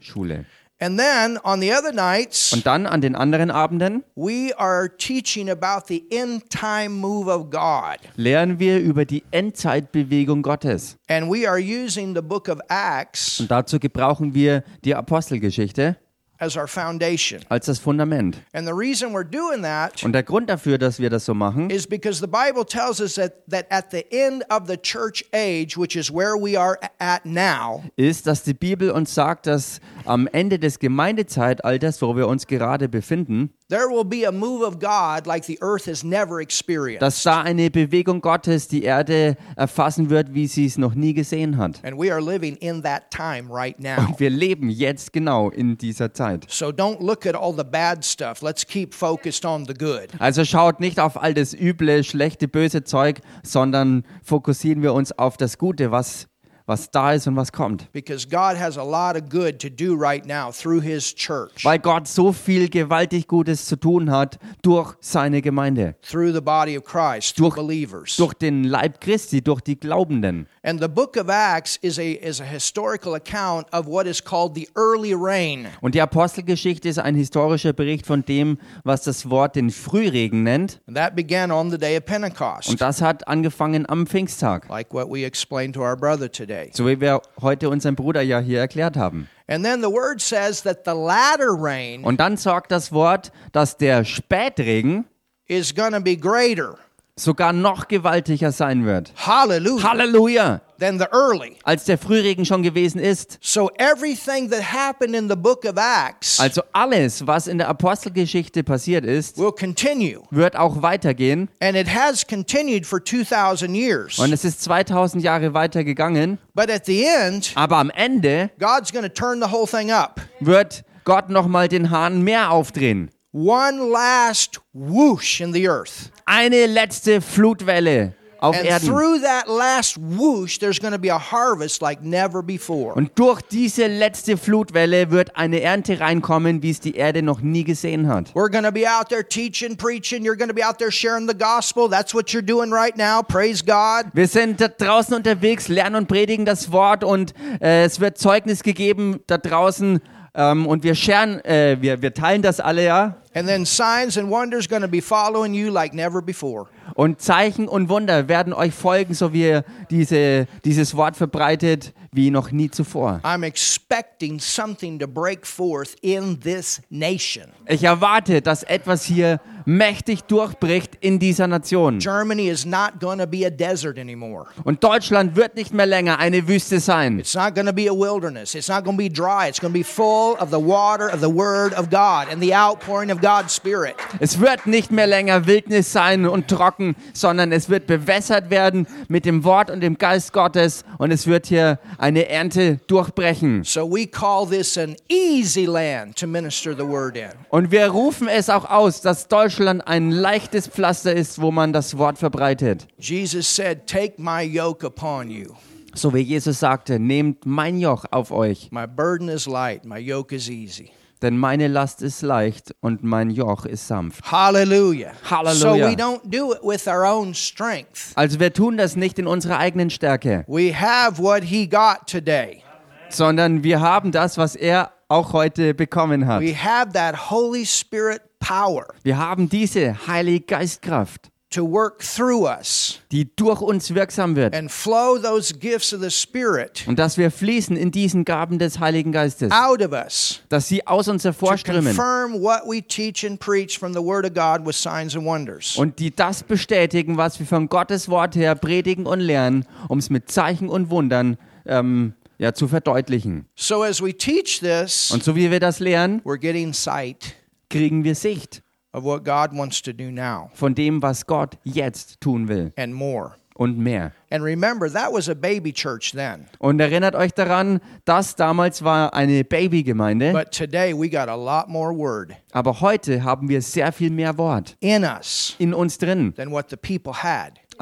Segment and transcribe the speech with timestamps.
[0.00, 0.44] Schule.
[0.80, 5.48] And then on the other nights, Und dann an den anderen Abenden we are teaching
[5.48, 7.98] about the end time move of God.
[8.16, 10.96] lernen wir über die Endzeitbewegung Gottes.
[11.08, 15.96] And we are using the book of Acts Und dazu gebrauchen wir die Apostelgeschichte.
[16.42, 18.42] Als das Fundament.
[18.52, 21.70] And the reason we're doing that Und der Grund dafür, dass wir das so machen,
[21.70, 25.76] is because the Bible tells us that, that at the end of the church age,
[25.76, 30.26] which is where we are at now, ist, dass die Bibel uns sagt, dass am
[30.26, 35.26] Ende des Gemeindezeitalters, wo wir uns gerade befinden, there will be a move of God
[35.26, 37.00] like the earth has never experienced.
[37.00, 41.56] dass da eine Bewegung Gottes die Erde erfassen wird, wie sie es noch nie gesehen
[41.56, 41.82] hat.
[41.82, 43.96] And we are living in that time right now.
[43.98, 46.46] Und wir leben jetzt genau in dieser Zeit.
[46.48, 48.42] So don't look at all the bad stuff.
[48.42, 50.08] Let's keep focused on the good.
[50.18, 55.38] Also schaut nicht auf all das üble, schlechte, böse Zeug, sondern fokussieren wir uns auf
[55.38, 56.26] das Gute, was,
[56.66, 57.90] was da ist und was kommt.
[57.92, 61.78] Because God has a lot of good to do right now through His church, Weil
[61.78, 66.84] Gott so viel gewaltig Gutes zu tun hat durch seine Gemeinde, through the body of
[66.84, 68.16] Christ, through Durch- believers.
[68.16, 70.46] durch den Leib Christi, durch die Glaubenden.
[70.64, 74.54] And the book of Acts is a, is a historical account of what is called
[74.54, 75.66] the early rain.
[75.80, 80.80] Und die Apostelgeschichte ist ein historischer Bericht von dem, was das Wort den Frühregen nennt.
[80.86, 84.92] And that began on the day of Pentecost, Und das hat angefangen am Pfingsttag, like
[84.94, 86.51] what we explained to our brother today.
[86.72, 89.28] So wie wir heute unserem Bruder ja hier erklärt haben.
[89.48, 93.76] And then the word says that the latter rain Und dann sagt das Wort, dass
[93.76, 95.04] der Spätregen
[95.46, 96.76] is going to be greater.
[97.16, 99.12] sogar noch gewaltiger sein wird.
[99.16, 99.82] Hallelujah.
[99.90, 100.60] Halleluja!
[100.82, 101.58] Than the early.
[101.62, 103.38] Als der Frühregen schon gewesen ist.
[103.40, 108.64] So everything that happened in the book of Acts Also alles, was in der Apostelgeschichte
[108.64, 110.22] passiert ist, will continue.
[110.32, 111.48] wird auch weitergehen.
[111.60, 114.18] And it has continued for 2,000 years.
[114.18, 116.38] Und es ist 2000 Jahre weitergegangen.
[116.52, 120.20] But at the end, Aber am Ende God's going to turn the whole thing up.
[120.40, 123.10] wird Gott nochmal den Hahn mehr aufdrehen.
[123.32, 126.10] One last whoosh in the earth.
[126.26, 128.88] Eine letzte Flutwelle auf And Erden.
[128.88, 132.94] through that last whoosh, there's going to be a harvest like never before.
[132.94, 137.64] Und durch diese letzte Flutwelle wird eine Ernte reinkommen, wie es die Erde noch nie
[137.64, 138.30] gesehen hat.
[138.34, 140.24] We're going to be out there teaching, preaching.
[140.24, 141.88] You're going to be out there sharing the gospel.
[141.88, 143.22] That's what you're doing right now.
[143.22, 144.06] Praise God.
[144.12, 148.62] Wir sind da draußen unterwegs, lernen und predigen das Wort und äh, es wird Zeugnis
[148.64, 150.00] gegeben da draußen
[150.34, 153.21] ähm, und wir scheren, äh, wir, wir teilen das alle ja.
[153.34, 156.66] And then signs and wonders going to be following you like never before.
[156.94, 162.30] Und Zeichen und Wunder werden euch folgen, so wie ihr diese, dieses Wort verbreitet wie
[162.30, 163.20] noch nie zuvor.
[163.24, 167.46] I'm expecting something to break forth in this nation.
[167.66, 172.00] Ich erwarte, dass etwas hier mächtig durchbricht in dieser Nation.
[172.00, 174.48] Germany is not going to be a desert anymore.
[174.64, 177.18] Und Deutschland wird nicht mehr länger eine Wüste sein.
[177.18, 178.54] It's not going to be a wilderness.
[178.54, 179.48] It's not going to be dry.
[179.48, 182.54] It's going to be full of the water of the Word of God and the
[182.54, 183.94] outpouring of God's Spirit.
[184.18, 189.24] Es wird nicht mehr länger Wildnis sein und trocken, sondern es wird bewässert werden mit
[189.24, 193.62] dem Wort und dem Geist Gottes und es wird hier eine Ernte durchbrechen.
[193.62, 197.30] So we call this an easy land to minister the Word in.
[197.48, 201.96] Und wir rufen es auch aus, dass Deutschland ein leichtes Pflaster ist, wo man das
[201.96, 202.88] Wort verbreitet.
[202.98, 205.54] Jesus said, Take my yoke upon you.
[205.94, 210.34] So wie Jesus sagte, nehmt mein Joch auf euch, My burden is light, my yoke
[210.34, 210.90] is easy.
[211.22, 214.30] Denn meine Last ist leicht und mein Joch ist sanft.
[214.30, 215.12] Hallelujah.
[215.30, 215.56] Hallelujah.
[215.56, 218.12] So we don't do it with our own strength.
[218.14, 222.62] Also wir tun das nicht in unserer eigenen Stärke, We have what he got today.
[223.08, 226.40] sondern wir haben das, was er auch heute bekommen hat.
[226.40, 232.98] We have that Holy Spirit power Wir haben diese Heilige Geistkraft, to work through us
[233.12, 234.54] die durch uns wirksam wird.
[234.54, 238.80] and flow those gifts of the Spirit Und dass wir fließen in diesen Gaben des
[238.80, 243.38] Heiligen Geistes, out of us dass sie aus uns hervorströmen confirm what we teach and
[243.38, 245.76] preach from the Word of God with signs and wonders.
[245.76, 250.10] und die das bestätigen, was wir von Gottes Wort her predigen und lernen, um es
[250.10, 251.36] mit Zeichen und Wundern
[251.66, 253.46] ähm, ja, zu verdeutlichen.
[253.54, 257.34] So as we teach this, Und so wie wir das lernen, we're getting sight
[257.68, 258.61] kriegen wir Sicht
[258.92, 263.32] von dem, was Gott jetzt tun will and more.
[263.54, 264.12] und mehr.
[264.30, 266.46] And remember, that was a baby church then.
[266.58, 271.68] Und erinnert euch daran, das damals war eine Babygemeinde, But today we got a lot
[271.68, 276.34] more word aber heute haben wir sehr viel mehr Wort in uns drin,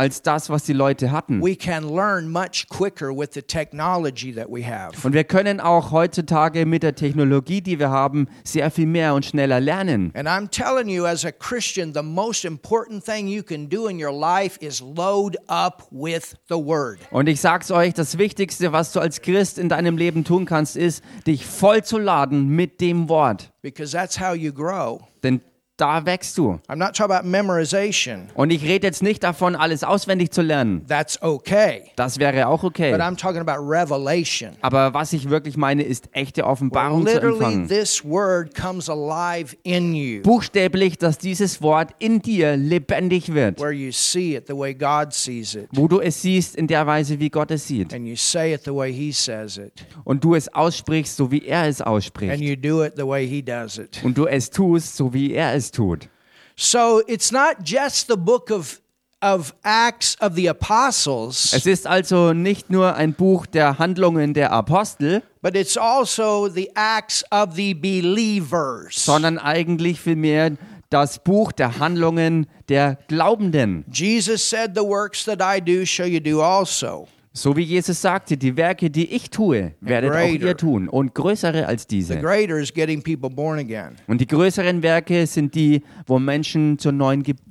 [0.01, 1.43] als das, was die Leute hatten.
[1.43, 4.93] We can learn much quicker with the technology that we have.
[5.03, 9.27] Und wir können auch heutzutage mit der Technologie, die wir haben, sehr viel mehr und
[9.27, 10.11] schneller lernen.
[10.15, 14.03] And I'm telling you, as a Christian, the most important thing you can do in
[14.03, 16.99] your life is load up with the Word.
[17.11, 20.79] Und ich sag's euch, das Wichtigste, was du als Christ in deinem Leben tun kannst,
[20.79, 23.51] ist, dich voll zu laden mit dem Wort.
[23.61, 25.03] Because that's how you grow.
[25.23, 25.43] Denn
[25.81, 26.59] da wächst du.
[26.69, 28.29] I'm not talking about memorization.
[28.35, 30.87] Und ich rede jetzt nicht davon, alles auswendig zu lernen.
[30.87, 31.85] That's okay.
[31.97, 32.93] Das wäre auch okay.
[32.93, 34.51] But I'm talking about revelation.
[34.61, 37.69] Aber was ich wirklich meine, ist echte Offenbarung zu Literally, empfangen.
[37.69, 43.61] this word comes alive in you, Buchstäblich, dass dieses Wort in dir lebendig wird.
[43.61, 46.87] where you see it the way God sees it, Wo du es siehst in der
[46.87, 47.93] Weise, wie Gott es sieht.
[47.95, 49.73] and you say it the way He says it,
[50.05, 52.41] Und du es aussprichst, so wie er es and ausspricht.
[52.41, 54.01] you do it the way He does it.
[54.03, 56.09] Und du es tust, so wie er es tut.
[56.57, 58.81] So it's not just the book of
[59.23, 64.51] of Acts of the Apostles, Es ist also nicht nur ein Buch der Handlungen der
[64.51, 69.05] Apostel, but it's also the Acts of the believers.
[69.05, 70.53] sondern eigentlich vielmehr
[70.89, 73.85] das Buch der Handlungen der Glaubenden.
[73.93, 78.37] Jesus said, "The works that I do shall you do also." So wie Jesus sagte,
[78.37, 80.17] die Werke, die ich tue, werdet auch
[80.49, 80.89] ihr tun.
[80.89, 82.15] Und größere als diese.
[84.09, 87.50] Und die größeren Werke sind die, wo Menschen zur neuen Geburt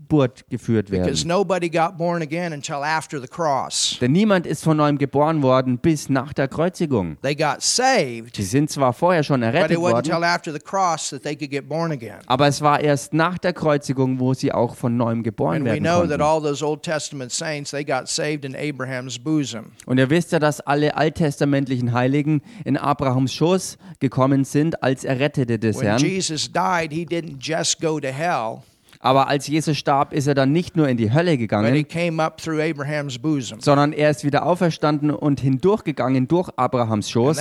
[0.49, 1.27] geführt Because werden.
[1.27, 3.97] nobody got born again until after the cross.
[4.01, 7.17] Denn niemand ist von neuem geboren worden bis nach der Kreuzigung.
[7.21, 11.23] They got saved, Sie sind zwar vorher schon errettet worden, until after the cross that
[11.23, 12.19] they could get born again.
[12.25, 16.21] aber es war erst nach der Kreuzigung, wo sie auch von neuem geboren werden konnten.
[19.85, 25.59] Und ihr wisst ja, dass alle alttestamentlichen Heiligen in Abrahams Schoß gekommen sind als Errettete
[25.59, 25.99] des Herrn.
[25.99, 28.61] Jesus died, he didn't just go to hell,
[29.01, 31.85] Aber als Jesus starb, ist er dann nicht nur in die Hölle gegangen,
[33.59, 37.39] sondern er ist wieder auferstanden und hindurchgegangen durch Abrahams Schoß.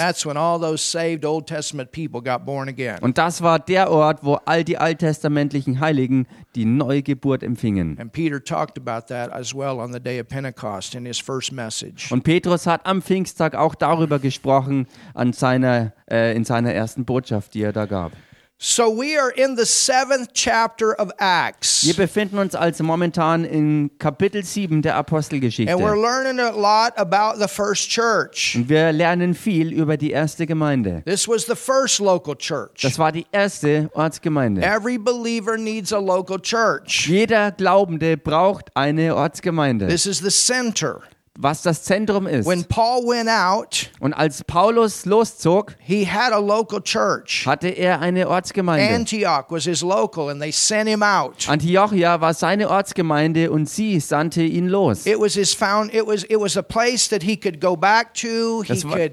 [3.00, 7.98] Und das war der Ort, wo all die alttestamentlichen Heiligen die Neugeburt empfingen.
[7.98, 11.52] And Peter talked about that as well on the day of Pentecost in his first
[11.52, 12.12] message.
[12.12, 17.54] Und Petrus hat am Pfingsttag auch darüber gesprochen an seiner, äh, in seiner ersten Botschaft,
[17.54, 18.12] die er da gab.
[18.60, 21.86] So we are in the seventh chapter of Acts.
[21.86, 25.76] Wir befinden uns also momentan in Kapitel 7 der And we're Apostelgeschichte.
[25.76, 28.56] learning a lot about the first church.
[28.56, 31.02] Und wir lernen viel über die erste Gemeinde.
[31.04, 32.82] This was the first local church.
[32.82, 34.60] Das war die erste Ortsgemeinde.
[34.62, 37.06] Every believer needs a local church.
[37.06, 41.02] Jeder Glaubende braucht eine Ortsgemeinde, This is the center.
[41.40, 42.46] Was das Zentrum ist.
[42.48, 47.44] When Paul went out, Und als Paulus loszog, he had a local church.
[47.46, 48.92] hatte er eine Ortsgemeinde.
[48.92, 51.48] Antioch was his local, and they sent him out.
[51.48, 55.06] Antiochia war seine Ortsgemeinde und sie sandte ihn los.
[55.06, 55.94] It was his found.
[55.94, 58.62] It was it was a place that he could go back to.
[58.64, 59.12] He Das war- could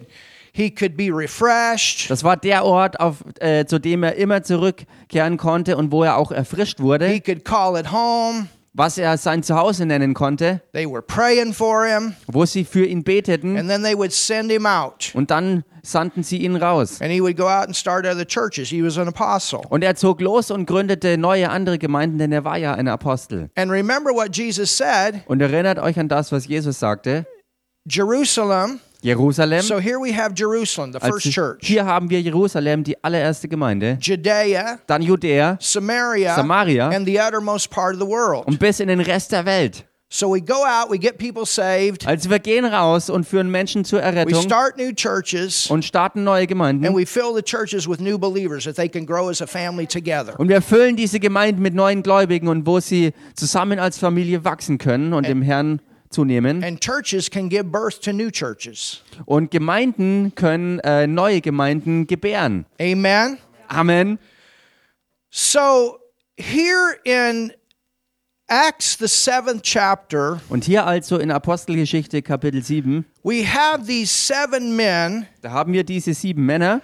[0.51, 2.09] he could be refreshed.
[2.09, 6.17] Das war der Ort, auf, äh, zu dem er immer zurückkehren konnte und wo er
[6.17, 8.47] auch erfrischt He wurde, could call it home.
[8.77, 13.03] Was er sein Zuhause nennen konnte, They were praying for him, wo sie für ihn
[13.03, 15.11] beteten and then they would send him out.
[15.13, 16.99] und dann sandten sie ihn raus.
[17.01, 18.69] And he would go out and start other churches.
[18.69, 19.61] He was an apostle.
[19.69, 23.49] Und er zog los und gründete neue andere Gemeinden, denn er war ja ein Apostel.
[23.55, 27.25] And remember what Jesus said Und erinnert euch an das, was Jesus sagte.
[27.87, 28.79] Jerusalem.
[29.05, 29.61] Jerusalem.
[29.61, 31.59] So here we have Jerusalem, the first Also church.
[31.61, 33.97] hier haben wir Jerusalem, die allererste Gemeinde.
[34.01, 36.89] Judea, Dann Judäa Samaria, Samaria.
[36.89, 38.45] and the uttermost part of the world.
[38.47, 39.85] und bis in den Rest der Welt.
[40.07, 43.83] So we go out, we get people saved, Also wir gehen raus und führen Menschen
[43.85, 46.85] zur we Errettung start new churches, und starten neue Gemeinden.
[46.85, 49.85] and we fill the churches with new believers that they can grow as a family
[49.87, 50.39] together.
[50.39, 54.77] Und wir füllen diese Gemeinden mit neuen Gläubigen und wo sie zusammen als Familie wachsen
[54.77, 56.63] können und dem Herrn zunehmen.
[56.63, 59.01] And churches can give birth to new churches.
[59.25, 62.65] Und Gemeinden können äh, neue Gemeinden gebären.
[62.79, 63.37] Amen.
[63.67, 64.19] Amen.
[65.29, 65.99] So
[66.37, 67.51] here in
[68.47, 74.75] Acts, the seventh chapter, Und hier also in Apostelgeschichte Kapitel 7, we have these seven
[74.75, 76.81] men da haben wir diese sieben Männer,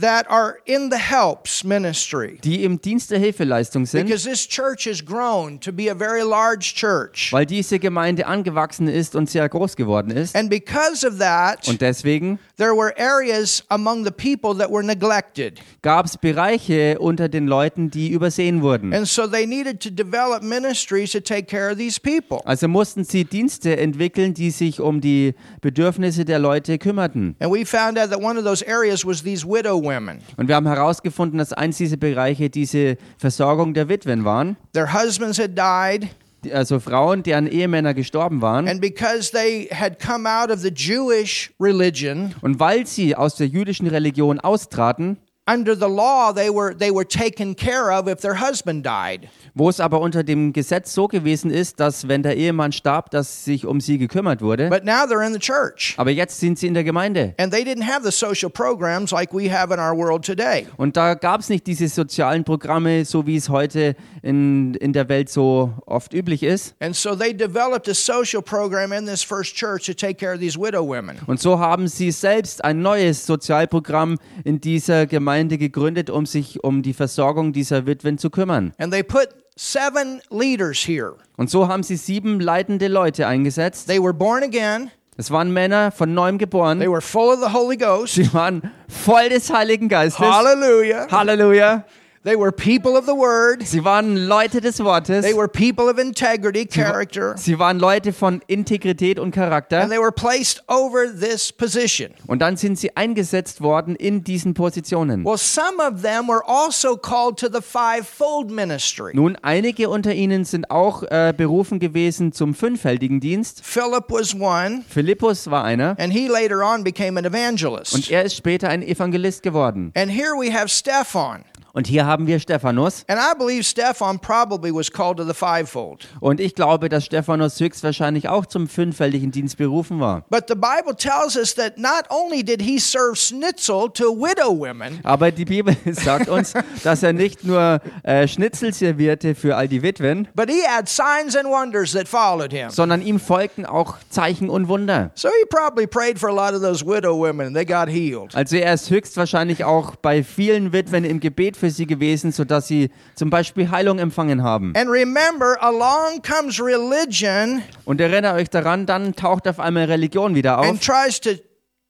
[0.00, 2.38] that are in the helps ministry.
[2.42, 6.22] die im Dienst der Hilfeleistung sind, Because this church has grown to be a very
[6.22, 7.30] large church.
[7.30, 10.34] weil diese Gemeinde angewachsen ist und sehr groß geworden ist.
[10.34, 15.60] And because of that, Und deswegen there were areas among the people that were neglected.
[15.82, 18.94] gab es Bereiche unter den Leuten, die übersehen wurden.
[18.94, 22.40] And so they needed to develop ministries to take care of these people.
[22.46, 27.36] Also mussten sie Dienste entwickeln, die sich um die Bedürfnisse der Leute kümmerten.
[27.40, 30.18] And we found out that one of those areas was these widow women.
[30.36, 34.56] Und wir haben herausgefunden, dass eins dieser Bereiche diese Versorgung der Witwen waren.
[34.72, 36.08] Their husbands had died,
[36.44, 38.68] die- also Frauen, deren Ehemänner gestorben waren.
[38.68, 43.46] And because they had come out of the Jewish religion, Und weil sie aus der
[43.46, 48.36] jüdischen Religion austraten, under the law they were they were taken care of if their
[48.36, 49.28] husband died.
[49.54, 53.44] wo es aber unter dem Gesetz so gewesen ist, dass wenn der Ehemann starb, dass
[53.44, 54.68] sich um sie gekümmert wurde.
[54.68, 55.94] But now they're in the church.
[55.96, 57.34] Aber jetzt sind sie in der Gemeinde.
[57.38, 60.66] And they didn't have the social programs like we have in our world today.
[60.76, 65.08] Und da gab es nicht diese sozialen Programme, so wie es heute in, in der
[65.08, 66.76] Welt so oft üblich ist.
[66.80, 70.40] And so they developed a social program in this first church to take care of
[70.40, 71.18] these widow women.
[71.26, 76.82] Und so haben sie selbst ein neues Sozialprogramm in dieser Gemeinde gegründet, um sich um
[76.82, 78.72] die Versorgung dieser Witwen zu kümmern.
[78.78, 81.14] And they put seven leaders here.
[81.36, 83.86] Und so haben sie sieben leitende Leute eingesetzt.
[83.86, 86.80] They were born again, Es waren Männer von neuem they geboren.
[86.80, 88.14] were full of the Holy Ghost.
[88.14, 90.20] Sie waren voll des Heiligen Geistes.
[90.24, 91.06] Hallelujah.
[91.10, 91.84] Halleluja.
[92.24, 93.66] They were people of the word.
[93.66, 95.24] Sie waren Leute des Wortes.
[95.24, 99.80] They were people of integrity, character, Sie waren Leute von Integrität und Charakter.
[99.80, 102.10] and they were placed over this position.
[102.28, 105.24] Und dann sind sie eingesetzt worden in diesen Positionen.
[105.24, 109.10] Well, some of them were also called to the fivefold ministry.
[109.14, 113.64] Nun, einige unter ihnen sind auch äh, berufen gewesen zum fünffältigen Dienst.
[113.64, 118.08] Philip was one, Philippus war einer and he later on became an und evangelist.
[118.12, 119.90] er ist später ein Evangelist geworden.
[119.96, 121.44] And here we have Stephan.
[121.74, 123.04] Und hier haben wir Stephanus.
[123.08, 126.06] And I believe Stephan probably was called to the fivefold.
[126.20, 130.24] Und ich glaube, dass Stephanus höchstwahrscheinlich auch zum fünffältigen Dienst berufen war.
[130.28, 135.00] But the Bible tells us that not only did he serve schnitzel to widow women,
[135.02, 136.52] Aber die Bibel sagt uns,
[136.84, 141.34] dass er nicht nur äh, Schnitzel servierte für all die Witwen, but he had signs
[141.34, 142.68] and wonders that followed him.
[142.68, 145.10] sondern ihm folgten auch Zeichen und Wunder.
[145.14, 148.34] So he probably prayed for a lot of those widow women and they got healed.
[148.34, 152.90] Also er ist höchstwahrscheinlich auch bei vielen Witwen im Gebet für sie gewesen, sodass sie
[153.14, 154.72] zum Beispiel Heilung empfangen haben.
[154.74, 160.58] And remember, along comes religion Und erinnert euch daran, dann taucht auf einmal Religion wieder
[160.58, 161.30] and auf tries to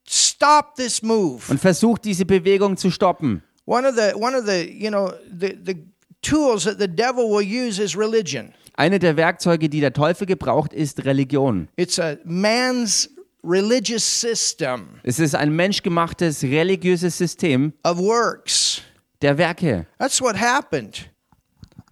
[0.07, 1.41] stop this move.
[1.49, 3.41] und versucht diese Bewegung zu stoppen.
[3.65, 5.75] One of the one of the, you know, the, the
[6.21, 8.53] tools that the devil will use is religion.
[8.75, 11.67] Eine der Werkzeuge, die der Teufel gebraucht, ist Religion.
[11.77, 13.09] It's a man's
[13.43, 18.81] religious system Es ist ein menschgemachtes religiöses System of works.
[19.23, 19.85] Der Werke.
[19.97, 21.09] That's what happened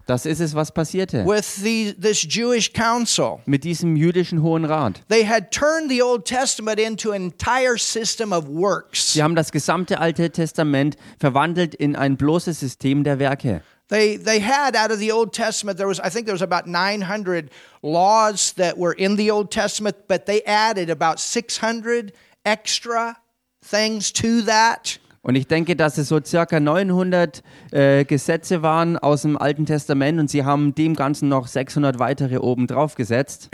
[0.08, 3.40] Das ist es, was passierte with the, this Jewish council.
[3.46, 5.02] mit diesem jüdischen Hohen Rat.
[5.08, 9.14] They had turned the Old Testament into an entire system of works.
[9.14, 13.62] Sie haben das gesamte Alte Testament verwandelt in ein bloßes System der Werke.
[13.90, 16.66] They, they had out of the Old Testament, there was, I think there was about
[16.66, 17.50] 900
[17.82, 22.14] laws that were in the Old Testament, but they added about 600
[22.46, 23.18] extra
[23.64, 24.98] things to that.
[25.24, 30.20] Und ich denke, dass es so circa 900 äh, Gesetze waren aus dem Alten Testament
[30.20, 33.48] und sie haben dem Ganzen noch 600 weitere oben drauf gesetzt.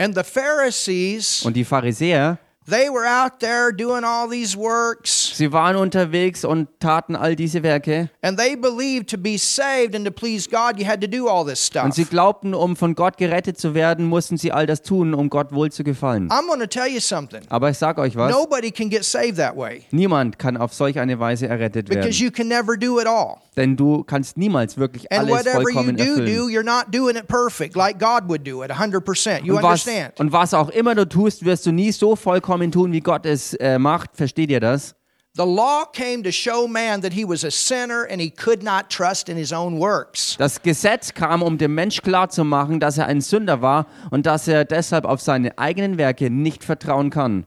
[1.44, 6.68] Und die Pharisäer, they were out there doing all these works, sie waren unterwegs und
[6.80, 8.10] taten all diese Werke.
[8.22, 11.44] and they believed to be saved and to please God, you had to do all
[11.44, 11.94] this Und stuff.
[11.94, 15.52] sie glaubten, um von Gott gerettet zu werden, mussten sie all das tun, um Gott
[15.52, 16.28] wohl zu gefallen.
[16.30, 17.40] I'm going to tell you something.
[17.48, 20.98] Aber ich sag euch was, Nobody can get saved that way niemand kann auf solch
[20.98, 22.00] eine Weise errettet werden.
[22.02, 23.36] because you can never do it all.
[23.56, 27.16] Denn du kannst niemals wirklich And alles whatever you vollkommen do, do, you're not doing
[27.16, 29.42] it perfect like God would do it 100%.
[29.44, 30.20] You Und was, understand?
[30.20, 33.54] und was auch immer du tust, wirst du nie so vollkommen tun, wie Gott es
[33.54, 34.16] äh, macht.
[34.16, 34.94] Versteht ihr das?
[35.34, 38.90] The law came to show man that he was a sinner and he could not
[38.90, 40.36] trust in his own works.
[40.36, 44.64] Das Gesetz kam, um dem Mensch klarzumachen, dass er ein Sünder war und dass er
[44.64, 47.46] deshalb auf seine eigenen Werke nicht vertrauen kann.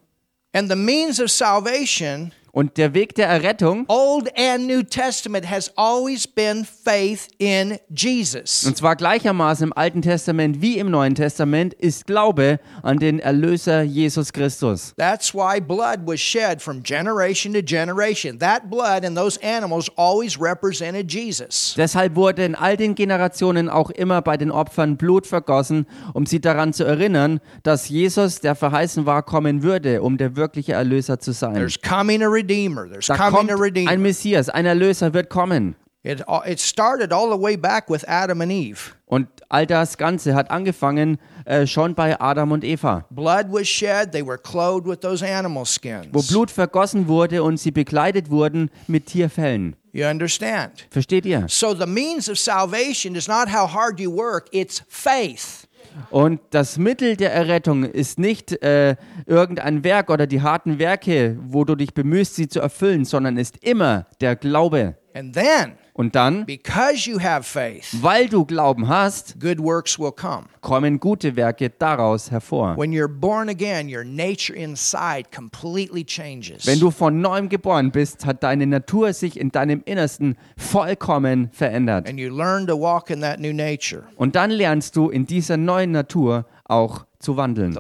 [0.53, 5.71] And the means of salvation, Und der Weg der Errettung, Old and New Testament, has
[5.77, 8.65] always been faith in Jesus.
[8.65, 13.81] und zwar gleichermaßen im Alten Testament wie im Neuen Testament, ist Glaube an den Erlöser
[13.83, 14.93] Jesus Christus.
[14.97, 18.39] That's why blood was shed from generation to generation.
[18.39, 21.73] That blood and those animals always represented Jesus.
[21.77, 26.41] Deshalb wurde in all den Generationen auch immer bei den Opfern Blut vergossen, um sie
[26.41, 31.31] daran zu erinnern, dass Jesus, der verheißen war, kommen würde, um der wirkliche Erlöser zu
[31.31, 31.53] sein.
[31.53, 32.87] There's coming a Redeemer.
[32.89, 33.91] There's Da coming kommt a Redeemer.
[33.91, 35.75] ein Messias, ein Erlöser wird kommen.
[36.03, 38.79] It, it started all the way back with Adam and Eve.
[39.05, 44.11] Und all das Ganze hat angefangen äh, schon bei Adam und Eva, Blood was shed,
[44.11, 46.07] they were clothed with those animal skins.
[46.11, 49.75] wo Blut vergossen wurde und sie bekleidet wurden mit Tierfellen.
[49.93, 50.87] You understand?
[50.89, 51.45] Versteht ihr?
[51.49, 55.67] So the means of salvation is not how hard you work, it's faith.
[56.09, 58.95] Und das Mittel der Errettung ist nicht äh,
[59.25, 63.63] irgendein Werk oder die harten Werke, wo du dich bemühst, sie zu erfüllen, sondern ist
[63.63, 64.95] immer der Glaube.
[65.13, 70.11] And then, Und dann, because you have faith, weil du Glauben hast, good works will
[70.11, 70.45] come.
[70.61, 72.77] kommen gute Werke daraus hervor.
[72.77, 76.65] When you're born again, your nature inside completely changes.
[76.65, 82.07] Wenn du von neuem geboren bist, hat deine Natur sich in deinem Innersten vollkommen verändert.
[82.07, 84.03] And you learn to walk in that new nature.
[84.15, 87.77] Und dann lernst du in dieser neuen Natur auch zu wandeln.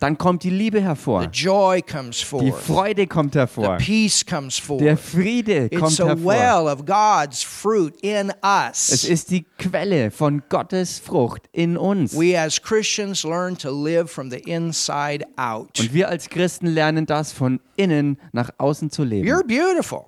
[0.00, 1.22] Dann kommt die Liebe hervor.
[2.42, 2.52] Die.
[2.52, 3.76] Freude kommt hervor.
[4.78, 4.96] Der.
[4.96, 6.24] Friede kommt hervor.
[8.92, 12.14] Es ist die Quelle von Gottes Frucht in uns.
[15.80, 19.28] Und wir als Christen lernen das von innen nach außen zu leben.
[19.28, 20.04] You're beautiful.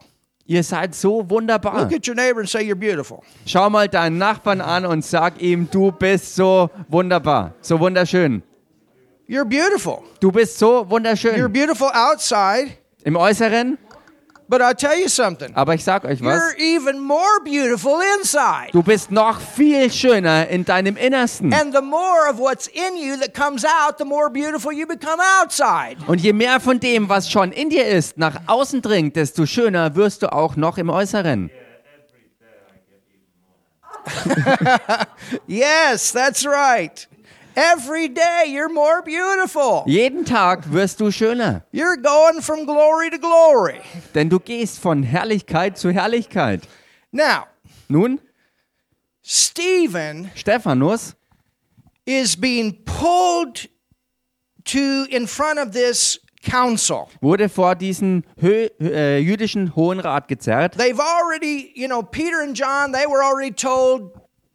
[0.47, 1.83] Ihr seid so wunderbar.
[1.83, 3.23] Look at your neighbor and say you're beautiful.
[3.47, 8.43] Schau mal deinen Nachbarn an und sag ihm, du bist so wunderbar, so wunderschön.
[9.29, 10.03] You're beautiful.
[10.19, 11.53] Du bist so You're wunderschön.
[11.53, 12.73] beautiful outside,
[13.05, 13.79] Im Äußeren,
[14.51, 15.55] but I'll tell you something.
[15.55, 18.73] aber ich sag euch was, You're even more beautiful inside.
[18.73, 21.55] du bist noch viel schöner in deinem Innersten.
[21.55, 25.23] And the more of what's in you that comes out, the more beautiful you become
[25.41, 25.97] outside.
[26.09, 29.95] Und je mehr von dem, was schon in dir ist, nach außen dringt, desto schöner
[29.95, 31.51] wirst du auch noch im Äußeren.
[35.47, 37.07] Yes, that's right.
[37.57, 39.83] Every day you're more beautiful.
[39.87, 43.81] Jeden Tag wirst du schöner, You're going from glory to glory.
[44.15, 46.63] denn du gehst von Herrlichkeit zu Herrlichkeit.
[47.13, 47.47] Now,
[47.89, 48.21] Nun,
[49.23, 51.15] Stephen Stephanus
[52.07, 53.69] is being pulled
[54.65, 57.09] to in front of this council.
[57.21, 60.77] wurde vor diesen Hö äh, jüdischen Hohen Rat gezerrt.
[60.79, 64.13] They've already, you know, Peter and John, they were already told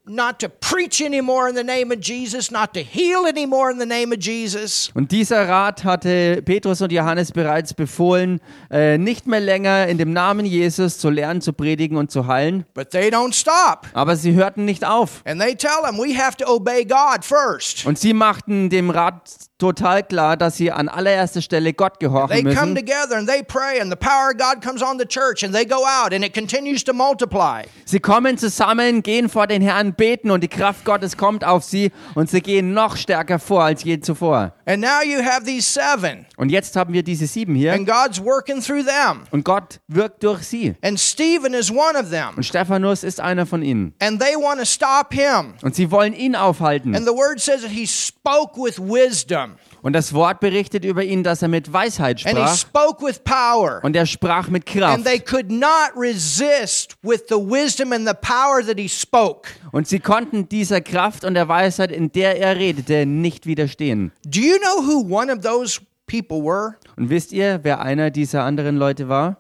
[0.08, 3.86] not to preach anymore in the name of Jesus, not to heal anymore in the
[3.86, 4.92] name of Jesus.
[4.94, 10.14] Und dieser Rat hatte Petrus und Johannes bereits befohlen, äh, nicht mehr länger in dem
[10.14, 12.66] Namen Jesus zu lernen, zu predigen und zu heilen.
[12.74, 13.88] But they don't stop.
[13.94, 15.22] Aber sie hörten nicht auf.
[15.26, 17.86] And they tell them we have to obey God first.
[17.86, 19.22] Und sie machten dem Rat
[19.58, 22.76] total klar, dass sie an allererster Stelle Gott They gehorchen come müssen.
[22.76, 25.66] together and they pray, and the power of God comes on the church, and they
[25.66, 27.64] go out, and it continues to multiply.
[27.86, 31.92] Sie kommen zusammen, gehen vor den Herrn, beten und die Kraft Gottes kommt auf sie
[32.16, 34.54] und sie gehen noch stärker vor als je zuvor.
[34.66, 38.24] And now you have these seven, Und jetzt haben wir diese sieben hier and God's
[38.24, 39.22] working through them.
[39.32, 40.76] und Gott wirkt durch sie.
[40.82, 43.94] And Stephen is one of them, Und Stephanus ist einer von ihnen.
[44.00, 45.54] and they want to stop him.
[45.62, 46.96] Und sie wollen ihn aufhalten.
[46.96, 51.24] And the word says that he spoke with wisdom, Und das Wort berichtet über ihn,
[51.24, 53.80] dass er mit Weisheit and he sprach spoke with power.
[53.84, 54.96] und er sprach mit Kraft.
[54.96, 59.50] And they could not resist with the wisdom and the power that he spoke.
[59.72, 64.12] Und sie konnten dieser Kraft und der Weisheit, in der er redete, nicht widerstehen.
[64.26, 66.76] Do you know who one of those people were?
[66.98, 69.38] Und wisst ihr, wer einer dieser anderen Leute war?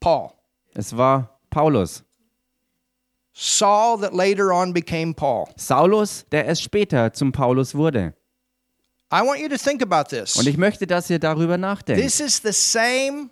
[0.00, 0.30] Paul.
[0.74, 2.04] Es war Paulus.
[3.34, 5.46] Saul, that later on became Paul.
[5.56, 8.14] Saulus, der erst später zum Paulus wurde.
[9.10, 10.36] I want you to think about this.
[10.36, 12.02] Und ich möchte, dass ihr darüber nachdenkt.
[12.02, 13.30] This is the same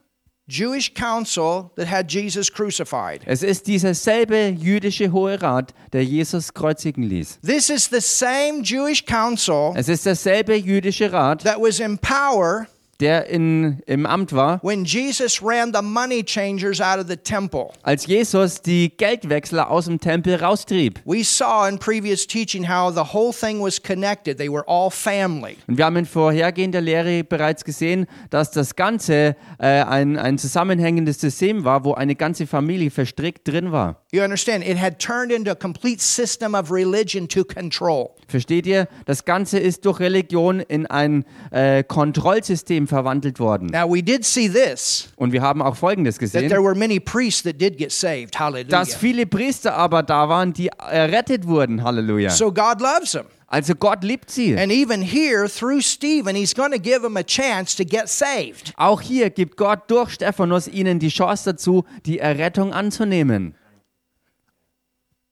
[0.50, 3.22] Jewish council that had Jesus crucified.
[3.24, 7.38] Es ist dieser selbe jüdische Hohe Rat, der Jesus kreuzigen ließ.
[7.46, 12.66] This is the same Jewish council Es ist derselbe jüdische Rat, that was in power
[13.00, 17.68] der in, im Amt war, when Jesus ran the money changers out of the temple.
[17.82, 21.00] als Jesus die Geldwechsler aus dem Tempel raustrieb.
[21.04, 24.38] We saw in previous teaching how the whole thing was connected.
[24.38, 25.56] They were all family.
[25.66, 31.20] Und wir haben in vorhergehender Lehre bereits gesehen, dass das Ganze äh, ein, ein zusammenhängendes
[31.20, 34.02] System war, wo eine ganze Familie verstrickt drin war.
[34.12, 34.66] You understand?
[34.66, 38.10] It had turned into a complete system of religion to control.
[38.26, 38.88] Versteht ihr?
[39.06, 43.68] Das Ganze ist durch Religion in ein äh, Kontrollsystem verwandelt worden.
[43.68, 47.00] Now, we did see this Und wir haben auch Folgendes that there gesehen, were many
[47.00, 48.38] priests that did get saved.
[48.38, 48.68] Hallelujah.
[48.68, 51.82] dass viele Priester aber da waren, die errettet wurden.
[51.82, 52.28] Halleluja.
[52.28, 53.24] So God loves them.
[53.52, 54.56] Also Gott liebt sie.
[54.56, 58.72] And even here, through Stephen, he's going to give them a chance to get saved.
[58.76, 63.54] Auch hier gibt Gott durch Stephanus ihnen die Chance dazu, die Errettung anzunehmen.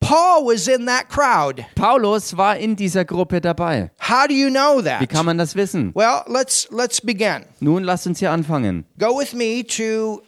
[0.01, 1.67] Paul was in that crowd.
[1.75, 3.91] Paulus war in dieser Gruppe dabei.
[4.01, 5.09] How do you know Wie that?
[5.11, 5.93] kann man das wissen?
[5.95, 7.45] Well, let's let's begin.
[7.61, 8.85] Nun lasst uns hier anfangen.
[8.99, 10.23] Go with me to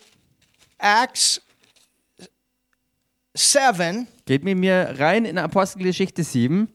[0.78, 1.40] Acts
[3.34, 6.68] 7 Geht mit mir rein in Apostelgeschichte 7.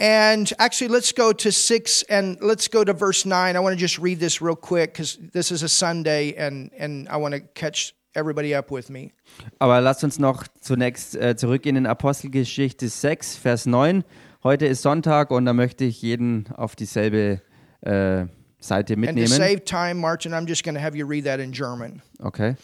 [0.00, 3.54] And actually, let's go to six and let's go to verse nine.
[3.54, 7.06] I want to just read this real quick because this is a Sunday and, and
[7.10, 9.12] I want to catch everybody up with me.
[9.58, 14.02] Aber lasst uns noch zunächst äh, zurückgehen in Apostelgeschichte 6, Vers 9.
[14.42, 17.42] Heute ist Sonntag und da möchte ich jeden auf dieselbe,
[17.82, 18.24] äh,
[18.62, 19.28] Seite And to mitnehmen.
[19.28, 22.02] save time, Martin, I'm just going to have you read that in German.
[22.22, 22.56] Okay.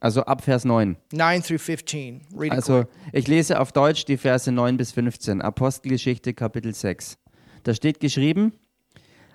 [0.00, 0.96] Also ab Vers 9.
[1.12, 2.20] 9 through 15.
[2.36, 2.88] Read it Also quick.
[3.12, 7.18] ich lese auf Deutsch die Verse 9 bis 15, Apostelgeschichte Kapitel 6.
[7.62, 8.52] Da steht geschrieben,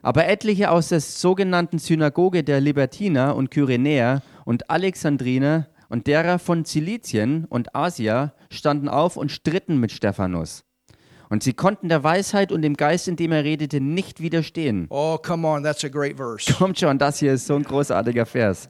[0.02, 6.64] aber etliche aus der sogenannten Synagoge der Libertiner und Kyrenäer und Alexandriner und derer von
[6.64, 10.64] Zilizien und Asia standen auf und stritten mit Stephanus.
[11.30, 14.88] Und sie konnten der Weisheit und dem Geist, in dem er redete, nicht widerstehen.
[14.90, 15.64] Oh, come on.
[15.64, 16.52] That's a great verse.
[16.54, 18.70] Kommt schon, das hier ist so ein großartiger Vers.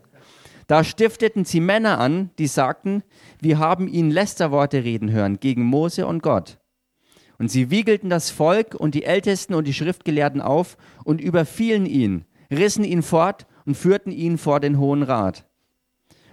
[0.71, 3.03] Da stifteten sie Männer an, die sagten,
[3.41, 6.59] wir haben ihn Lästerworte reden hören gegen Mose und Gott.
[7.37, 12.23] Und sie wiegelten das Volk und die Ältesten und die Schriftgelehrten auf und überfielen ihn,
[12.49, 15.45] rissen ihn fort und führten ihn vor den Hohen Rat.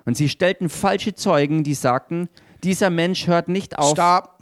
[0.04, 2.28] Und sie stellten falsche Zeugen, die sagten,
[2.62, 3.90] dieser Mensch hört nicht auf.
[3.90, 4.38] Stop.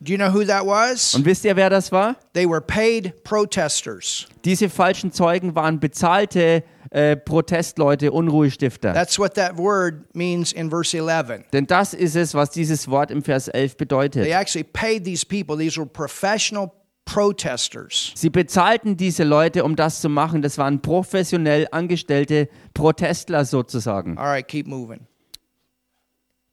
[0.00, 1.14] Do you know who that was?
[1.14, 2.16] Und wisst ihr, wer das war?
[2.32, 4.26] They were paid protesters.
[4.44, 8.92] Diese falschen Zeugen waren bezahlte äh, Protestleute, Unruhestifter.
[8.92, 11.44] That's what that word means in verse 11.
[11.52, 14.22] Denn das ist es, was dieses Wort im Vers 11 bedeutet.
[14.22, 16.70] They actually paid these people, these were professional
[17.04, 18.12] protesters.
[18.14, 20.40] Sie bezahlten diese Leute, um das zu machen.
[20.40, 24.16] Das waren professionell angestellte Protestler sozusagen.
[24.16, 25.00] All right, keep moving.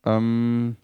[0.04, 0.76] Ähm,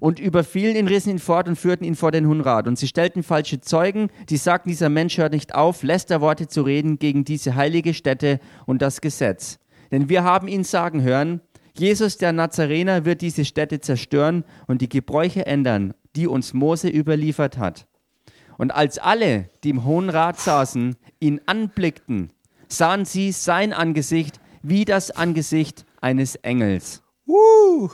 [0.00, 2.66] und überfielen ihn, rissen ihn fort und führten ihn vor den Hohen Rat.
[2.66, 6.98] Und sie stellten falsche Zeugen, die sagten, dieser Mensch hört nicht auf, Lästerworte zu reden
[6.98, 9.58] gegen diese heilige Stätte und das Gesetz.
[9.90, 11.40] Denn wir haben ihn sagen hören,
[11.76, 17.58] Jesus der Nazarener wird diese Stätte zerstören und die Gebräuche ändern, die uns Mose überliefert
[17.58, 17.86] hat.
[18.58, 22.32] Und als alle, die im Hohen Rat saßen, ihn anblickten,
[22.68, 27.02] sahen sie sein Angesicht wie das Angesicht eines Engels.
[27.26, 27.90] Woo!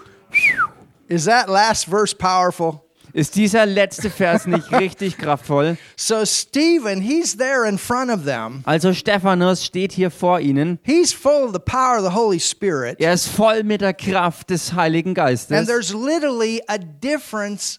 [1.08, 2.82] Is that last verse powerful?
[3.14, 5.78] Ist dieser letzte Vers nicht richtig kraftvoll?
[5.96, 8.62] So Stephen, he's there in front of them.
[8.66, 10.78] Also Stephanus steht hier vor ihnen.
[10.82, 13.00] He's full of the power of the Holy Spirit.
[13.00, 15.66] Er ist voll mit der Kraft des Heiligen And Geistes.
[15.66, 17.78] there's literally a difference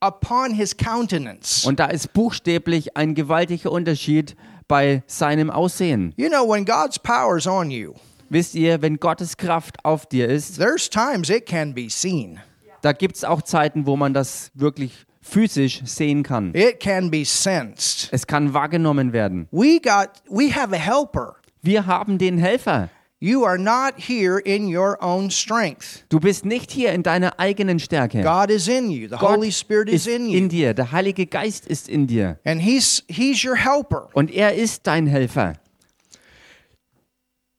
[0.00, 1.66] upon his countenance.
[1.66, 4.36] Und da ist buchstäblich ein gewaltiger Unterschied
[4.68, 6.14] bei seinem Aussehen.
[6.16, 7.92] You know, when God's power is on you,
[8.28, 12.40] Wisst ihr, wenn Gottes Kraft auf dir ist, there's times it can be seen.
[12.82, 16.54] da gibt es auch Zeiten, wo man das wirklich physisch sehen kann.
[16.54, 18.08] It can be sensed.
[18.12, 19.48] Es kann wahrgenommen werden.
[19.50, 21.36] We got we have a helper.
[21.62, 22.90] Wir haben den Helfer.
[23.18, 26.04] You are not here in your own strength.
[26.10, 28.22] Du bist nicht hier in deiner eigenen Stärke.
[28.22, 29.08] God is in you.
[29.08, 30.36] The Gott Holy Spirit is ist in you.
[30.36, 30.74] in dir.
[30.74, 32.38] Der Heilige Geist ist in dir.
[32.44, 34.10] And he's he's your helper.
[34.12, 35.54] Und er ist dein Helfer.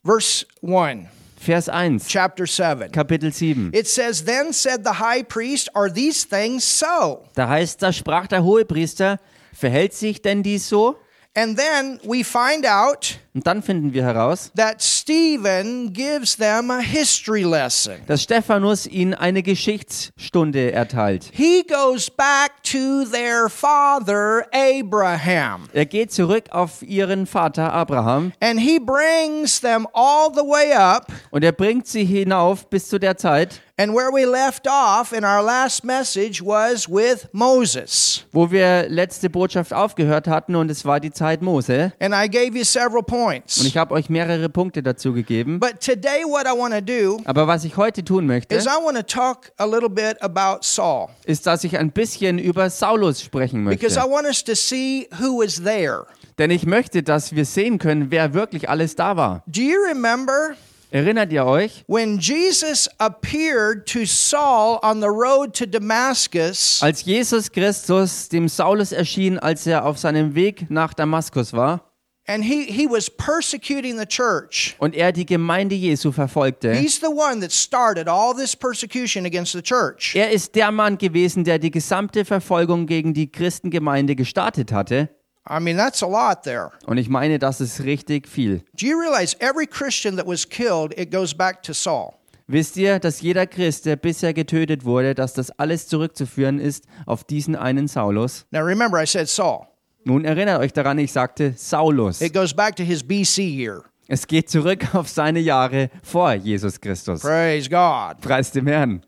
[0.08, 1.10] Verse 1,
[1.41, 2.91] Vers 1, chapter 7.
[2.91, 3.72] Kapitel 7.
[3.74, 7.26] It says, Then said the high priest, Are these things so?
[7.36, 9.20] Da heißt, da sprach der Hohepriester,
[9.52, 10.96] verhält sich denn dies so?
[11.36, 16.80] And then we find out Und dann finden wir heraus, that Stephen gives them a
[16.80, 17.93] history lesson.
[18.08, 21.30] dass Stephanus ihnen eine Geschichtsstunde erteilt.
[21.34, 25.69] He goes back to their father Abraham.
[25.73, 31.06] Er geht zurück auf ihren Vater Abraham And he brings them all the way up.
[31.30, 35.23] und er bringt sie hinauf bis zu der Zeit, And where we left off in
[35.23, 38.26] our last message was with Moses.
[38.32, 41.93] wo wir letzte Botschaft aufgehört hatten und es war die Zeit Mose.
[42.00, 43.63] And I gave you several Und points.
[43.63, 45.60] ich habe euch mehrere Punkte dazu gegeben.
[45.60, 48.84] But today, what I want to do Aber was ich heute tun möchte, is I
[48.84, 53.22] want to talk a little bit about Saul ist, dass ich ein bisschen über Saulus
[53.22, 54.12] sprechen because I möchte.
[54.12, 56.06] want us to see who was there.
[56.38, 59.44] Denn ich möchte, dass wir sehen können, wer wirklich alles da war.
[59.48, 60.56] Do you remember
[60.90, 66.80] Erinnert ihr euch, when Jesus appeared to Saul on the road to Damascus?
[66.82, 71.82] als Jesus Christus dem Saulus erschien, als er auf seinem Weg nach Damaskus war
[72.30, 74.76] And he, he was persecuting the church.
[74.80, 76.74] und er die Gemeinde Jesu verfolgte?
[76.74, 80.13] He's the one that started all this persecution against the church.
[80.13, 85.10] Er ist der Mann gewesen, der die gesamte Verfolgung gegen die Christengemeinde gestartet hatte.
[85.50, 86.72] I mean, that's a lot there.
[86.86, 88.62] Und ich meine, das ist richtig viel.
[88.74, 92.13] Do you realize every Christian that was killed, it goes back to Saul?
[92.48, 97.24] Wisst ihr, dass jeder Christ, der bisher getötet wurde, dass das alles zurückzuführen ist auf
[97.24, 98.46] diesen einen Saulus?
[98.52, 99.68] Now remember, I said Saul.
[100.08, 102.22] Nun erinnert euch daran, ich sagte Saulus.
[102.22, 103.84] It goes back to his BC year.
[104.08, 107.20] Es geht zurück auf seine Jahre vor Jesus Christus.
[107.20, 108.22] Praise God.
[108.22, 109.04] Preis dem Herrn.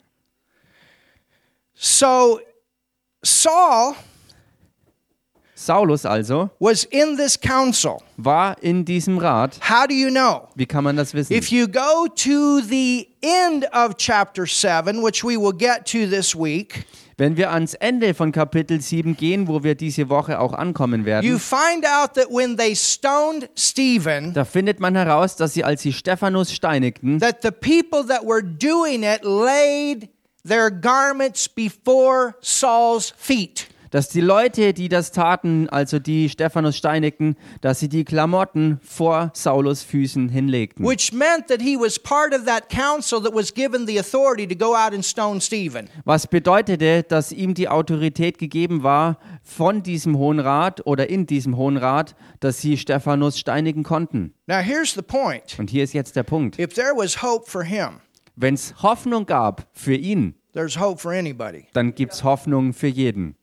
[1.73, 2.41] So,
[3.23, 3.95] Saul
[5.55, 8.01] Saulus also was in this council.
[8.17, 9.57] war in diesem Rat.
[9.61, 10.49] How do you know?
[10.55, 11.33] Wie kann man das wissen?
[11.33, 16.35] If you go to the end of chapter 7, which we will get to this
[16.35, 16.85] week,
[17.19, 21.05] Wenn wir ans Ende von Kapitel 7 gehen, wo wir diese Woche auch ankommen you
[21.05, 25.81] werden, find out that when they stoned Stephen, da findet man heraus, dass sie, als
[25.81, 30.07] sie Stephanus steinigten, that the people that were doing it laid
[30.47, 33.67] their garments before Saul's feet.
[33.91, 39.31] Dass die Leute, die das taten, also die Stephanus steinigten, dass sie die Klamotten vor
[39.33, 40.85] Saulus Füßen hinlegten.
[40.85, 44.55] Which meant that he was part of that council that was given the authority to
[44.55, 45.89] go out and stone Stephen.
[46.05, 51.57] Was bedeutete, dass ihm die Autorität gegeben war von diesem Hohen Rat oder in diesem
[51.57, 54.33] Hohen Rat, dass sie Stephanus steinigen konnten.
[54.47, 56.59] Now, here's the point Und hier ist jetzt der Punkt.
[56.59, 57.99] if there was hope for him,
[58.35, 61.65] Wenn es Hoffnung gab für ihn, there's hope for anybody.
[61.73, 63.35] dann gibt es Hoffnung für jeden.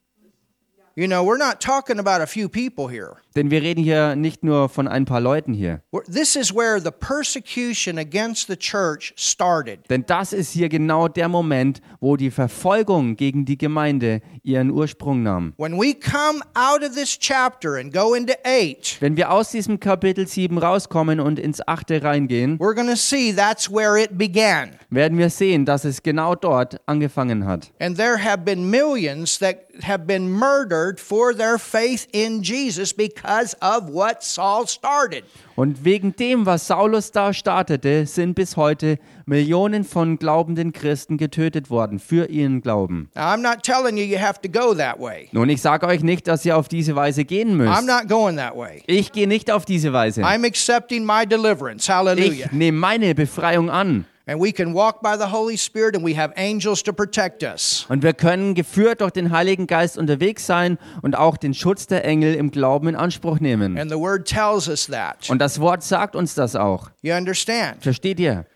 [0.96, 3.18] You know, we're not talking about a few people here.
[3.36, 5.82] Denn wir reden hier nicht nur von ein paar Leuten hier.
[6.10, 9.80] This is where the persecution against the church started.
[9.90, 15.22] Denn das ist hier genau der Moment, wo die Verfolgung gegen die Gemeinde ihren Ursprung
[15.22, 15.52] nahm.
[15.58, 19.80] When we come out of this chapter and go into 8, Wenn wir aus diesem
[19.80, 22.02] Kapitel 7 rauskommen und ins 8.
[22.02, 24.70] reingehen, we're going to see that's where it began.
[24.88, 27.70] werden wir sehen, dass es genau dort angefangen hat.
[27.80, 33.25] And there have been millions that have been murdered for their faith in Jesus because
[33.26, 35.24] of what Saul started.
[35.56, 41.70] Und wegen dem, was Saulus da startete, sind bis heute Millionen von glaubenden Christen getötet
[41.70, 43.08] worden für ihren Glauben.
[43.14, 45.28] Now, I'm not telling you you have to go that way.
[45.32, 47.72] Nun, ich sage euch nicht, dass ihr auf diese Weise gehen müsst.
[47.72, 48.82] I'm not going that way.
[48.86, 50.22] Ich gehe nicht auf diese Weise.
[50.22, 51.92] I'm accepting my deliverance.
[51.92, 52.46] Hallelujah.
[52.46, 54.04] Ich nehme meine Befreiung an.
[54.28, 57.86] And we can walk by the Holy Spirit and we have angels to protect us.
[57.88, 62.04] Und wir können geführt durch den Heiligen Geist unterwegs sein und auch den Schutz der
[62.04, 63.78] Engel im Glauben in Anspruch nehmen.
[63.78, 65.30] And the word tells us that.
[65.30, 66.90] Und das Wort sagt uns das auch.
[67.02, 67.84] You understand?
[67.84, 68.46] Versteht ihr?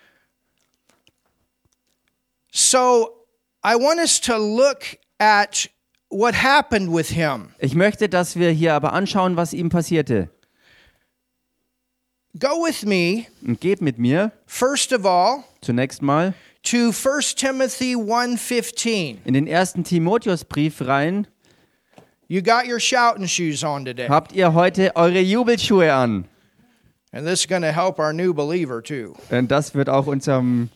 [2.50, 3.24] So
[3.64, 5.70] I want us to look at
[6.08, 7.50] what happened with him.
[7.60, 10.30] Ich möchte, dass wir hier aber anschauen, was ihm passierte.
[12.38, 17.96] Go with me, Und geht mit mir first of all, zunächst mal to 1 Timothy
[17.96, 19.18] 1:15.
[19.24, 21.26] in den ersten Timotheusbrief rein.
[22.28, 24.06] You got your shouting shoes on today.
[24.08, 26.26] Habt ihr heute eure Jubelschuhe an?
[27.12, 29.14] And this is going to help our new believer too.
[29.32, 30.68] Denn das wird auch unserem,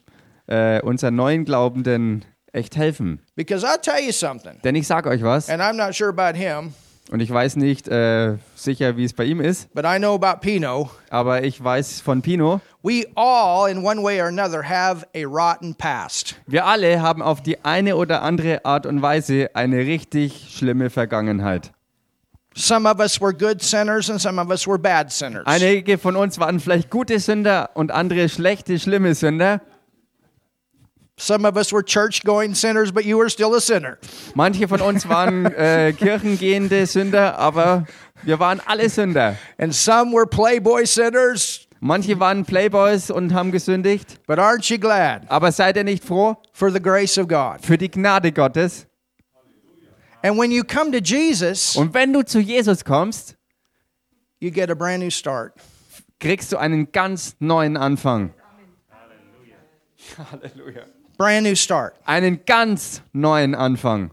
[0.48, 3.20] äh, unseren neuen Glaubenden echt helfen.
[3.36, 6.36] Because I'll tell you something, Denn ich sage euch was, and I'm not sure about
[6.36, 6.74] him,
[7.10, 10.40] und ich weiß nicht äh, sicher, wie es bei ihm ist, but I know about
[10.40, 10.90] Pino.
[11.10, 15.74] aber ich weiß von Pino, We all, in one way or another, have a rotten
[15.74, 16.36] past.
[16.46, 21.72] wir alle haben auf die eine oder andere Art und Weise eine richtig schlimme Vergangenheit.
[22.56, 25.42] Some of us were good sinners, and some of us were bad sinners.
[25.46, 29.60] Einige von uns waren vielleicht gute Sünder und andere schlechte, schlimme Sünder.
[31.16, 33.98] Some of us were church going sinners, but you were still a sinner.
[34.34, 37.86] Manche von uns waren äh, kirchengehende Sünder, aber
[38.24, 39.36] wir waren alle Sünder.
[39.58, 44.18] And some were playboy sinners, Manche waren Playboys und haben gesündigt.
[44.26, 47.58] but aren't you glad Aber seid ihr nicht froh for the grace of God?
[47.64, 48.86] für die Gnade Gottes?
[50.22, 53.36] And when you come to Jesus, Und wenn du zu Jesus kommst,
[54.40, 55.52] you get a brand new start.
[56.18, 58.32] kriegst du einen ganz neuen Anfang.
[61.16, 61.94] Brand new start.
[62.04, 64.10] Einen ganz neuen Anfang.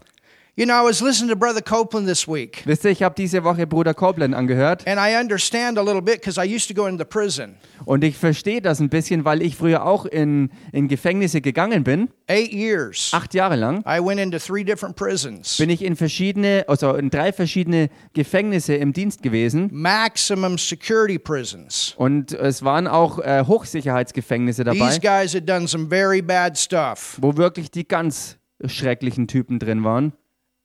[0.54, 3.42] You know, I was listening to Brother Copeland this week, Wisst ihr, ich habe diese
[3.42, 6.86] Woche Bruder Koblen angehört and I understand a little bit because I used to go
[6.86, 7.54] into prison.
[7.86, 12.10] und ich verstehe das ein bisschen, weil ich früher auch in, in Gefängnisse gegangen bin.
[12.28, 13.12] Eight years.
[13.14, 15.56] Acht Jahre lang I went into three different prisons.
[15.56, 19.70] bin ich in verschiedene, also in drei verschiedene Gefängnisse im Dienst gewesen.
[19.72, 21.94] Maximum security prisons.
[21.96, 27.16] Und es waren auch äh, Hochsicherheitsgefängnisse dabei, These guys had done some very bad stuff.
[27.22, 28.36] wo wirklich die ganz
[28.66, 30.12] schrecklichen Typen drin waren.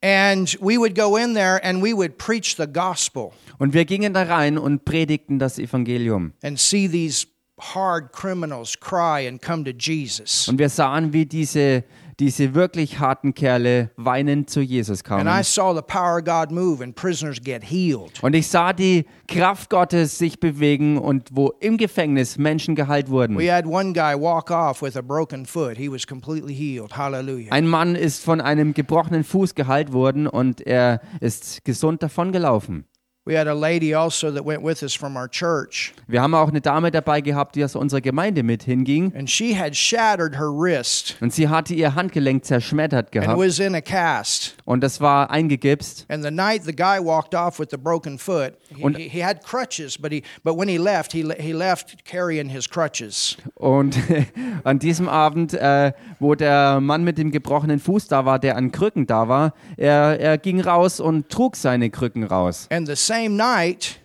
[0.01, 4.13] And we would go in there and we would preach the gospel Und wir gingen
[4.13, 6.33] da rein und predigten das Evangelium.
[6.43, 7.25] and see these
[7.59, 10.47] hard criminals cry and come to Jesus.
[10.47, 11.83] Und wir sahen, wie diese,
[12.19, 15.43] diese wirklich harten Kerle weinend zu Jesus And I kamen.
[15.43, 18.21] saw the power of God move and prisoners get healed.
[18.21, 23.37] Und ich sah die Kraft Gottes sich bewegen und wo im Gefängnis Menschen geheilt wurden.
[23.37, 25.77] We had one guy walk off with a broken foot.
[25.77, 26.95] He was completely healed.
[26.95, 27.51] Hallelujah.
[27.51, 32.85] Ein Mann ist von einem gebrochenen Fuß geheilt worden und er ist gesund davongelaufen.
[33.27, 36.47] We had a lady also that went with us from our church, Wir haben auch
[36.47, 39.11] eine Dame dabei gehabt, die aus unserer Gemeinde mit hinging.
[39.17, 43.37] and she had shattered her wrist Und sie hatte ihr Handgelenk zerschmettert and gehabt.
[43.37, 44.55] was in a cast.
[44.63, 46.05] Und das war eingegipst.
[46.09, 49.21] And the night the guy walked off with the broken foot, he, Und- he, he
[49.23, 53.35] had crutches, but he but when he left, he le- he left carrying his crutches.
[53.55, 53.97] Und
[54.63, 58.71] an diesem Abend, äh, wo der Mann mit dem gebrochenen Fuß da war, der an
[58.71, 62.67] Krücken da war, er, er ging raus und trug seine Krücken raus.
[62.71, 63.99] And the same night,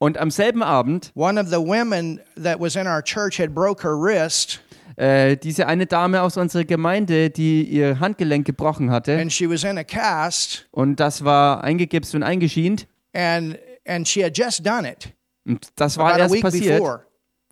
[0.00, 3.82] Und am selben Abend, one of the women that was in our church had broke
[3.82, 4.60] her wrist,
[4.96, 9.64] äh, diese eine Dame aus unserer Gemeinde, die ihr Handgelenk gebrochen hatte, and she was
[9.64, 12.86] in a cast, und das war eingegipst und eingeschient.
[13.14, 15.12] and and she had just done it
[15.46, 17.00] Und das war about erst passiert, before.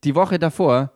[0.05, 0.93] die Woche davor.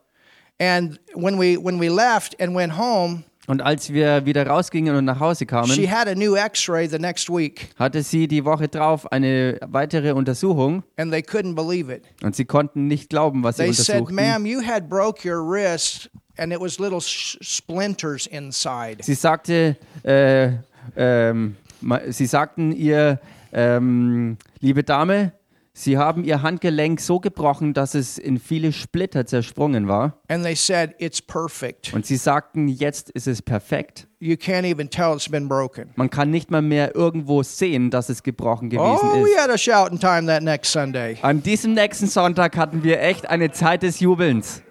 [0.61, 5.05] And when we when we left and went home, Und als wir wieder rausgingen und
[5.07, 8.69] nach Hause she kamen, had a new X-ray the next week, hatte sie die Woche
[8.69, 12.05] drauf eine weitere Untersuchung and they couldn't believe it.
[12.23, 14.15] und sie konnten nicht glauben, was sie They said, untersuchten.
[14.21, 16.09] "Ma'am, you had broke your wrist,
[16.39, 20.51] and it was little sh- splinters inside." Sie sagte, äh,
[20.97, 23.19] ähm, ma- sie sagten ihr,
[23.53, 25.33] ähm, liebe Dame,
[25.81, 30.21] sie haben ihr Handgelenk so gebrochen, dass es in viele Splitter zersprungen war.
[30.29, 31.93] And they said, "It's perfect.
[31.95, 34.07] Und sie sagten, jetzt ist es perfekt.
[34.19, 38.09] You can't even tell it's been broken." Man kann nicht mal mehr irgendwo sehen, dass
[38.09, 39.39] es gebrochen gewesen Oh, we ist.
[39.41, 41.17] had a time that next Sunday.
[41.23, 44.63] An diesem nächsten Sonntag hatten wir echt eine Zeit des Jubelns.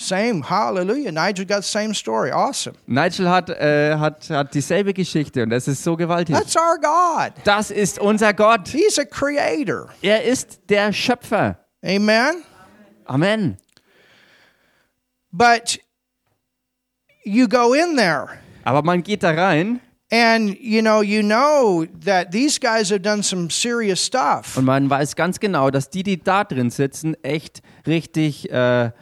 [0.00, 1.10] Same, hallelujah.
[1.10, 2.30] Nigel got the same story.
[2.30, 2.76] Awesome.
[2.86, 6.36] Nigel hat, äh, hat, hat dieselbe Geschichte und das ist so gewaltig.
[6.36, 7.32] That's our God.
[7.42, 8.68] Das ist unser Gott.
[8.68, 9.88] He's a creator.
[10.00, 11.58] Er ist der Schöpfer.
[11.84, 12.44] Amen.
[13.06, 13.56] Amen.
[15.32, 15.80] But
[17.24, 18.28] you go in there
[18.62, 19.80] Aber man geht da rein
[20.12, 24.56] and you know, you know that these guys have done some serious stuff.
[24.56, 28.92] und man weiß ganz genau, dass die, die da drin sitzen, echt richtig, äh,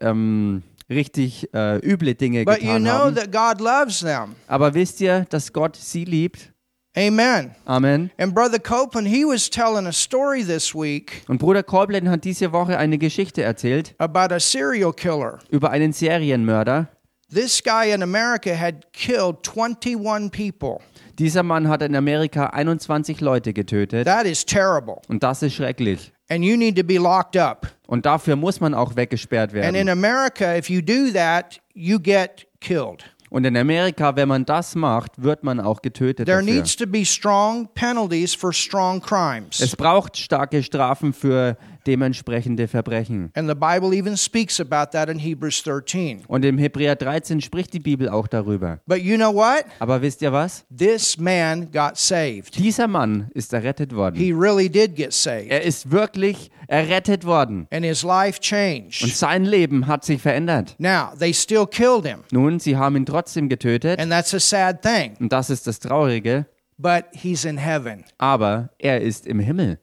[0.00, 3.14] ähm, richtig äh, üble Dinge But you getan know haben.
[3.16, 4.34] that God loves them.
[4.46, 6.52] Aber wisst ihr, dass Gott sie liebt?
[6.96, 7.54] Amen.
[7.66, 8.10] Amen.
[8.18, 12.52] And Brother Copeland, he was telling a story this week Und Bruder Kolblin hat diese
[12.52, 15.38] Woche eine Geschichte erzählt about a serial killer.
[15.50, 16.88] über einen Serienmörder.
[17.32, 20.80] This guy in America had killed 21 people.
[21.20, 24.06] Dieser Mann hat in Amerika 21 Leute getötet.
[24.06, 25.02] That is terrible.
[25.08, 26.12] Und das ist schrecklich.
[26.30, 27.66] And you need to be locked up.
[27.86, 29.88] Und dafür muss man auch weggesperrt And in werden.
[29.90, 33.04] America, if you do that, you get killed.
[33.28, 36.26] Und in Amerika, wenn man das macht, wird man auch getötet.
[36.26, 36.54] There Dafür.
[36.54, 39.60] needs to be strong penalties for strong crimes.
[39.60, 43.30] Es braucht starke Strafen für dementsprechende Verbrechen.
[43.34, 46.22] And the Bible even speaks about that in Hebrews 13.
[46.26, 48.80] Und im Hebräer 13 spricht die Bibel auch darüber.
[48.86, 49.64] But you know what?
[49.78, 50.64] Aber wisst ihr was?
[50.76, 52.58] This man got saved.
[52.58, 54.16] Dieser Mann ist errettet worden.
[54.16, 55.50] He really did get saved.
[55.50, 57.66] Er ist wirklich errettet worden.
[57.70, 60.76] And his life Und sein Leben hat sich verändert.
[60.78, 62.20] Now, they still killed him.
[62.30, 63.98] Nun, sie haben ihn trotzdem getötet.
[63.98, 65.16] And that's a sad thing.
[65.18, 66.46] Und das ist das Traurige.
[66.78, 68.04] But he's in heaven.
[68.18, 69.78] Aber er ist im Himmel.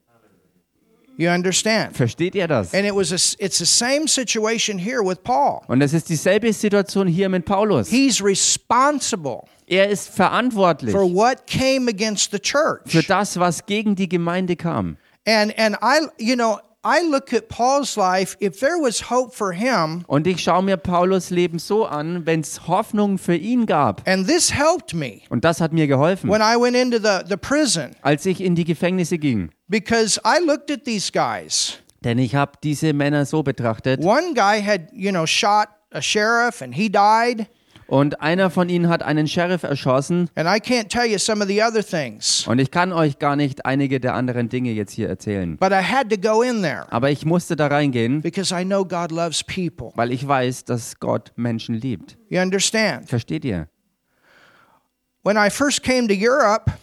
[1.19, 1.95] You understand?
[1.97, 2.75] Versteht ihr das?
[2.75, 5.63] And it was a, it's the same situation here with Paul.
[5.67, 7.89] Und es ist dieselbe Situation hier mit Paulus.
[7.89, 12.82] He's responsible Er ist verantwortlich for what came against the church.
[12.86, 14.97] für das, was gegen die Gemeinde kam.
[15.25, 19.52] And and I you know, I look at Paul's life, if there was hope for
[19.52, 24.08] him, Und ich schaue mir Paulus Leben so an, wenn es Hoffnung für ihn gab.
[24.08, 27.36] and this helped me Und das hat mir geholfen, when I went into the, the
[27.38, 29.50] prison als ich in die Gefängnisse ging.
[29.68, 31.80] because I looked at these guys.
[32.04, 34.02] Denn ich habe diese Männer so betrachtet.
[34.04, 37.48] One guy had, you know, shot a sheriff and he died.
[37.88, 40.30] Und einer von ihnen hat einen Sheriff erschossen.
[40.36, 43.36] And I can't tell you some of the other things, Und ich kann euch gar
[43.38, 45.58] nicht einige der anderen Dinge jetzt hier erzählen.
[45.58, 48.84] but I had to go in there Aber ich musste da reingehen, because I know
[48.84, 49.91] God loves people.
[49.95, 52.17] weil ich weiß, dass Gott Menschen liebt.
[52.30, 53.08] You understand?
[53.08, 53.67] Versteht ihr?
[53.73, 55.17] When I first came to Europe,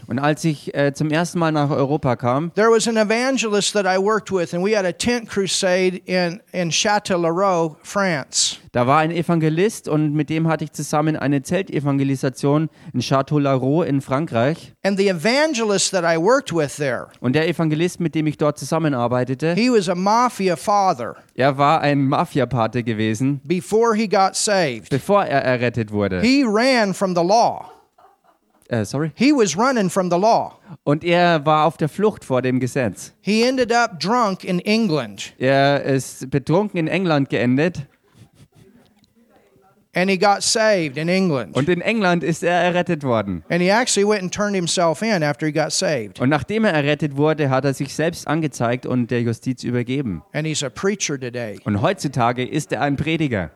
[0.06, 3.86] Und als ich äh, zum ersten Mal nach Europa kam, there was an evangelist that
[3.86, 8.58] I worked with, and we had a tent crusade in, in Châtellerault, France.
[8.72, 14.00] da war ein Evangelist und mit dem hatte ich zusammen eine Zeltevangelisation in Château-Larue in
[14.02, 14.74] Frankreich.
[14.82, 18.58] And the evangelist that I worked with there, Und der Evangelist, mit dem ich dort
[18.58, 24.90] zusammenarbeitete, he was a mafia father er war ein Mafiapate gewesen, before he got saved.
[24.90, 26.20] bevor er errettet wurde.
[26.20, 27.70] He ran from the law.
[28.74, 29.12] Äh, sorry.
[29.14, 30.58] He was running from the law.
[30.82, 33.12] Und er war auf der Flucht vor dem Gesetz.
[33.20, 35.32] He ended up drunk in England.
[35.38, 37.86] Er ist betrunken in England geendet
[39.96, 41.54] And he got saved in England.
[41.54, 43.44] Und in England ist er errettet worden.
[43.48, 46.20] And he actually went and turned himself in after he got saved.
[46.20, 50.22] Und nachdem er errettet wurde, hat er sich selbst angezeigt und der Justiz übergeben.
[50.32, 51.60] And he's a preacher today.
[51.64, 53.52] Und heutzutage ist er ein Prediger.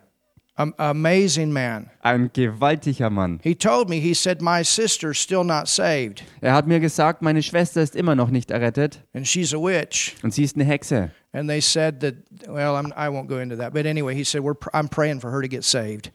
[0.58, 1.88] Am- amazing man.
[2.02, 3.38] Ein gewaltiger Mann.
[3.44, 7.42] He told me, he said, My sister's still not saved, Er hat mir gesagt, meine
[7.44, 10.16] Schwester ist immer noch nicht errettet and she's a witch.
[10.24, 11.10] und sie ist eine Hexe.
[11.32, 12.14] And they said that,
[12.48, 13.72] well, I'm, I won't go into that.
[13.72, 16.10] But anyway, he said, We're, I'm praying for her to get saved.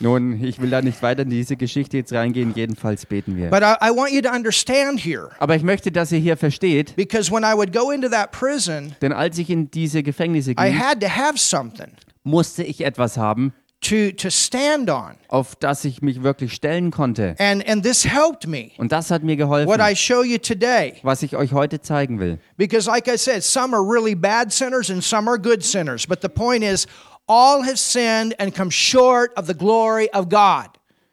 [0.00, 3.50] Nun, ich will da nicht weiter in diese Geschichte jetzt reingehen, jedenfalls beten wir.
[3.50, 6.94] But I, I want you to understand here, Aber ich möchte, dass ihr hier versteht,
[6.94, 10.54] because when I would go into that prison, denn als ich in diese Gefängnisse I
[10.54, 11.88] ging, had to have something
[12.22, 15.16] musste ich etwas haben, to, to stand on.
[15.28, 17.36] auf das ich mich wirklich stellen konnte.
[17.38, 18.70] And, and this helped me.
[18.78, 20.94] Und das hat mir What geholfen, I show you today.
[21.02, 22.38] was ich euch heute zeigen will.
[22.56, 26.06] Because, like I said, some are really bad sinners and some are good sinners.
[26.06, 26.86] But the point is,
[27.26, 30.68] all have sinned and come short of the glory of God.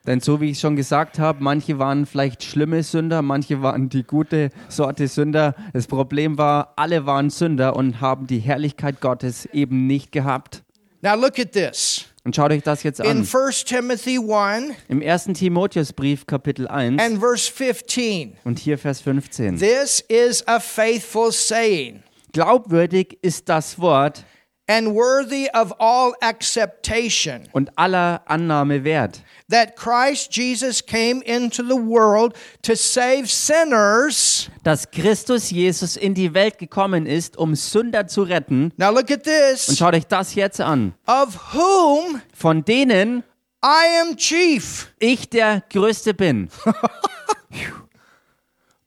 [0.08, 4.04] Denn so wie ich schon gesagt habe, manche waren vielleicht schlimme Sünder, manche waren die
[4.04, 5.56] gute Sorte Sünder.
[5.74, 10.64] Das Problem war, alle waren Sünder und haben die Herrlichkeit Gottes eben nicht gehabt.
[11.02, 12.06] Now, look at this.
[12.26, 13.18] Und schaut euch das jetzt In an.
[13.20, 15.26] 1 Timothy 1 Im 1.
[15.34, 19.60] Timotheusbrief Kapitel 1 and verse 15, und hier Vers 15.
[19.60, 22.02] this is a faithful saying
[22.34, 24.26] Glaubwürdig ist das Wort
[24.68, 31.76] and worthy of all acceptation und aller Annahme wert, that Christ Jesus came into the
[31.78, 34.50] world to save sinners.
[34.64, 38.72] dass Christus Jesus in die Welt gekommen ist, um Sünder zu retten.
[38.78, 40.94] Now, look at Und this schaut euch das jetzt an.
[41.08, 43.24] of whom Von denen
[43.64, 44.92] I am chief.
[45.00, 46.50] ich der Größte bin.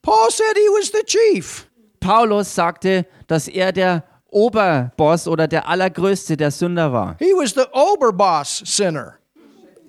[0.03, 1.67] Paul said he was the chief.
[2.01, 7.17] Paulus sagte, dass er der Oberboss oder der Allergrößte der Sünder war.
[7.19, 9.15] He was the Oberboss sinner.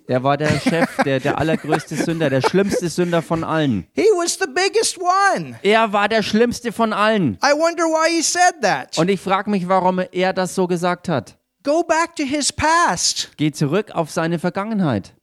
[0.08, 3.86] Er war der Chef, der, der allergrößte Sünder, der schlimmste Sünder von allen.
[3.94, 5.60] He was the biggest one.
[5.62, 7.38] Er war der schlimmste von allen.
[7.44, 8.98] I wonder why he said that.
[8.98, 11.38] Und ich frage mich, warum er das so gesagt hat.
[11.64, 13.30] Go back to his past.
[13.38, 15.14] Geh zurück auf seine Vergangenheit.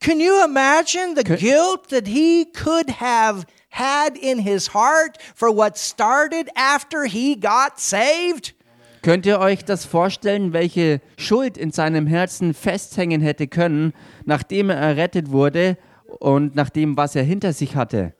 [0.00, 3.44] Can you imagine the guilt that he could have
[3.78, 8.54] had in his heart for what started after he got saved?
[9.02, 13.92] Könnt ihr euch das vorstellen, welche Schuld in seinem Herzen festhängen hätte können,
[14.24, 15.78] nachdem er errettet wurde
[16.18, 18.12] und nach dem, was er hinter sich hatte?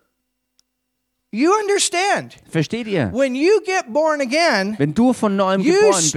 [1.30, 2.36] You understand?
[2.50, 3.10] Versteht ihr?
[3.12, 6.16] When you get born again, Wenn du von neuem geboren bist,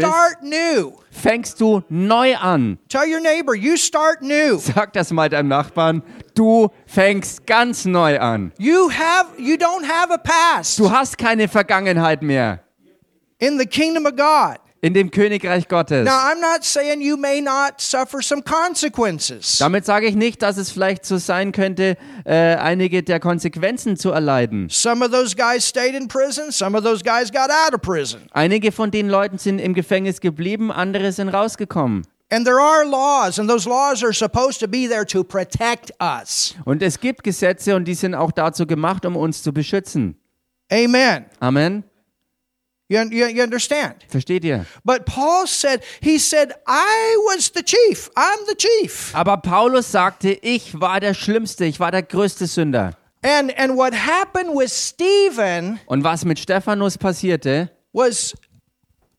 [1.12, 2.78] fängst du neu an.
[2.88, 4.57] Tell your neighbor, you start new.
[4.74, 6.01] Sag das mal deinem Nachbarn.
[6.34, 8.53] Du fängst ganz neu an.
[8.57, 12.62] You have you don't have a past Du hast keine Vergangenheit mehr
[13.39, 14.61] in the kingdom of God.
[14.82, 16.05] In dem Königreich Gottes.
[16.05, 19.59] Now, I'm not saying you may not suffer some consequences.
[19.59, 24.09] Damit sage ich nicht, dass es vielleicht so sein könnte, äh, einige der Konsequenzen zu
[24.09, 24.67] erleiden.
[24.69, 28.21] Some of those guys stayed in prison, some of those guys got out of prison.
[28.32, 32.07] Einige von den Leuten sind im Gefängnis geblieben, andere sind rausgekommen.
[32.34, 36.55] And there are laws, and those laws are supposed to be there to protect us.
[36.63, 40.15] Und es gibt Gesetze und die sind auch dazu gemacht, um uns zu beschützen.
[40.71, 41.25] Amen.
[41.41, 41.84] Amen.
[42.91, 43.95] You, you, you understand?
[44.09, 44.65] Versteht ihr?
[44.83, 48.09] But Paul said, he said, I was the chief.
[48.17, 49.15] I'm the chief.
[49.15, 52.97] Aber Paulus sagte, ich war der Schlimmste, ich war der größte Sünder.
[53.23, 58.35] And, and what happened with Stephen Und was mit Stephanus passierte, was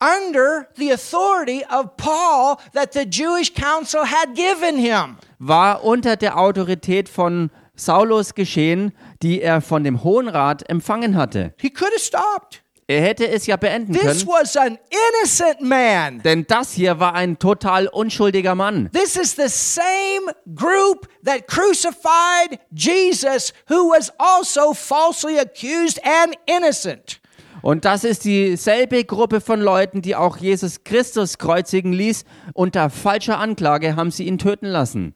[0.02, 5.16] under the authority of Paul that the Jewish council had given him.
[5.38, 8.92] war unter der Autorität von Saulus geschehen,
[9.22, 11.54] die er von dem Hohen Rat empfangen hatte.
[11.58, 12.61] He could have stopped.
[12.92, 16.20] Er hätte es ja beenden This können, was an innocent man.
[16.22, 18.90] denn das hier war ein total unschuldiger Mann.
[18.92, 27.22] This is the same group that crucified Jesus, who was also falsely accused and innocent.
[27.62, 32.24] Und das ist dieselbe Gruppe von Leuten, die auch Jesus Christus kreuzigen ließ.
[32.52, 35.14] Unter falscher Anklage haben sie ihn töten lassen.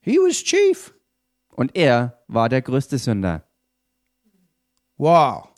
[0.00, 0.92] He was chief.
[1.48, 3.44] Und er war der größte Sünder.
[4.98, 5.48] Wow.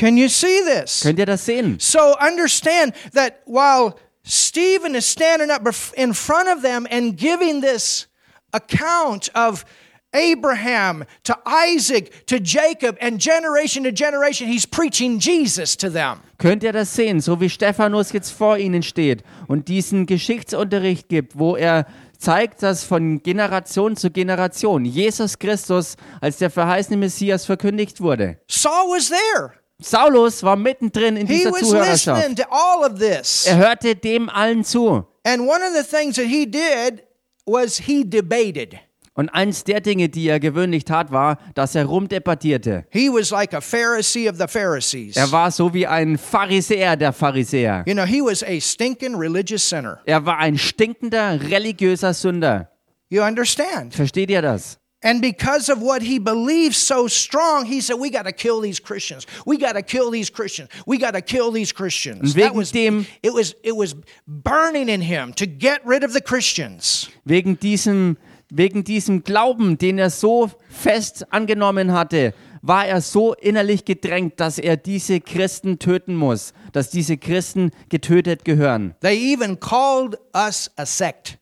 [0.00, 1.02] Can you see this?
[1.02, 1.78] Könnt ihr das sehen?
[1.78, 5.60] So understand that while Stephen is standing up
[5.94, 8.08] in front of them and giving this
[8.54, 9.66] account of
[10.14, 16.20] Abraham to Isaac to Jacob and generation to generation, he's preaching Jesus to them.
[16.38, 21.38] Könnt ihr das sehen, so wie Stephanus jetzt vor ihnen steht und diesen Geschichtsunterricht gibt,
[21.38, 21.84] wo er
[22.16, 28.38] zeigt, dass von Generation zu Generation Jesus Christus als der verheißene Messias verkündigt wurde.
[28.48, 29.59] Saul was there.
[29.80, 32.20] Saulus war mittendrin in dieser Zuhörerschaft.
[32.20, 33.46] listening to all of this.
[33.46, 35.04] Er hörte dem allen zu.
[35.24, 37.02] And one of the things that he did
[37.46, 38.78] was he debated.
[39.14, 42.86] Und eins der Dinge, die er gewöhnlich tat, war, dass er rumdebattierte.
[42.90, 45.16] He was like a Pharisee of the Pharisees.
[45.16, 47.84] Er war so wie ein Pharisäer der Pharisäer.
[47.86, 50.00] You know, he was a stinking religious sinner.
[50.06, 52.70] Er war ein stinkender religiöser Sünder.
[53.10, 53.94] You understand?
[53.94, 54.79] Versteht ihr das?
[55.02, 58.78] And because of what he believed so strong, he said, We got to kill these
[58.78, 59.26] Christians.
[59.46, 60.68] We got to kill these Christians.
[60.86, 62.20] We got to kill these Christians.
[62.20, 63.94] Und That wegen was, dem- it, was, it was
[64.26, 67.08] burning in him to get rid of the Christians.
[67.24, 68.18] Wegen diesem,
[68.50, 74.58] wegen diesem Glauben, den er so fest angenommen hatte, war er so innerlich gedrängt, dass
[74.58, 80.84] er diese Christen töten muss, dass diese Christen getötet gehören, They even called us a
[80.84, 81.38] sect.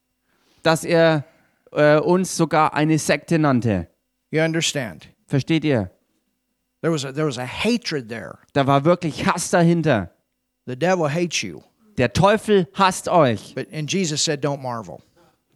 [0.63, 1.25] dass er
[1.73, 3.89] äh, uns sogar eine Sekte nannte.
[4.31, 5.09] You understand?
[5.27, 5.91] Versteht ihr?
[6.81, 8.39] There was a, there was a hatred there.
[8.53, 10.11] Da war wirklich Hass dahinter.
[10.67, 11.63] The devil hates you.
[11.97, 13.55] Der Teufel hasst euch.
[13.55, 14.99] But and Jesus said, Don't marvel.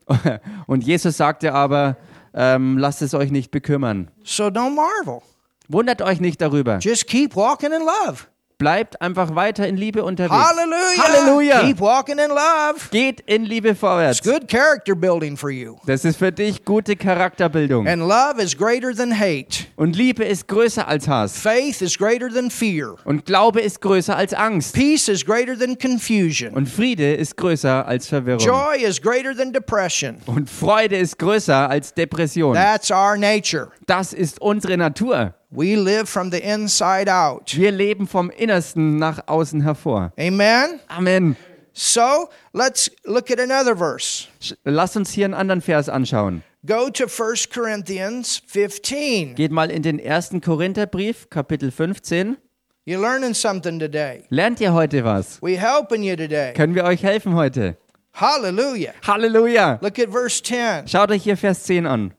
[0.67, 1.97] Und Jesus sagte aber,
[2.35, 4.11] ähm, lasst es euch nicht bekümmern.
[4.25, 5.23] So don't marvel.
[5.69, 6.79] Wundert euch nicht darüber.
[6.79, 8.27] Just keep walking in love.
[8.63, 10.33] Bleibt einfach weiter in Liebe unterwegs.
[10.33, 11.03] Hallelujah.
[11.03, 11.61] Halleluja.
[11.63, 12.91] Keep walking in love.
[12.93, 14.21] Geht in Liebe vorwärts.
[14.21, 15.79] It's good character building for you.
[15.85, 17.89] Das ist für dich gute Charakterbildung.
[17.89, 19.67] And love is greater than hate.
[19.75, 21.41] Und Liebe ist größer als Hass.
[21.41, 22.95] Faith is greater than fear.
[23.05, 24.77] Und Glaube ist größer als Angst.
[24.77, 26.53] Peace is greater than confusion.
[26.55, 28.47] Und Friede ist größer als Verwirrung.
[28.47, 30.19] Joy is greater than depression.
[30.27, 32.55] Und Freude ist größer als Depression.
[32.55, 33.73] That's our nature.
[33.87, 35.35] Das ist unsere Natur.
[35.55, 37.55] We live from the inside out.
[37.55, 40.11] Wir leben vom Innersten nach außen hervor.
[40.19, 40.81] Amen.
[40.89, 41.37] Amen.
[41.75, 44.29] So let's look at another verse.
[44.65, 46.43] Lasst uns hier einen anderen Vers anschauen.
[46.65, 49.35] Go to 1 Corinthians 15.
[49.35, 52.39] Geht mal in den ersten Korintherbrief, Kapitel 15.
[52.87, 54.25] You're learning something today.
[54.31, 55.39] Lernt ihr heute was?
[55.43, 56.55] We helping you today.
[56.55, 57.77] Können wir euch helfen heute?
[58.15, 58.95] Hallelujah.
[59.07, 59.79] Halleluja!
[59.83, 60.89] Look at verse 10.
[60.89, 62.15] Schaut euch hier Vers 10 an.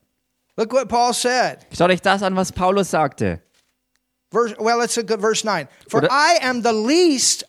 [0.56, 1.66] Look what Paul said.
[1.76, 3.40] Schaut euch das an, was Paulus sagte.
[4.30, 5.68] Verse, well, let's look at verse 9.
[5.88, 7.44] For Oder- I am the least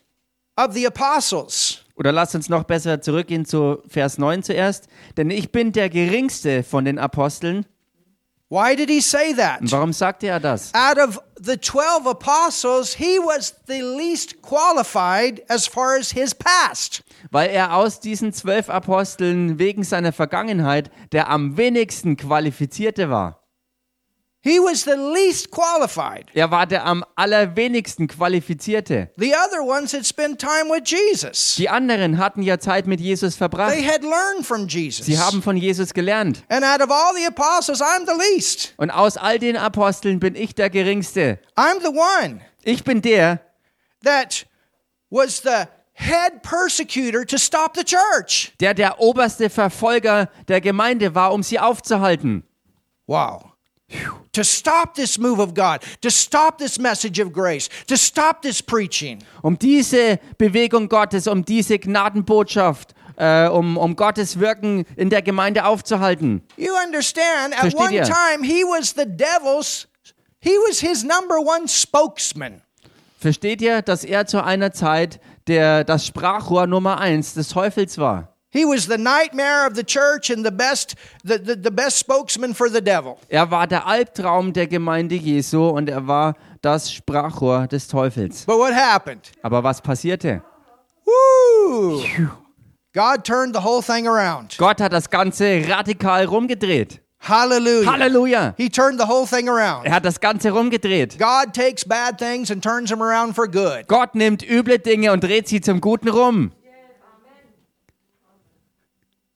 [0.57, 1.81] of the apostles.
[1.95, 4.87] Oder lasst uns noch besser zurückgehen zu Vers 9 zuerst.
[5.17, 7.65] Denn ich bin der geringste von den Aposteln.
[8.49, 9.61] Why did he say that?
[9.61, 10.71] Und warum sagte er das?
[10.73, 17.01] Out of the 12 apostles, he was the least qualified as far as his past.
[17.31, 23.41] Weil er aus diesen zwölf Aposteln wegen seiner Vergangenheit der am wenigsten qualifizierte war.
[24.45, 26.29] He was the least qualified.
[26.35, 29.09] Er war der am allerwenigsten qualifizierte.
[29.17, 31.55] The other ones had spent time with Jesus.
[31.55, 33.73] Die anderen hatten ja Zeit mit Jesus verbracht.
[33.73, 35.07] They had learned from Jesus.
[35.07, 36.43] Sie haben von Jesus gelernt.
[36.49, 38.75] and out of all the apostles, I'm the least.
[38.77, 41.39] Und aus all den Aposteln bin ich der geringste.
[41.55, 43.39] I'm the one Ich bin der,
[44.03, 44.45] that
[45.09, 45.65] was the
[45.95, 48.51] head persecutor to stop the church.
[48.59, 52.43] der der oberste Verfolger der Gemeinde war, um sie aufzuhalten.
[53.07, 53.51] Wow.
[54.33, 58.61] To stop this move of God, to stop this message of grace, to stop this
[58.61, 59.19] preaching.
[59.41, 65.65] Um diese Bewegung Gottes, um diese Gnadenbotschaft, äh, um, um Gottes Wirken in der Gemeinde
[65.65, 66.41] aufzuhalten.
[66.57, 68.03] You understand, at Versteht one ihr?
[68.03, 69.87] time he was the devil's,
[70.39, 72.61] he was his number one spokesman.
[73.19, 78.29] Versteht ihr, dass er zu einer Zeit der, das Sprachrohr Nummer eins des Teufels war?
[78.49, 82.53] He was the nightmare of the church and the best, the, the, the best spokesman
[82.53, 83.17] for the devil.
[83.27, 88.45] Er war der Albtraum der Gemeinde Jesu und er war das Sprachrohr des Teufels.
[88.45, 89.31] But what happened?
[89.41, 90.41] Aber was passierte?
[91.03, 92.01] Woo!
[92.93, 94.57] God turned the whole thing around.
[94.57, 97.01] Gott hat das Ganze radikal rumgedreht.
[97.27, 97.89] Hallelujah.
[97.89, 98.53] Halleluja!
[98.55, 99.85] He turned the whole thing around.
[99.87, 101.17] Er hat das Ganze rumgedreht.
[101.17, 103.87] God takes bad things and turns them around for good.
[103.87, 106.51] Gott nimmt üble Dinge und dreht sie zum Guten rum.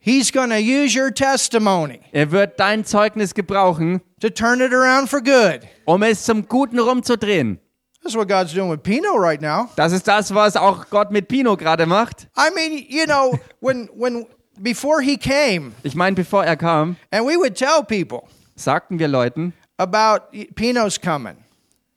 [0.01, 5.09] He's going to use your testimony Er wird dein Zeugnis gebrauchen, to turn it around
[5.09, 5.67] for good.
[5.85, 7.59] um es zum Guten rumzudrehen.
[8.01, 9.69] That's what God's doing with Pino right now.
[9.75, 12.29] Das ist das, was auch Gott mit Pino gerade macht.
[12.37, 14.25] I mean, you know, when when
[14.61, 19.07] before he came, Ich meine, bevor er kam, and we would tell people sagten wir
[19.07, 21.37] Leuten, about Pino's coming.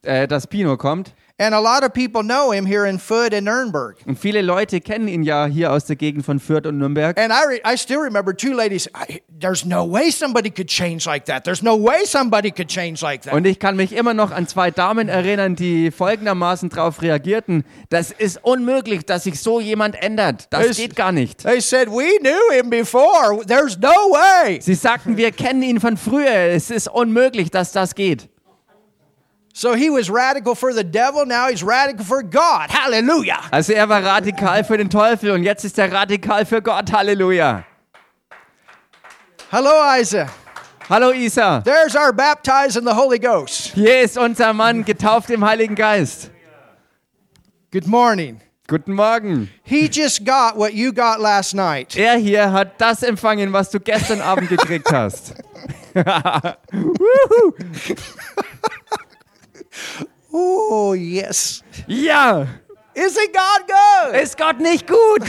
[0.05, 1.13] äh, dass Pino kommt.
[1.39, 3.97] And a lot of people know him here in Foot and Nurnberg.
[4.07, 7.19] Und viele Leute kennen ihn ja hier aus der Gegend von Fürth und Nürnberg.
[7.19, 8.87] And I, re- I still remember two ladies.
[8.89, 11.43] I, There's no way somebody could change like that.
[11.45, 13.35] There's no way somebody could change like that.
[13.35, 17.65] Und ich kann mich immer noch an zwei Damen erinnern, die folgendermaßen darauf reagierten.
[17.89, 20.47] Das ist unmöglich, dass sich so jemand ändert.
[20.51, 21.43] Das Es- geht gar nicht.
[21.43, 23.45] They said, We knew him before.
[23.47, 24.61] There's no way.
[24.61, 26.31] Sie sagten, wir kennen ihn von früher.
[26.53, 28.29] Es ist unmöglich, dass das geht.
[29.55, 31.27] So he was radical for the devil.
[31.27, 32.71] Now he's radical for God.
[32.71, 33.41] Hallelujah.
[33.53, 36.91] Also er war radikal für den Teufel und jetzt ist er radikal für Gott.
[36.91, 37.65] Halleluja.
[39.51, 40.27] Hello, Isa.
[40.89, 41.61] Hallo Isa.
[41.61, 43.73] There's our baptized in the Holy Ghost.
[43.75, 46.31] Hier ist unser Mann getauft im Heiligen Geist.
[47.71, 48.41] Good morning.
[48.69, 49.51] Guten Morgen.
[49.65, 51.95] He just got what you got last night.
[51.95, 55.35] Er hier hat das empfangen, was du gestern Abend gekriegt hast.
[60.33, 61.63] Oh, yes.
[61.87, 62.47] ja,
[62.95, 64.15] Isn't God good?
[64.23, 65.23] ist Gott nicht gut?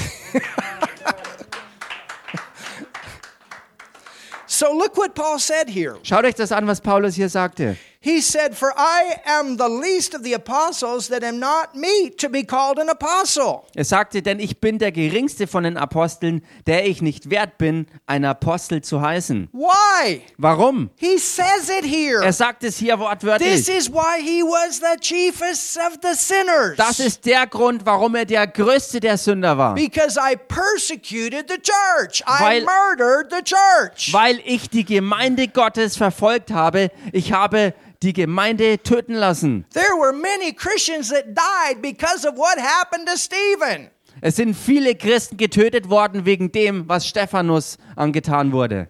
[4.45, 5.97] So look what Paul said here.
[6.03, 7.75] Schaut euch das an, was Paulus hier sagte.
[8.05, 12.27] He said, For I am the least of the apostles that am not meet to
[12.27, 13.63] be called an apostle.
[13.75, 17.87] Er sagte, denn ich bin der geringste von den Aposteln, der ich nicht wert bin,
[18.05, 19.47] ein Apostel zu heißen.
[19.53, 20.21] Why?
[20.37, 20.89] Warum?
[20.97, 22.21] He says it here.
[22.21, 23.69] Er sagt es hier This wortwörtlich.
[23.69, 26.75] is why he was the chiefest of the sinners.
[26.75, 29.75] Das ist der Grund, warum er der größte der Sünder war.
[29.75, 32.21] because I persecuted the church.
[32.27, 34.11] I Weil- murdered the church.
[34.11, 36.91] Weil ich die Gemeinde Gottes verfolgt habe.
[37.13, 37.73] Ich habe
[38.03, 39.65] die Gemeinde töten lassen.
[39.73, 43.89] There were many Christians that died because of what happened to Stephen.
[44.21, 48.89] Es sind viele Christen getötet worden wegen dem, was Stephanus angetan wurde.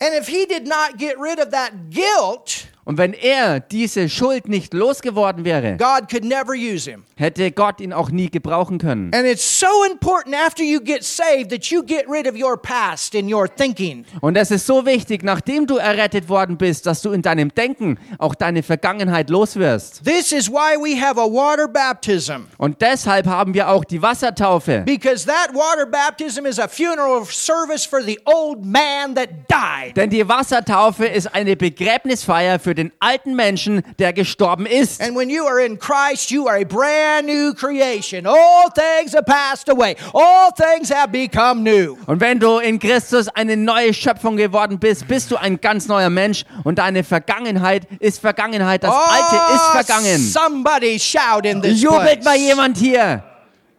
[0.00, 4.48] And if he did not get rid of that guilt, Und wenn er diese Schuld
[4.48, 7.04] nicht losgeworden wäre, God could never use him.
[7.16, 9.12] hätte Gott ihn auch nie gebrauchen können.
[9.14, 13.14] And it's so important after you get saved that you get rid of your past
[13.14, 14.06] in your thinking.
[14.22, 17.98] Und es ist so wichtig, nachdem du errettet worden bist, dass du in deinem Denken
[18.16, 20.02] auch deine Vergangenheit loswirst.
[20.02, 22.46] This is why we have a water baptism.
[22.56, 24.84] Und deshalb haben wir auch die Wassertaufe.
[24.86, 29.94] Because that water baptism is a funeral service for the old man that died.
[29.94, 35.02] Denn die Wassertaufe ist eine Begräbnisfeier für den alten Menschen, der gestorben ist.
[35.02, 38.26] And when you are in Christ, you are a brand new creation.
[38.26, 39.96] All things have passed away.
[40.14, 41.96] All things have become new.
[42.06, 46.10] Und wenn du in Christus eine neue Schöpfung geworden bist, bist du ein ganz neuer
[46.10, 48.82] Mensch und deine Vergangenheit ist Vergangenheit.
[48.84, 50.18] Das Alte ist Oh, vergangen.
[50.18, 52.40] Somebody shout in this Jubelt mal place.
[52.46, 53.22] jemand hier.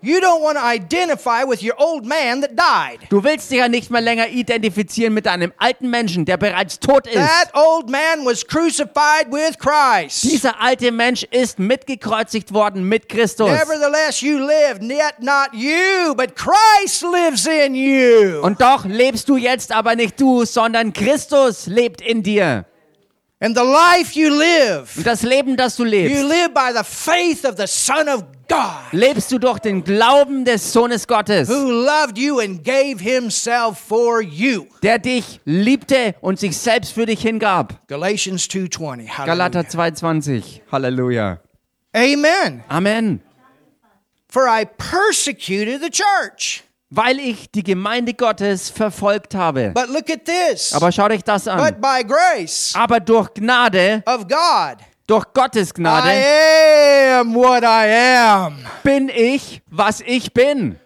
[0.02, 3.00] You don't want to identify with your old man that died.
[3.10, 7.06] Du willst dich ja nicht mehr länger identifizieren mit einem alten Menschen, der bereits tot
[7.06, 7.16] ist.
[7.16, 10.24] That old man was crucified with Christ.
[10.24, 13.50] Dieser alte Mensch ist mitgekreuzigt worden mit Christus.
[13.50, 18.40] Nevertheless, you live, yet not you, but Christ lives in you.
[18.42, 22.64] Und doch lebst du jetzt aber nicht du, sondern Christus lebt in dir.
[23.42, 26.84] And the life you live, Und das Leben, das du you lebst, live by the
[26.84, 28.92] faith of the Son of God.
[28.92, 34.22] lebst du durch den Glauben des Sohnes Gottes, who loved you and gave himself for
[34.22, 34.66] you.
[34.84, 37.88] der dich liebte und sich selbst für dich hingab.
[37.88, 39.08] Galatians 2:20.
[39.26, 39.94] Galater Hallelujah.
[39.94, 40.62] 2,20.
[40.70, 41.40] Halleluja.
[41.96, 42.64] Amen.
[42.68, 43.22] Amen.
[44.28, 46.64] For I persecuted the church.
[46.92, 49.72] Weil ich die Gemeinde Gottes verfolgt habe.
[49.76, 50.74] But look at this.
[50.74, 51.60] Aber schau dich das an.
[51.60, 58.16] But by grace Aber durch Gnade, of God, durch Gottes Gnade, I am what I
[58.18, 58.58] am.
[58.84, 60.80] bin ich, was ich bin.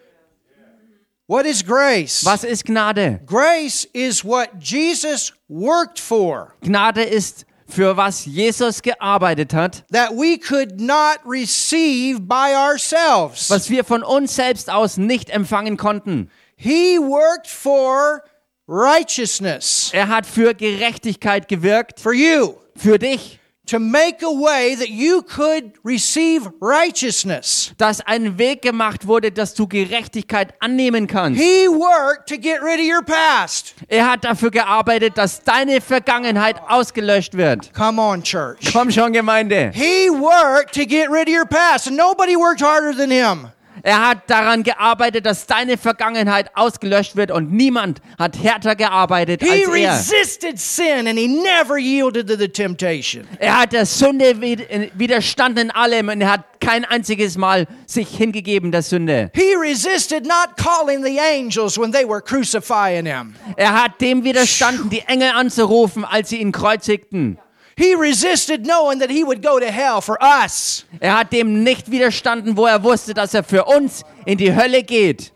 [1.26, 2.26] What is grace?
[2.26, 3.22] Was ist Gnade?
[3.26, 10.38] Grace is what Jesus worked for, Gnade ist, für was Jesus gearbeitet hat, that we
[10.38, 13.50] could not receive by ourselves.
[13.50, 16.30] was wir von uns selbst aus nicht empfangen konnten.
[16.56, 18.22] He worked for
[18.68, 22.56] righteousness Er hat für Gerechtigkeit gewirkt, for you.
[22.76, 27.74] für dich, to make a way that you could receive righteousness.
[27.78, 31.39] dass ein Weg gemacht wurde, dass du Gerechtigkeit annehmen kannst.
[31.41, 33.74] He worked to get rid of your past.
[33.88, 37.74] Er hat dafür gearbeitet, dass deine Vergangenheit ausgelöscht wird.
[37.74, 38.59] Come on, church.
[38.74, 39.72] Komm schon, Gemeinde.
[39.74, 43.47] He worked to get rid of your past, and nobody worked harder than him.
[43.86, 49.50] Er hat daran gearbeitet, dass deine Vergangenheit ausgelöscht wird und niemand hat härter gearbeitet He
[49.66, 49.92] als er.
[49.92, 53.28] resisted sin and he never yielded to the temptation.
[53.40, 58.08] Er hat der Sünde wid- widerstanden in allem und er hat kein einziges Mal sich
[58.08, 59.30] hingegeben der Sünde.
[59.36, 63.36] He resisted not calling the angels when they were crucifying him.
[63.58, 67.38] Er hat dem widerstanden, die Engel anzurufen, als sie ihn kreuzigten.
[67.76, 70.86] He resisted knowing that he would go to hell for us.
[71.00, 74.84] Er hat dem nicht widerstanden, wo er wusste, dass er für uns in die Hölle
[74.84, 75.32] geht.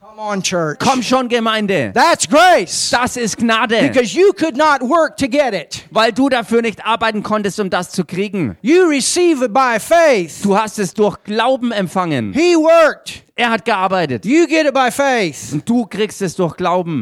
[0.00, 0.78] Come on, church.
[0.78, 1.90] Komm schon, Gemeinde.
[1.92, 2.90] That's grace.
[2.90, 5.84] Das ist Gnade, Because you could not work to get it.
[5.90, 8.56] weil du dafür nicht arbeiten konntest, um das zu kriegen.
[8.62, 10.34] You receive it by faith.
[10.44, 12.32] Du hast es durch Glauben empfangen.
[12.32, 13.24] He worked.
[13.34, 15.52] Er hat gearbeitet You get it by faith.
[15.52, 17.00] und du kriegst es durch Glauben.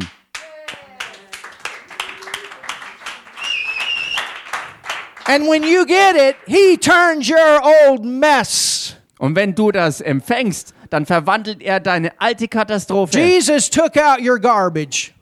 [5.27, 8.97] And when you get it, He turns your old mess.
[9.18, 13.18] Und wenn du das empfängst, dann verwandelt er deine alte Katastrophe.
[13.18, 15.12] Jesus took out your garbage.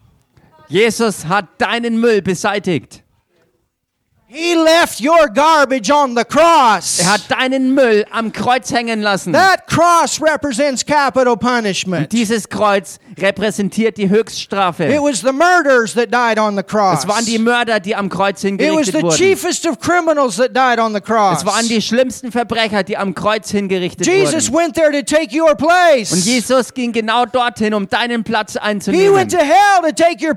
[0.69, 3.03] Jesus hat deinen Müll beseitigt.
[4.33, 7.01] He left your garbage on the cross.
[7.01, 9.33] Er hat deinen Müll am Kreuz hängen lassen.
[9.33, 12.13] That cross represents capital punishment.
[12.13, 14.89] Dieses Kreuz repräsentiert die It Höchststrafe.
[15.01, 17.01] was the murderers that died on the cross.
[17.01, 19.17] Es waren die Mörder, die am Kreuz It was hingerichtet the wurden.
[19.17, 21.39] chiefest of criminals that died on the cross.
[21.41, 24.67] Es waren die schlimmsten Verbrecher, die am Kreuz hingerichtet Jesus wurden.
[24.67, 26.13] went there to take your place.
[26.13, 29.15] Und Jesus ging genau dorthin, um deinen Platz einzunehmen.
[29.15, 30.35] went to hell to take your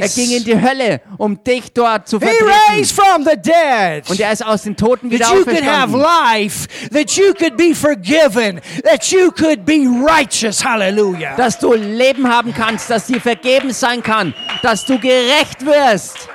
[0.00, 2.50] Er ging in die Hölle, um dich dort zu He vertreten.
[2.70, 4.08] raised from the dead.
[4.08, 7.56] Und er ist aus den Toten wieder That you could have life, that you could
[7.56, 10.64] be forgiven, that you could be righteous.
[10.64, 11.36] Hallelujah.
[11.36, 16.28] Dass du Leben haben kannst, dass dir vergeben sein kann, dass du gerecht wirst.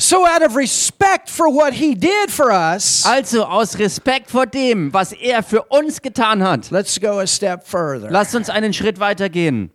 [0.00, 4.92] So, out of respect for what he did for us, Also aus Respekt vor dem,
[4.92, 8.08] was er für uns getan hat, let's go a step further.
[8.08, 9.72] lasst uns einen Schritt weiter gehen.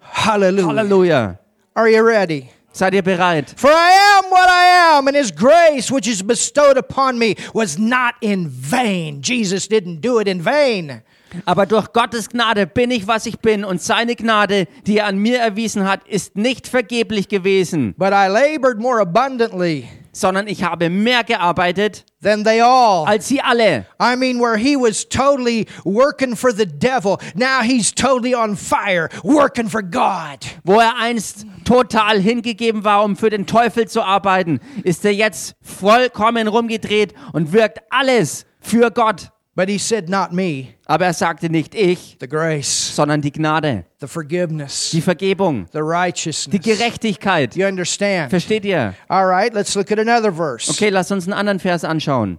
[0.00, 0.66] Hallelujah.
[0.68, 1.38] Halleluja.
[1.74, 2.48] Are you ready?
[2.72, 3.52] Seid ihr bereit?
[3.56, 7.78] For I am what I am, and his grace which is bestowed upon me was
[7.78, 9.22] not in vain.
[9.22, 11.02] Jesus didn't do it in vain.
[11.46, 15.18] Aber durch Gottes Gnade bin ich, was ich bin, und seine Gnade, die er an
[15.18, 20.90] mir erwiesen hat, ist nicht vergeblich gewesen, But I labored more abundantly sondern ich habe
[20.90, 23.06] mehr gearbeitet than they all.
[23.06, 23.86] als sie alle.
[24.00, 29.08] I mean, where he was totally working for the devil, now he's totally on fire,
[29.22, 30.38] working for God.
[30.64, 35.54] Wo er einst total hingegeben war, um für den Teufel zu arbeiten, ist er jetzt
[35.62, 39.30] vollkommen rumgedreht und wirkt alles für Gott.
[39.60, 43.84] But he said, Not me, Aber er sagte nicht ich, the grace, sondern die Gnade,
[44.00, 46.50] the forgiveness, die Vergebung, the righteousness.
[46.50, 47.54] die Gerechtigkeit.
[47.56, 48.30] You understand?
[48.30, 48.94] Versteht ihr?
[49.10, 50.70] All right, let's look at another verse.
[50.70, 52.38] Okay, lasst uns einen anderen Vers anschauen.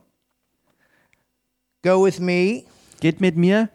[1.83, 2.63] Go with me
[3.01, 3.69] Geht mit mir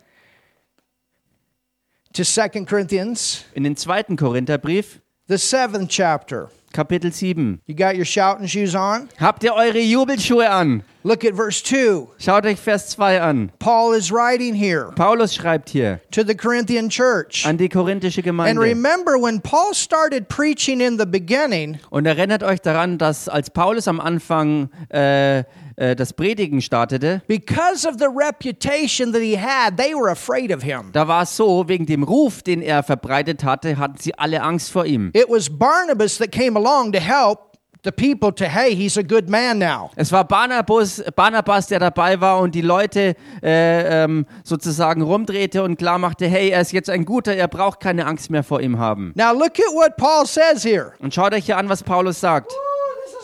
[2.15, 6.51] to Second Corinthians, in den zweiten Korintherbrief, the seventh chapter.
[6.77, 7.61] Kapitel 7.
[7.67, 9.09] You got your shouting shoes on?
[9.19, 10.83] Habt ihr eure Jubelschuhe an?
[11.05, 12.09] Look at verse 2.
[12.19, 13.53] Schaut euch Vers 2 an.
[13.61, 17.47] Paul is writing here Paulus schreibt hier to the Corinthian church.
[17.47, 18.61] an die korinthische And Gemeinde.
[18.61, 23.87] remember, when Paul started preaching in the beginning, Und erinnert euch daran, dass als Paulus
[23.89, 25.45] am Anfang äh,
[25.77, 30.63] äh, das Predigen startete, because of the reputation that he had, they were afraid of
[30.63, 30.91] him.
[30.93, 34.71] da war es so, wegen dem Ruf, den er verbreitet hatte, hatten sie alle Angst
[34.71, 35.11] vor ihm.
[35.15, 37.57] It was Barnabas that came along to help
[37.87, 39.91] the people to, hey, he's a good man now.
[39.97, 45.77] Es war Barnabas, Barnabas, der dabei war und die Leute äh, ähm, sozusagen rumdrehte und
[45.77, 48.79] klar machte, hey, er ist jetzt ein guter, er braucht keine Angst mehr vor ihm
[48.79, 49.13] haben.
[49.15, 50.93] Now look at what Paul says here.
[50.99, 52.53] Und schaut euch hier an, was Paulus sagt.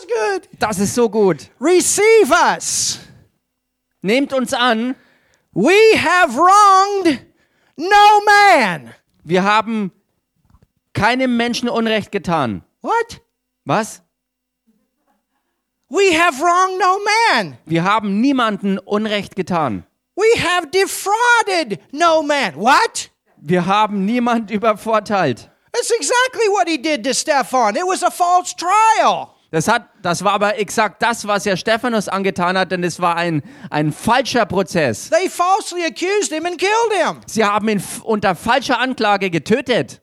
[0.03, 0.49] Is good.
[0.59, 1.49] Das ist so gut.
[1.59, 2.99] Receive us.
[4.01, 4.95] Nehmt uns an,
[5.53, 7.19] We have wronged
[7.77, 8.93] no man.
[9.23, 9.91] wir haben
[10.93, 12.63] keinem Menschen Unrecht getan.
[12.81, 13.21] What?
[13.65, 14.01] Was?
[15.89, 16.99] We have wronged no
[17.31, 17.57] man.
[17.65, 19.85] Wir haben niemanden Unrecht getan.
[20.15, 22.55] We have defrauded no man.
[22.55, 23.11] What?
[23.37, 25.49] Wir haben niemand übervorteilt.
[25.71, 27.75] That's exactly what he did to Stephan.
[27.75, 29.35] It was a false trial.
[29.53, 33.17] Das, hat, das war aber exakt das, was er Stephanus angetan hat, denn es war
[33.17, 35.11] ein, ein falscher Prozess.
[35.11, 37.21] They falsely accused him and killed him.
[37.27, 40.01] Sie haben ihn unter falscher Anklage getötet.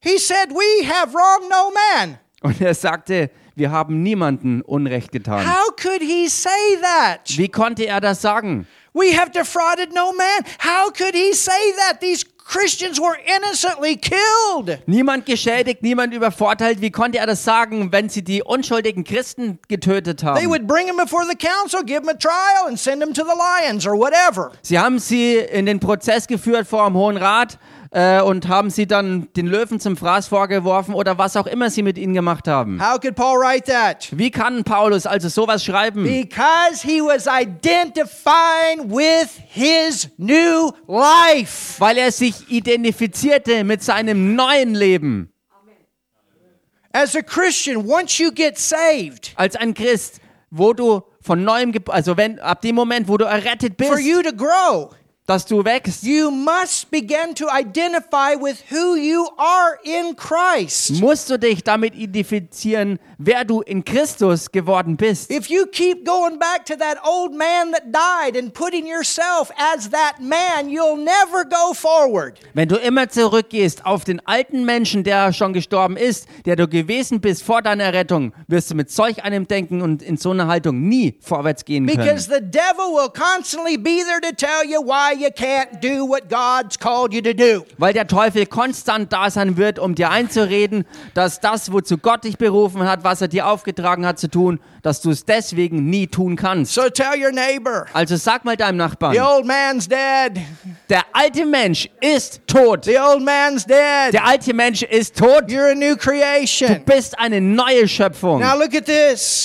[0.00, 2.18] He said, We have wronged no man.
[2.42, 5.46] Und er sagte, wir haben niemanden Unrecht getan.
[5.46, 6.50] How could he say
[6.82, 7.20] that?
[7.38, 8.66] Wie konnte er das sagen?
[8.92, 10.44] We have defrauded no man.
[10.58, 12.00] How could he say that?
[12.00, 14.78] These Christians were innocently killed.
[14.86, 16.80] Niemand geschädigt, niemand übervorteilt.
[16.82, 20.50] Wie konnte er das sagen, wenn sie die unschuldigen Christen getötet They haben?
[20.50, 23.32] would bring him before the council, give him a trial, and send him to the
[23.36, 24.52] lions or whatever.
[24.62, 27.58] Sie haben sie in den Prozess geführt vor dem Hohen Rat
[27.94, 31.82] äh, und haben sie dann den Löwen zum Fraß vorgeworfen oder was auch immer sie
[31.82, 32.80] mit ihnen gemacht haben.
[32.82, 34.08] How could Paul write that?
[34.10, 36.02] Wie kann Paulus also sowas schreiben?
[36.02, 41.80] Because he was identifying with his new life.
[41.80, 45.30] Weil er sich identifizierte mit seinem neuen Leben.
[46.92, 50.20] As a Christian, once you get saved, Als ein Christ,
[50.50, 54.22] wo du von neuem, also wenn ab dem Moment, wo du errettet for bist, you
[54.22, 54.90] to grow,
[55.26, 61.00] dass du wächst, you must begin to identify with who you are in Christ.
[61.00, 65.30] musst du dich damit identifizieren, wer du in Christus geworden bist.
[65.30, 69.90] If you keep going back to that old man that died and putting yourself as
[69.90, 72.38] that man, you'll never go forward.
[72.54, 77.20] Wenn du immer zurückgehst auf den alten Menschen, der schon gestorben ist, der du gewesen
[77.20, 80.88] bist vor deiner Rettung, wirst du mit solch einem Denken und in so einer Haltung
[80.88, 81.98] nie vorwärts gehen können.
[81.98, 86.28] Because the devil will constantly be there to tell you why you can't do what
[86.28, 87.64] God's called you to do.
[87.78, 90.84] Weil der Teufel konstant da sein wird, um dir einzureden,
[91.14, 95.00] dass das, wozu Gott dich berufen hat, was er dir aufgetragen hat zu tun, dass
[95.00, 96.74] du es deswegen nie tun kannst.
[96.74, 100.40] So tell your neighbor, Also sag mal deinem Nachbarn, the old man's dead.
[100.88, 102.84] der alte Mensch ist tot.
[102.84, 102.92] The.
[104.12, 105.44] Der alte Mensch ist tot.
[105.50, 108.42] Du bist eine neue Schöpfung.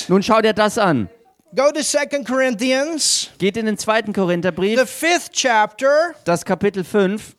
[0.08, 1.10] Nun schau dir das an.
[1.56, 7.36] Go to 2 Corinthians, Geht in den zweiten the Korintherbrief, fifth chapter, das Kapitel 5,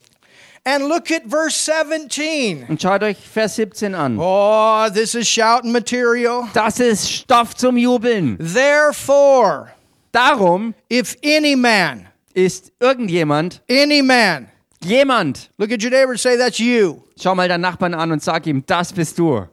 [0.75, 2.67] and look at verse 17.
[2.69, 4.17] und schaut euch Vers 17 an.
[4.19, 6.49] Oh, this is shouting material.
[6.55, 8.37] Das ist Stoff zum Jubeln.
[8.39, 9.73] Therefore,
[10.13, 14.49] Darum if any man, ist irgendjemand, any man,
[14.83, 17.03] jemand, look at your neighbor and say, That's you.
[17.21, 19.47] schau mal deinen Nachbarn an und sag ihm, das bist du.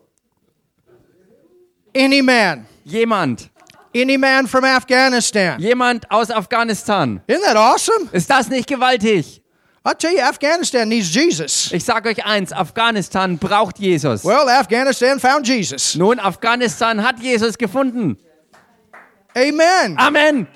[1.95, 3.49] Any man, Jemand,
[3.95, 5.59] any man from Afghanistan.
[5.59, 7.21] jemand aus Afghanistan.
[7.27, 8.07] Isn't that awesome?
[8.11, 9.41] Ist das nicht gewaltig?
[9.93, 11.71] Tell you, Afghanistan needs Jesus.
[11.71, 14.25] Ich sage euch eins, Afghanistan braucht Jesus.
[14.25, 15.95] Well, Afghanistan found Jesus.
[15.95, 18.17] Nun, Afghanistan hat Jesus gefunden.
[19.35, 19.97] Amen.
[19.97, 20.47] Amen.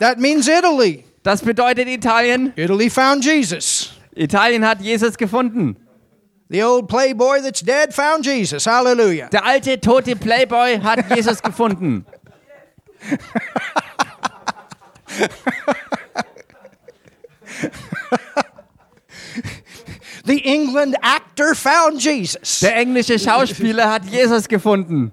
[0.00, 1.04] That means Italy.
[1.22, 2.52] Das bedeutet Italien.
[2.56, 3.92] Italy found Jesus.
[4.16, 5.76] Italien hat Jesus gefunden.
[6.50, 8.66] The old playboy that's dead found Jesus.
[8.66, 9.28] Hallelujah.
[9.28, 12.06] Der alte tote Playboy hat Jesus gefunden.
[20.24, 22.60] The England actor found Jesus.
[22.60, 25.12] Der englische Schauspieler hat Jesus gefunden.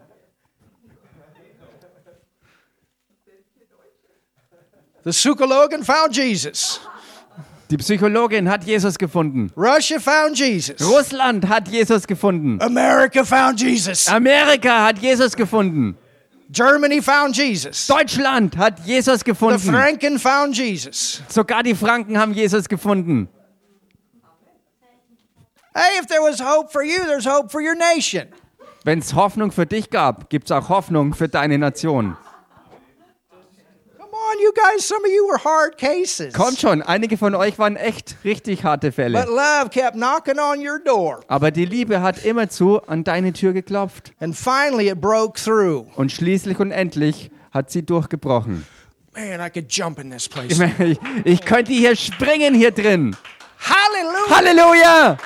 [5.06, 6.82] The Sukologan found Jesus.
[7.70, 9.52] Die Psychologin hat Jesus gefunden.
[9.56, 10.82] Russia found Jesus.
[10.82, 12.60] Russland hat Jesus gefunden.
[12.62, 14.08] America found Jesus.
[14.08, 15.98] Amerika hat Jesus gefunden.
[16.50, 17.88] Germany found Jesus.
[17.88, 19.60] Deutschland hat Jesus The gefunden.
[19.60, 21.22] Franken found Jesus.
[21.28, 23.28] Sogar die Franken haben Jesus gefunden.
[25.74, 28.28] Hey, if there was hope for you, there's hope for your nation.
[28.86, 32.16] Wenn es Hoffnung für dich gab, gibt es auch Hoffnung für deine Nation.
[34.32, 36.34] On, you guys, some of you were hard cases.
[36.34, 39.26] Kommt schon, einige von euch waren echt richtig harte But Fälle.
[39.26, 41.20] love kept knocking on your door.
[41.28, 44.14] Aber die Liebe hat immerzu an deine Tür geklopft.
[44.20, 45.86] And finally, it broke through.
[45.96, 48.66] Und schließlich und endlich hat sie durchgebrochen.
[49.14, 50.60] Man, I could jump in this Ich, place.
[50.80, 53.16] ich, ich könnte hier springen hier drin.
[53.60, 54.36] Hallelujah.
[54.36, 55.18] Halleluja!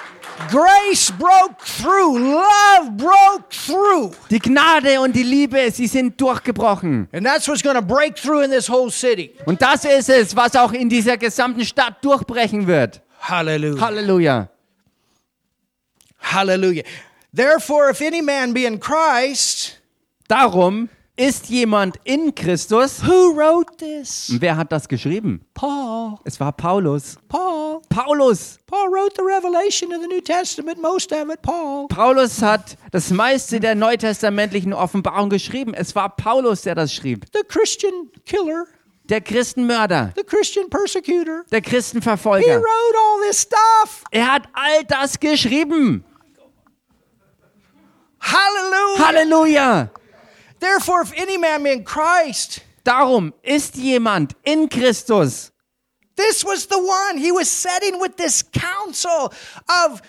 [0.50, 2.18] Grace broke through.
[2.18, 4.12] Love broke through.
[4.30, 7.08] Die Gnade und die Liebe, sie sind durchgebrochen.
[7.12, 9.34] And that's what's going to break through in this whole city.
[9.46, 13.02] Und das ist es, was auch in dieser gesamten Stadt durchbrechen wird.
[13.20, 13.82] Hallelujah.
[13.82, 14.50] Halleluja.
[16.22, 16.84] Hallelujah.
[17.36, 19.80] Therefore, if any man be in Christ,
[20.30, 23.02] Darum ist jemand in Christus.
[23.06, 24.30] who wrote this?
[24.30, 25.46] Und wer hat das geschrieben?
[25.54, 26.18] Paul.
[26.24, 27.18] Es war Paulus.
[27.28, 27.82] Paul.
[27.90, 28.58] Paulus.
[28.68, 31.88] Paul wrote the revelation of the New Testament, most of it, Paul.
[31.90, 35.74] Paulus hat das meiste der neutestamentlichen Offenbarung geschrieben.
[35.74, 37.26] Es war Paulus, der das schrieb.
[37.34, 38.66] The Christian killer,
[39.10, 41.44] Der Christenmörder, the Christian persecutor.
[41.52, 42.58] der He Christenverfolger.
[42.62, 44.04] wrote all this stuff.
[44.12, 46.06] Er hat all das geschrieben.
[48.22, 49.08] Hallelujah.
[49.08, 49.90] Halleluja.
[50.60, 55.52] Therefore, if any man be in Christ, Darum ist jemand in Christus.
[56.20, 57.18] this was the one.
[57.18, 59.34] He was setting with this council
[59.86, 60.02] of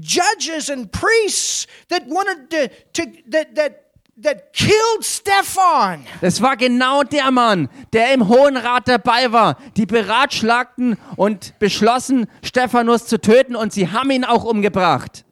[0.00, 3.84] judges and priests that wanted to, to that that
[4.16, 6.04] that killed Stephan.
[6.20, 9.56] Das war genau der Mann, der im Hohen Rat dabei war.
[9.76, 15.24] Die beratschlagten und beschlossen, Stephanus zu töten und sie haben ihn auch umgebracht.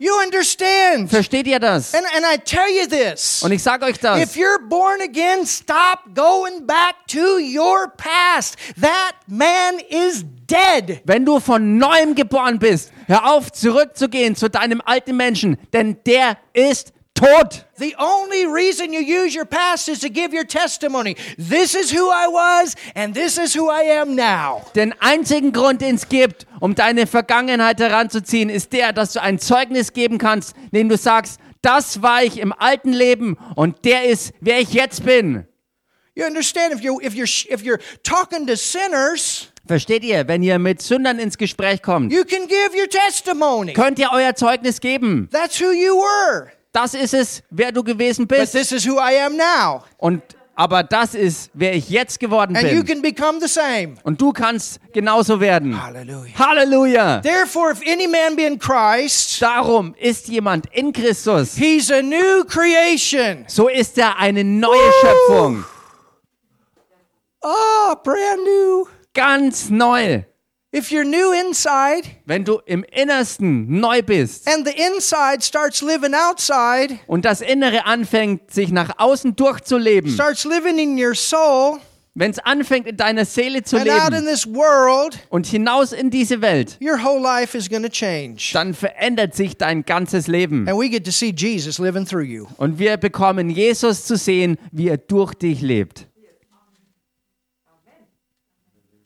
[0.00, 1.10] You understand?
[1.10, 1.92] Versteht ihr das?
[1.92, 3.42] And and I tell you this.
[3.42, 4.20] Und ich sage euch das.
[4.20, 8.56] If you're born again, stop going back to your past.
[8.80, 11.00] That man is dead.
[11.04, 16.36] Wenn du von neuem geboren bist, hör auf zurückzugehen zu deinem alten Menschen, denn der
[16.52, 17.64] ist tot.
[17.78, 21.16] The only reason you use your past is to give your testimony.
[21.36, 24.62] This is who I was, and this is who I am now.
[24.74, 29.38] Den einzigen Grund, den es gibt, um deine Vergangenheit heranzuziehen, ist der, dass du ein
[29.38, 34.32] Zeugnis geben kannst, indem du sagst, das war ich im alten Leben und der ist,
[34.40, 35.44] wer ich jetzt bin.
[36.14, 36.74] You understand?
[36.74, 41.18] If you if you're if you're talking to sinners, Versteht ihr, wenn ihr mit Sündern
[41.18, 43.72] ins Gespräch kommt, you can give your testimony.
[43.74, 45.28] könnt ihr euer Zeugnis geben.
[45.30, 46.50] That's who you were.
[46.80, 48.52] Das ist es, wer du gewesen but bist.
[48.52, 49.82] this is who I am now.
[49.96, 50.22] Und
[50.54, 52.86] aber das ist, wer ich jetzt geworden And you bin.
[52.86, 53.94] can become the same.
[54.04, 55.80] Und du kannst genauso werden.
[55.80, 56.38] Hallelujah.
[56.38, 57.20] Halleluja!
[57.20, 61.56] Therefore, if any man be in Christ, Darum ist jemand in Christus.
[61.56, 63.44] he's a new creation.
[63.48, 65.64] So ist er eine neue Schöpfung.
[67.42, 68.86] Oh, brand new.
[69.14, 70.22] Ganz neu.
[70.70, 76.12] If you're new inside Wenn du im Innersten neu bist and the inside starts living
[76.12, 81.78] outside, und das Innere anfängt, sich nach außen durchzuleben, starts living in your soul
[82.14, 85.92] wenn es anfängt, in deiner Seele zu and out in leben this world, und hinaus
[85.92, 88.50] in diese Welt, your whole life is going to change.
[88.52, 90.68] dann verändert sich dein ganzes Leben.
[90.68, 92.46] And we get to see Jesus living through you.
[92.58, 96.07] Und wir bekommen Jesus zu sehen, wie er durch dich lebt.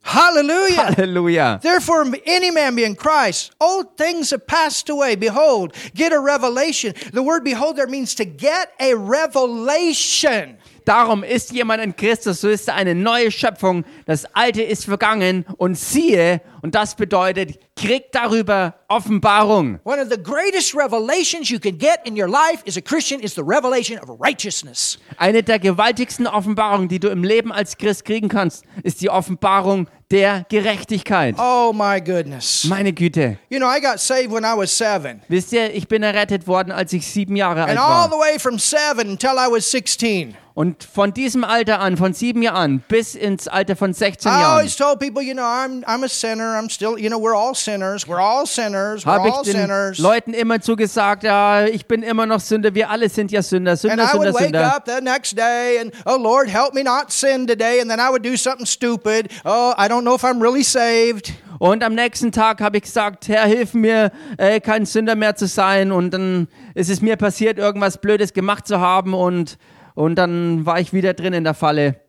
[0.03, 0.95] Hallelujah.
[0.95, 1.61] Halleluja.
[1.61, 5.15] Therefore, any man be in Christ, old things have passed away.
[5.15, 6.95] Behold, get a revelation.
[7.13, 10.59] The word behold there means to get a revelation.
[10.85, 13.85] Darum ist jemand in Christus, so ist er eine neue Schöpfung.
[14.05, 19.81] Das Alte ist vergangen und siehe, und das bedeutet, krieg darüber Offenbarung.
[19.85, 23.35] One of the greatest revelations you can get in your life as a Christian is
[23.35, 24.99] the revelation of righteousness.
[25.17, 29.89] Eine der gewaltigsten Offenbarungen, die du im Leben als Christ kriegen kannst, ist die Offenbarung
[30.11, 31.37] der Gerechtigkeit.
[31.39, 32.65] Oh my goodness.
[32.65, 33.39] Meine Güte.
[33.49, 35.23] You know, I got saved when I was seven.
[35.29, 38.21] Wisst ihr, ich bin errettet worden, als ich sieben Jahre alt And all the war.
[38.21, 40.37] way from seven until I was 16.
[40.55, 44.45] Und von diesem Alter an, von sieben Jahren bis ins Alter von 16 I Jahren,
[44.59, 46.59] always told people, you know, I'm, I'm a sinner.
[46.61, 48.07] I'm still, you know, we're all sinners.
[48.07, 49.05] We're all sinners.
[49.05, 49.99] We're habe ich all den sinners.
[49.99, 53.81] Leuten immer zugesagt, ja, ich bin immer noch Sünder, wir alle sind ja Sünder, And
[53.81, 54.77] Sünder, I Sünder, would wake Sünder.
[54.77, 57.81] up the next day and, oh Lord, help me not sin today.
[57.81, 59.31] And then I would do something stupid.
[59.45, 61.33] Oh, I don't know if I'm really saved.
[61.59, 65.47] Und am nächsten Tag habe ich gesagt, Herr, hilf mir, äh, kein Sünder mehr zu
[65.47, 65.93] sein.
[65.93, 69.59] Und dann ist es mir passiert, irgendwas Blödes gemacht zu haben und,
[69.95, 72.01] und dann war ich wieder drin in der Falle.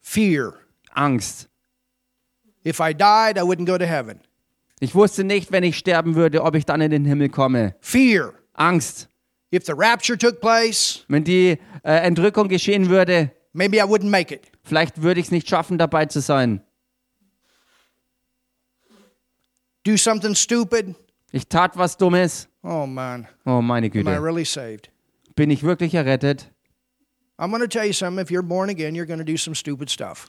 [0.00, 0.54] Fear.
[0.92, 1.48] Angst.
[2.66, 4.20] If I died, I wouldn't go to heaven.
[4.80, 7.74] Ich wusste nicht, wenn ich sterben würde, ob ich dann in den Himmel komme.
[7.80, 8.34] Fear.
[8.54, 9.08] Angst.
[9.54, 14.34] If the rapture took place, Wenn die äh, Entrückung geschehen würde, maybe I wouldn't make
[14.34, 14.50] it.
[14.64, 16.60] vielleicht würde ich es nicht schaffen, dabei zu sein.
[19.84, 20.94] Do something stupid.
[21.32, 22.48] Ich tat was Dummes.
[22.62, 24.22] Oh man, Oh, meine am I Güte.
[24.22, 24.90] really saved?
[25.36, 26.50] Bin ich wirklich errettet?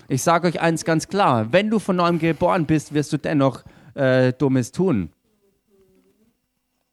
[0.09, 1.53] Ich sage euch eins ganz klar.
[1.53, 5.11] Wenn du von neuem geboren bist, wirst du dennoch äh, Dummes tun.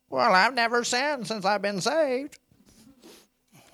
[0.08, 2.38] Well, I've never sinned since I've been saved.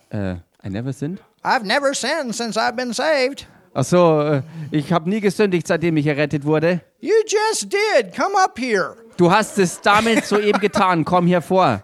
[0.08, 1.20] Äh, I never sinned?
[1.44, 3.46] I've never sinned since I've been saved.
[3.74, 6.80] Ach so, äh, ich habe nie gesündigt, seitdem ich errettet wurde.
[7.00, 8.14] You just did.
[8.16, 8.96] Come up here.
[9.18, 11.04] Du hast es damit soeben getan.
[11.04, 11.82] Komm hier vor.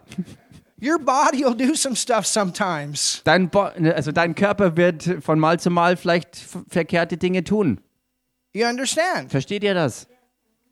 [0.80, 3.22] Your body will do some stuff sometimes.
[3.24, 6.36] Dein, Bo also dein Körper wird von Mal zu Mal vielleicht
[6.68, 7.80] verkehrte Dinge tun.
[8.52, 9.30] You understand?
[9.30, 10.06] Versteht ihr das?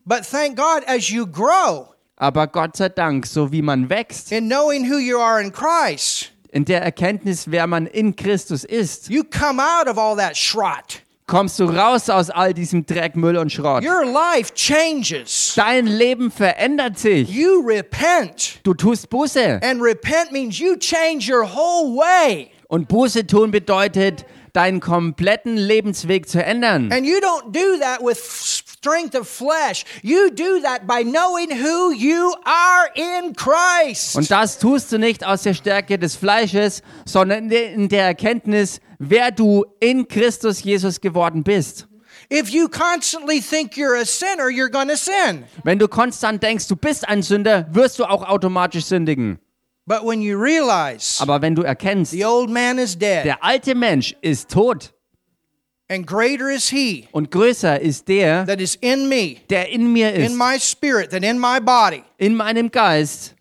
[0.04, 4.48] But thank God as you grow Aber Gott sei Dank, so wie man wächst, in
[4.48, 9.24] knowing who you are in Christ, in der Erkenntnis, wer man in Christus ist, you
[9.24, 11.02] come out of all that schrott.
[11.26, 13.84] Kommst du raus aus all diesem Dreck, Müll und Schrott.
[13.84, 15.54] Your life changes.
[15.56, 17.28] Dein Leben verändert sich.
[17.30, 18.60] You repent.
[18.62, 19.60] Du tust Buße.
[19.62, 22.50] And repent means you change your whole way.
[22.68, 26.92] Und Buße tun bedeutet, deinen kompletten Lebensweg zu ändern.
[26.92, 28.16] And you don't do that with
[28.84, 29.84] strength of flesh.
[30.02, 34.16] You do that by knowing who you are in Christ.
[34.16, 39.30] Und das tust du nicht aus der Stärke des Fleisches, sondern in der Erkenntnis, wer
[39.30, 41.86] du in Christus Jesus geworden bist.
[42.30, 45.44] If you constantly think you're a sinner, you're going to sin.
[45.62, 49.38] Wenn du konstant denkst, du bist ein Sünder, wirst du auch automatisch sündigen.
[49.86, 53.74] But when you realize Aber wenn du erkennst, the old man is dead der alte
[53.74, 54.94] Mensch ist tot
[55.88, 60.12] and greater is he und größer ist der, that is in me, der in mir
[60.12, 62.02] ist, in my spirit, than in my body.
[62.18, 63.34] in meinem Geist.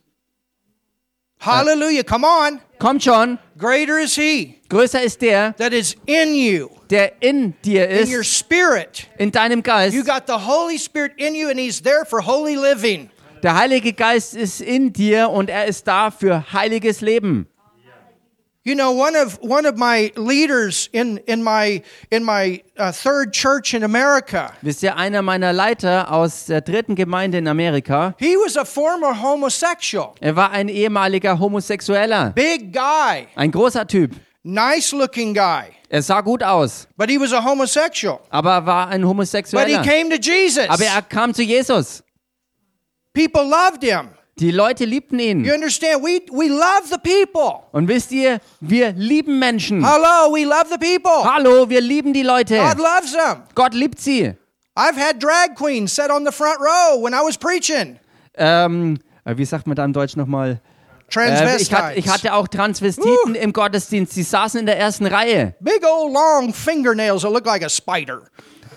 [1.40, 2.04] Hallelujah.
[2.04, 2.62] Come on.
[2.80, 7.88] Kommt schon, Greater is he größer ist der, that is in you, der in dir
[7.90, 9.08] in your ist, spirit.
[9.18, 9.94] in deinem Geist.
[9.94, 13.10] You got the Holy Spirit in you, and he's there for holy living.
[13.44, 17.48] Der Heilige Geist ist in dir und er ist da für heiliges Leben.
[18.66, 23.34] You know, one of one of my leaders in in my in my uh, third
[23.34, 28.38] church in America, Wisst ihr, einer meiner Leiter aus der dritten Gemeinde in Amerika, he
[28.38, 32.32] was a former homosexual, er war ein ehemaliger Homosexueller.
[32.36, 34.12] big guy, Ein großer Typ.
[34.44, 38.22] nice looking guy, Er sah gut aus, but he was a homosexual.
[38.30, 39.78] aber er war ein Homosexueller.
[39.78, 40.70] But he came to Jesus.
[40.70, 42.02] Aber er kam zu Jesus.
[43.14, 44.08] People loved him.
[44.40, 45.46] Die Leute liebten ihn.
[45.46, 46.04] You understand?
[46.04, 47.62] We we love the people.
[47.72, 49.86] Und wisst ihr, wir lieben Menschen.
[49.86, 51.24] Hello, we love the people.
[51.24, 52.58] Hallo, wir lieben die Leute.
[52.58, 53.44] God loves them.
[53.54, 54.34] Gott liebt sie.
[54.76, 58.00] I've had drag queens sit on the front row when I was preaching.
[58.36, 60.50] Ähm, äh, wie sagt man da im Deutsch nochmal?
[60.52, 60.56] Äh,
[61.08, 61.72] ich, Transvestites.
[61.72, 64.16] hatte, ich hatte auch Transvestiten im Gottesdienst.
[64.16, 65.56] Die saßen in der ersten Reihe.
[65.60, 68.24] big old long fingernails that look like a spider.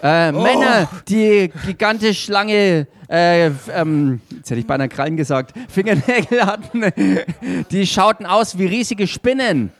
[0.07, 6.84] Äh, Männer, die gigantisch lange, äh, ähm, jetzt hätte ich beinahe Krallen gesagt, Fingernägel hatten.
[7.70, 9.72] Die schauten aus wie riesige Spinnen.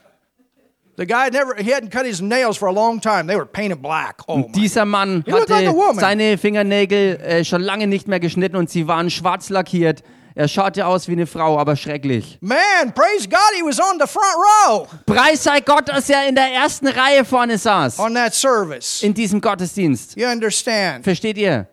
[0.97, 3.27] The guy never he hadn't cut his nails for a long time.
[3.27, 4.23] They were painted black.
[4.27, 4.51] Oh my.
[4.51, 9.09] Dieser Mann like hatte seine Fingernägel äh, schon lange nicht mehr geschnitten und sie waren
[9.09, 10.03] schwarz lackiert.
[10.37, 12.37] Er schaute aus wie eine Frau, aber schrecklich.
[12.41, 16.35] Man, praise God, he was on the front row Preis sei Gott, dass er in
[16.35, 17.97] der ersten Reihe vorne saß.
[17.97, 19.01] on that service.
[19.01, 20.15] In diesem Gottesdienst.
[20.15, 21.03] You understand?
[21.03, 21.67] Versteht ihr?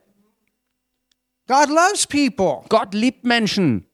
[1.46, 2.62] God loves people.
[2.70, 3.84] Gott liebt Menschen.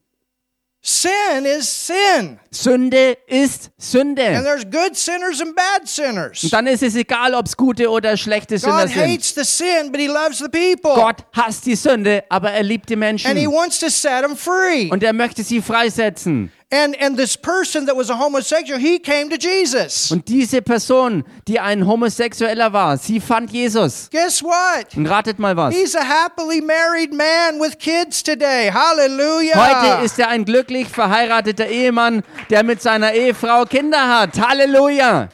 [0.83, 2.39] Sin is sin.
[2.51, 3.72] Sünde ist And
[4.16, 4.22] Sünde.
[4.43, 6.43] there's good sinners and bad sinners.
[6.45, 9.03] Und dann ist es egal, ob es gute oder schlechte Sünder God sind.
[9.03, 10.95] hates the sin, but he loves the people.
[10.95, 13.53] Gott hasst die Sünde, aber er liebt die And he Menschen.
[13.53, 14.89] wants to set them free.
[14.91, 16.51] Und er möchte sie freisetzen.
[16.72, 20.12] And and this person that was a homosexual, he came to Jesus.
[20.12, 24.08] Und diese Person, die ein Homosexueller war, sie fand Jesus.
[24.12, 24.96] Guess what?
[24.96, 25.74] Und ratet mal was.
[25.74, 28.70] He's a happily married man with kids today.
[28.72, 29.56] Hallelujah.
[29.56, 34.40] Heute ist er ein glücklich verheirateter Ehemann, der mit seiner Ehefrau Kinder hat.
[34.40, 35.28] Halleluja!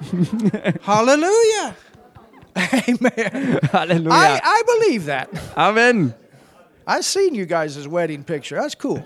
[0.86, 1.74] Hallelujah.
[2.54, 3.60] Amen.
[3.72, 4.12] Halleluja!
[4.12, 5.28] I, I believe that.
[5.56, 6.12] Amen!
[6.86, 8.56] I've seen you guys' wedding picture.
[8.60, 9.02] That's cool.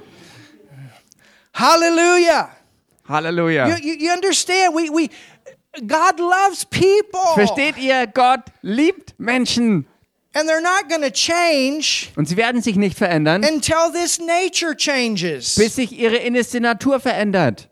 [1.55, 2.51] Hallelujah.
[3.09, 3.79] Halleluja!
[3.83, 4.75] You, you, understand?
[4.75, 5.11] We, we,
[5.87, 7.35] God loves people.
[7.35, 8.07] Versteht ihr?
[8.07, 9.87] Gott liebt Menschen.
[10.37, 14.75] And they're not going to change Und sie werden sich nicht verändern, until this nature
[14.77, 15.55] changes.
[15.55, 17.69] bis sich ihre innerste Natur verändert.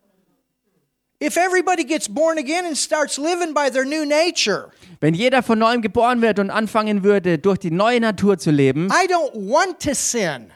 [1.20, 4.70] If everybody gets born again and starts living by their new nature,
[5.00, 8.88] Wenn jeder von neuem geboren wird und anfangen würde, durch die neue Natur zu leben,
[8.90, 10.52] I don't want to sin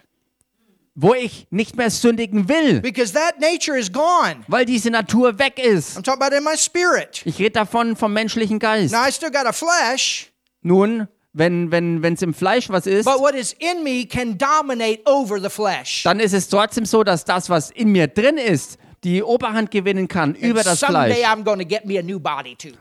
[0.99, 4.37] wo ich nicht mehr sündigen will, because that nature is gone.
[4.49, 5.97] weil diese Natur weg ist.
[5.99, 7.21] I'm talking about in my spirit.
[7.27, 8.93] Ich rede davon vom menschlichen Geist.
[8.93, 10.33] Now I still got a flesh,
[10.63, 14.39] Nun, wenn wenn wenn es im Fleisch was ist, but what is in me can
[14.39, 16.03] dominate over the flesh.
[16.03, 20.09] dann ist es trotzdem so, dass das, was in mir drin ist, die Oberhand gewinnen
[20.09, 21.17] kann über das Fleisch.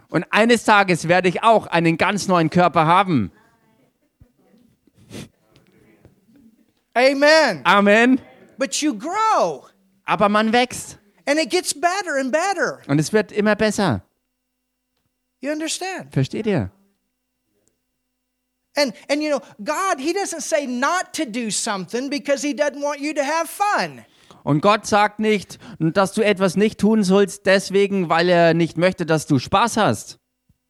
[0.09, 3.31] Und eines Tages werde ich auch einen ganz neuen Körper haben.
[6.95, 7.61] Amen.
[7.65, 8.21] Amen.
[8.57, 9.65] But you grow
[10.05, 12.79] Aber man wächst and it gets better and better.
[12.87, 14.01] und es wird immer besser.
[15.41, 16.13] You understand?
[16.13, 16.71] Versteht ihr?
[18.77, 22.81] And and you know, God, he doesn't say not to do something because he doesn't
[22.81, 24.03] want you to have fun.
[24.43, 29.05] Und Gott sagt nicht, dass du etwas nicht tun sollst, deswegen, weil er nicht möchte,
[29.05, 30.19] dass du Spaß hast,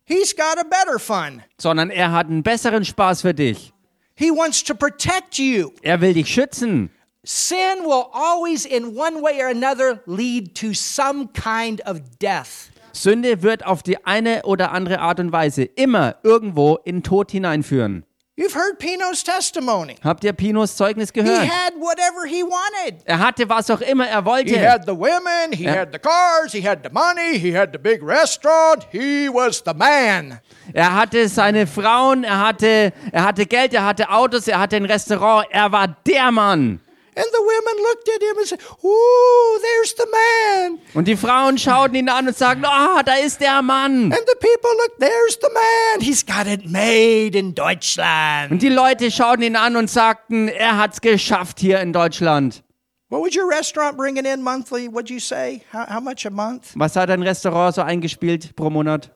[0.08, 1.42] He's got a better fun.
[1.60, 3.74] sondern er hat einen besseren Spaß für dich.
[4.18, 5.74] He wants to protect you.
[5.82, 6.90] Er will dich schützen.
[7.26, 12.72] Sin will always in one way or another lead to some kind of death.
[12.94, 18.06] Sünde wird auf die eine oder andere Art und Weise immer irgendwo in Tod hineinführen.
[18.38, 19.96] You've heard Pino's testimony.
[20.04, 21.48] Habt ihr Pinos Zeugnis He gehört?
[21.48, 23.02] had whatever he wanted.
[23.06, 24.60] Er hatte was auch immer er He wollte.
[24.60, 28.04] had the women, he had the cars, he had the money, he had the big
[28.04, 28.88] restaurant.
[28.92, 30.42] He was the man.
[30.74, 34.86] Er hatte seine Frauen, er hatte, er hatte Geld, er hatte Autos, er hatte ein
[34.86, 35.48] Restaurant.
[35.52, 36.82] Er war der Mann.
[37.18, 40.80] And the women looked at him and said, Ooh, there's the man.
[40.94, 44.12] Und die Frauen schauten ihn an und sagten, ah, da ist der Mann.
[44.12, 46.02] And the people looked, there's the man.
[46.02, 48.52] He's got it made in Deutschland.
[48.52, 52.64] Und die Leute schauten ihn an und sagten, er hat's geschafft hier in Deutschland.
[53.10, 54.90] What was your restaurant bringing in monthly?
[54.90, 55.62] What'd you say?
[55.72, 56.74] How, how much a month?
[56.76, 59.10] Was hat ein Restaurant so eingespielt pro Monat?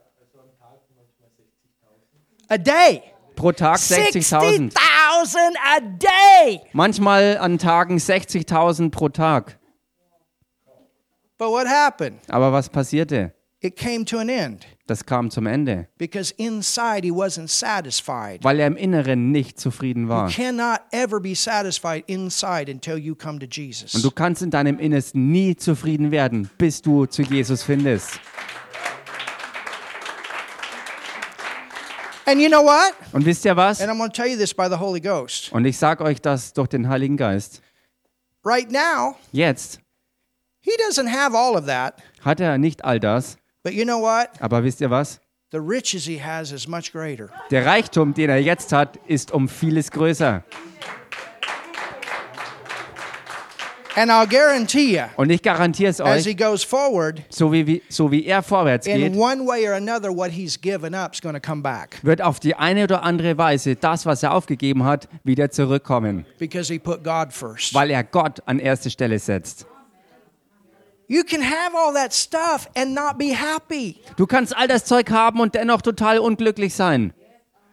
[2.47, 3.04] A day.
[3.36, 4.72] Pro Tag 60.000.
[4.72, 4.74] 60,000
[5.26, 6.61] a day.
[6.74, 9.57] Manchmal an Tagen 60.000 pro Tag.
[11.38, 12.20] But what happened?
[12.30, 13.34] Aber was passierte?
[13.61, 18.41] It came to an end Das kam zum Ende, because inside he wasn't satisfied.
[18.43, 20.30] weil er im Inneren nicht zufrieden war.
[20.30, 24.01] Cannot ever be satisfied inside until you come to Und Jesus.
[24.01, 28.20] du kannst in deinem Innersten nie zufrieden werden, bis du zu Jesus findest.
[32.30, 32.93] And you know what?
[33.11, 33.82] Und wisst ihr was?
[33.82, 35.51] And I'm going to tell you this by the Holy Ghost.
[35.51, 37.61] Und ich sage euch das durch den Heiligen Geist.
[38.45, 39.80] Right now, Jetzt
[40.61, 41.95] he doesn't have all of that.
[42.23, 44.30] hat er nicht all das, But you know what?
[44.39, 45.19] aber wisst ihr was?
[45.51, 47.30] The riches he has is much greater.
[47.49, 50.43] Der Reichtum, den er jetzt hat, ist um vieles größer.
[55.18, 58.88] Und ich garantiere es as he euch, goes forward, so wie, so wie er vorwärts
[58.88, 61.99] in geht, one way or another, what he's given up is going to come back
[62.03, 66.72] wird auf die eine oder andere Weise das, was er aufgegeben hat, wieder zurückkommen, because
[66.72, 67.74] he put God first.
[67.74, 69.66] weil er Gott an erste Stelle setzt.
[71.11, 73.95] You can have all that stuff and not be happy.
[74.16, 77.14] Du kannst all das Zeug haben und dennoch total unglücklich sein.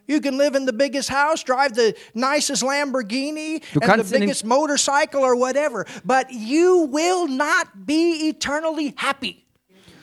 [0.08, 4.44] You can live in the biggest house, drive the nicest Lamborghini, Du and the biggest
[4.44, 9.42] motorcycle or whatever, but you will not be eternally happy.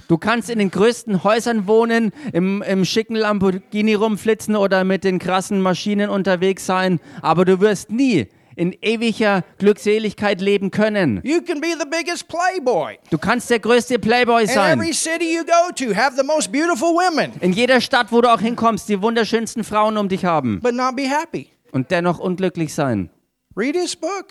[0.10, 5.18] Du kannst in den größten Häusern wohnen, im, im schicken Lamborghini rumflitzen oder mit den
[5.18, 11.22] krassen Maschinen unterwegs sein, aber du wirst nie in ewiger Glückseligkeit leben können.
[11.24, 12.98] You can be the biggest playboy.
[13.10, 14.82] Du kannst der größte Playboy In sein.
[17.42, 20.96] In jeder Stadt, wo du auch hinkommst, die wunderschönsten Frauen um dich haben but not
[20.96, 21.50] be happy.
[21.72, 23.10] und dennoch unglücklich sein.
[23.56, 24.28] Read his book.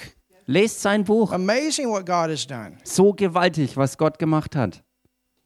[0.46, 1.32] Lest sein Buch.
[1.32, 2.76] Amazing what God has done.
[2.82, 4.82] So gewaltig, was Gott gemacht hat.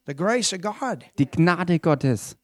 [0.06, 1.04] The grace of God.
[1.18, 2.36] Die Gnade Gottes.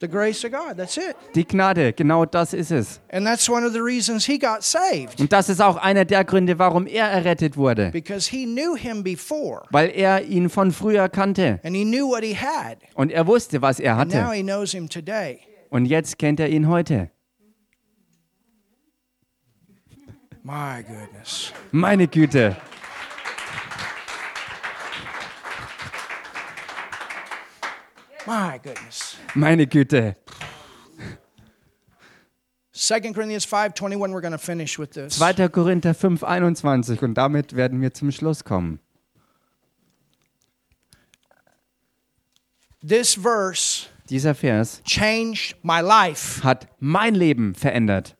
[0.00, 0.78] The grace of God.
[0.78, 1.14] That's it.
[1.34, 3.00] Die Gnade, genau das ist es.
[3.12, 6.24] And that's one of the reasons he got saved Und das ist auch einer der
[6.24, 7.90] Gründe, warum er errettet wurde.
[7.92, 11.60] because he knew him before Weil er ihn von früher kannte.
[11.64, 12.78] and he knew what he had.
[12.94, 14.34] Und er wusste, was er And now hatte.
[14.36, 15.40] he knows him today.
[15.68, 17.10] Und jetzt kennt er ihn heute.
[20.42, 21.52] My goodness.
[21.70, 22.56] Meine Güte.
[29.34, 30.16] Meine Güte.
[32.72, 35.18] 2 Corinthians 5:21 we're going to finish with this.
[35.18, 35.48] 2.
[35.48, 37.02] Korinther 5, 21.
[37.02, 38.78] Und damit werden wir zum Schluss kommen.
[42.86, 46.42] This verse Dieser Vers changed my life.
[46.42, 48.16] hat mein Leben verändert.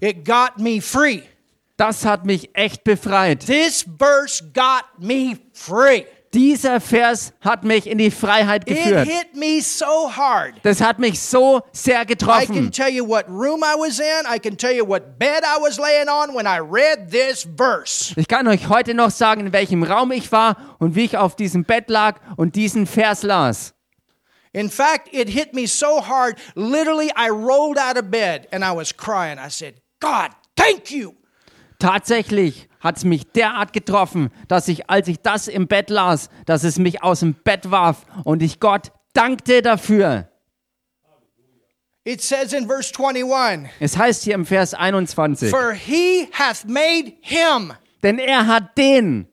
[0.00, 1.22] It got me free.
[1.76, 3.46] Das hat mich echt befreit.
[3.46, 6.04] This verse got me free.
[6.34, 9.08] Dieser Vers hat mich in die Freiheit It geführt.
[9.60, 10.10] so.
[10.64, 12.72] Das hat mich so sehr getroffen.
[18.16, 21.36] Ich kann euch heute noch sagen, in welchem Raum ich war und wie ich auf
[21.36, 23.74] diesem Bett lag und diesen Vers las.
[24.52, 28.72] In fact, it hit me so hard, literally, I rolled out of bed and I
[28.72, 29.38] was crying.
[29.38, 31.14] I said, God, thank you.
[31.80, 36.62] Tatsächlich hat es mich derart getroffen, dass ich, als ich das im Bett las, dass
[36.62, 40.28] es mich aus dem Bett warf und ich Gott dankte dafür.
[42.06, 47.14] It says in verse 21 Es heißt hier im Vers 21, For he hath made
[47.22, 49.26] him denn er hat den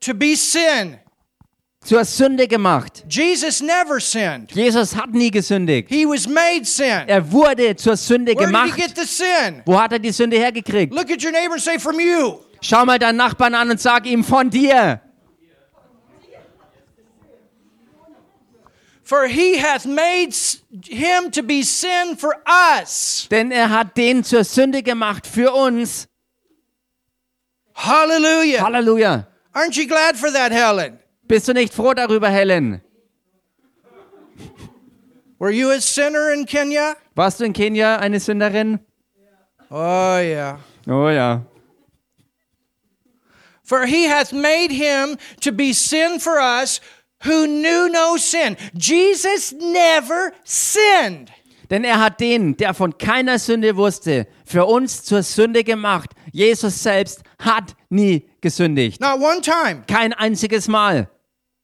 [0.00, 0.98] to be sin.
[1.82, 3.04] zur Sünde gemacht.
[3.08, 5.88] Jesus never sinned, Jesus hat nie gesündigt.
[5.88, 7.08] he was made sin.
[7.08, 8.76] Er wurde zur Sünde Where did he gemacht.
[8.76, 9.62] get the sin?
[9.64, 10.92] Wo hat er die Sünde hergekriegt?
[10.92, 12.40] Look at your neighbor and say, From you.
[12.60, 15.00] Schau mal deinen Nachbarn an und sag ihm von dir.
[19.02, 20.34] For he hath made
[20.84, 23.26] him to be sin for us.
[23.30, 26.08] Denn er hat den zur Sünde gemacht für uns.
[27.74, 28.60] Hallelujah.
[28.62, 29.26] Halleluja.
[29.54, 30.98] Aren't you glad for that, Helen?
[31.26, 32.82] Bist du nicht froh darüber, Helen?
[35.38, 36.96] Were you a sinner in Kenya?
[37.14, 38.80] Warst du in Kenia eine Sünderin?
[39.70, 40.58] Oh, yeah.
[40.86, 41.42] Oh ja.
[43.68, 46.80] For he hath made him to be sin for us
[47.24, 48.56] who knew no sin.
[48.72, 51.30] Jesus never sinned.
[51.68, 56.12] Denn er hat den, der von keiner Sünde wusste, für uns zur Sünde gemacht.
[56.32, 59.02] Jesus selbst hat nie gesündigt.
[59.02, 59.82] Not one time.
[59.86, 61.10] Kein einziges Mal.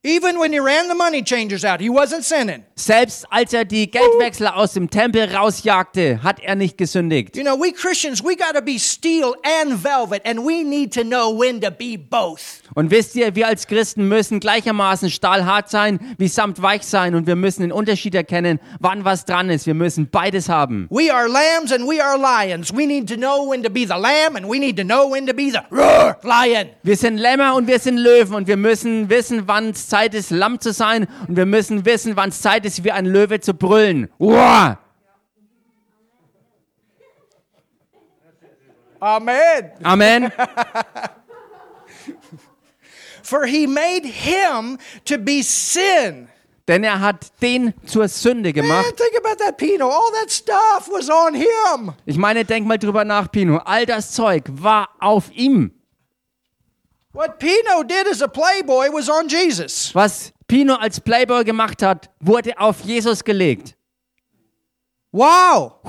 [0.02, 2.64] Even when he ran the money changers out, he wasn't sinning.
[2.77, 7.37] Selbst als er die Geldwechsler aus dem Tempel rausjagte, hat er nicht gesündigt.
[7.37, 11.03] You know, we Christians, we got to be steel and velvet, and we need to
[11.03, 12.41] know when to be both.
[12.75, 17.29] Und wisst ihr, wir als Christen müssen gleichermaßen stahlhart sein wie samt weich sein und
[17.29, 19.67] wir müssen den Unterschied erkennen, wann was dran ist.
[19.67, 20.89] Wir müssen beides haben.
[20.91, 22.73] We are lambs and we are lions.
[22.73, 25.29] We need to know when to be the lamb, and we need to know when
[25.29, 26.71] to be the roar lion.
[26.83, 30.31] Wir sind Lämmer und wir sind Löwen und wir müssen wissen, wann es Zeit ist,
[30.31, 33.55] Lamm zu sein und wir müssen wissen, wann es Zeit ist, wie ein Löwe zu
[33.55, 34.09] brüllen.
[34.19, 34.78] Uah!
[39.01, 39.70] Amen.
[39.82, 40.32] Amen.
[43.23, 46.28] For he made him to be sin.
[46.66, 48.97] Denn er hat den zur Sünde Man, gemacht.
[48.97, 49.89] think about that, Pino.
[49.89, 51.93] All that stuff was on him.
[52.07, 53.59] Ich meine, denk mal drüber nach, Pino.
[53.59, 55.73] All das Zeug war auf ihm.
[57.12, 59.95] What Pino did as a playboy was on Jesus.
[59.95, 63.77] Was Pino als Playboy gemacht hat, wurde auf Jesus gelegt.
[65.12, 65.81] Wow.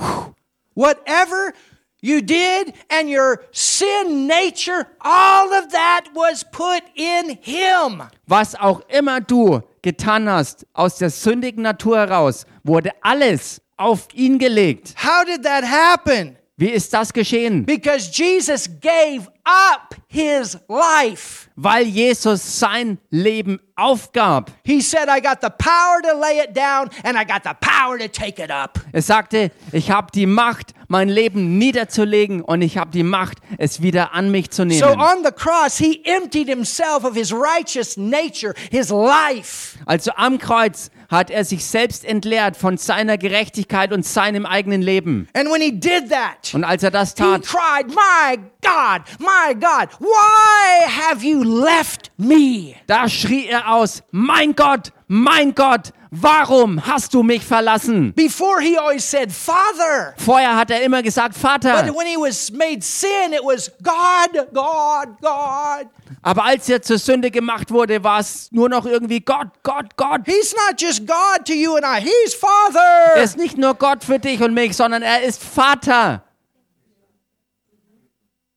[0.74, 1.52] Whatever
[2.00, 8.02] you did and your sin nature, all of that was put in him.
[8.26, 14.38] Was auch immer du getan hast, aus der sündigen Natur heraus, wurde alles auf ihn
[14.38, 14.94] gelegt.
[15.02, 16.36] How did that happen?
[16.56, 17.66] Wie ist das geschehen?
[17.66, 21.48] Because Jesus gave up his life.
[21.56, 24.50] Weil Jesus sein Leben aufgab.
[24.64, 27.98] He said, I got the power to lay it down and I got the power
[27.98, 28.78] to take it up.
[28.92, 33.80] Er sagte, ich habe die Macht, mein Leben niederzulegen und ich habe die Macht, es
[33.80, 34.80] wieder an mich zu nehmen.
[34.80, 39.78] So on the cross, he emptied himself of his righteous nature, his life.
[39.86, 45.28] Also am Kreuz hat er sich selbst entleert von seiner Gerechtigkeit und seinem eigenen Leben.
[45.34, 49.54] And when he did that, Und als er das he tat, cried, My God, my
[49.54, 52.74] God, why have you left me?
[52.86, 58.12] da schrie er aus, mein Gott, mein Gott, warum hast du mich verlassen?
[58.14, 60.14] Before he always said, Father.
[60.16, 61.94] Vorher hat er immer gesagt, But Vater.
[61.94, 65.88] when he was made sin, it was God, God, God.
[66.22, 70.22] Aber als er zur Sünde gemacht wurde, war es nur noch irgendwie Gott, Gott, Gott.
[70.26, 73.22] He's not just God to you and I, He's Er Father.
[73.22, 76.24] ist nicht nur Gott für dich und mich, sondern er ist Vater.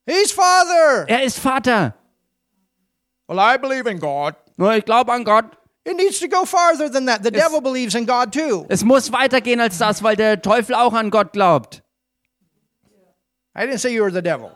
[0.07, 1.05] He's Father.
[1.07, 1.93] Er ist Vater.
[3.27, 4.33] Well, I believe in God.
[4.57, 5.45] Nur ich glaube an Gott.
[5.89, 7.23] It needs to go farther than that.
[7.23, 8.65] The devil believes in God too.
[8.69, 11.81] Es muss weitergehen als das, weil der Teufel auch an Gott glaubt.
[13.57, 14.51] I didn't say you were the devil.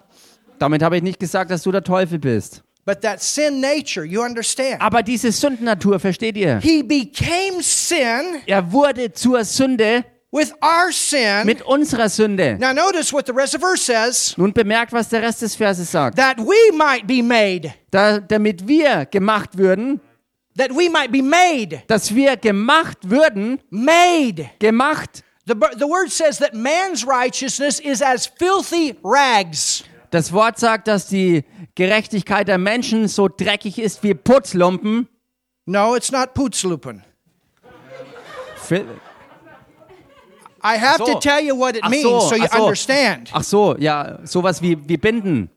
[0.60, 2.62] Damit habe ich nicht gesagt, dass du der Teufel bist.
[2.86, 4.80] But that sin nature, you understand.
[4.82, 6.60] Aber diese Sündennatur, versteht ihr?
[6.62, 11.46] He became sin Er wurde zur Sünde with our sin.
[11.46, 12.58] mit unserer Sünde.
[12.60, 15.90] Now, notice what the rest of verse says Nun bemerkt, was der Rest des Verses
[15.92, 16.18] sagt.
[16.18, 20.00] that we might be made, Da, damit wir gemacht würden,
[20.58, 24.50] that we might be made, dass wir gemacht würden, made.
[24.60, 25.24] gemacht.
[25.46, 29.84] The, the word says that man's righteousness is as filthy rags.
[30.12, 31.44] Das Wort sagt, dass die
[31.76, 35.08] Gerechtigkeit der Menschen so dreckig ist wie Putzlumpen.
[35.66, 37.04] No, it's not Putzlupen.
[38.58, 38.86] Fi-
[40.64, 41.06] I have So.
[41.14, 42.64] to tell you what it means so, so you so.
[42.64, 43.30] understand.
[43.34, 45.50] Ach so, ja, sowas wie, wie Binden.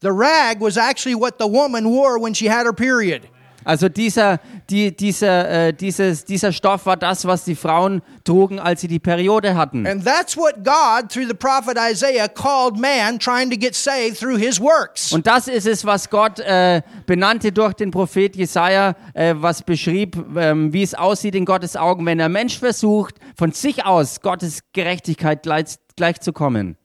[0.00, 3.28] The rag was actually what the woman wore when she had her period.
[3.66, 4.38] Also dieser,
[4.70, 9.00] die, dieser, äh, dieses, dieser Stoff war das, was die Frauen trugen, als sie die
[9.00, 9.84] Periode hatten.
[9.88, 14.38] And that's what God, through the prophet Isaiah, called man trying to get saved through
[14.38, 15.10] his works.
[15.10, 20.16] Und das ist es, was Gott äh, benannte durch den Prophet Jesaja, äh, was beschrieb,
[20.36, 24.60] ähm, wie es aussieht in Gottes Augen, wenn der Mensch versucht, von sich aus Gottes
[24.74, 26.76] Gerechtigkeit gleich, gleichzukommen.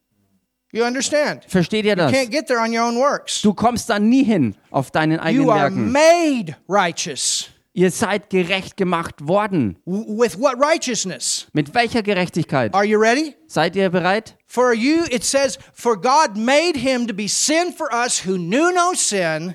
[0.72, 1.44] You understand?
[1.46, 2.10] Versteht ihr das?
[2.10, 3.42] Can't get there on your own works.
[3.42, 5.92] Du kommst dann nie hin auf deinen eigenen You are Werken.
[5.92, 7.50] made righteous.
[7.74, 9.76] Ihr seid gerecht gemacht worden.
[9.86, 11.46] With what righteousness?
[11.52, 12.74] Mit welcher Gerechtigkeit?
[12.74, 13.34] Are you ready?
[13.46, 14.36] Seid ihr bereit?
[14.46, 18.70] For you, it says, For God made him to be sin for us who knew
[18.72, 19.54] no sin,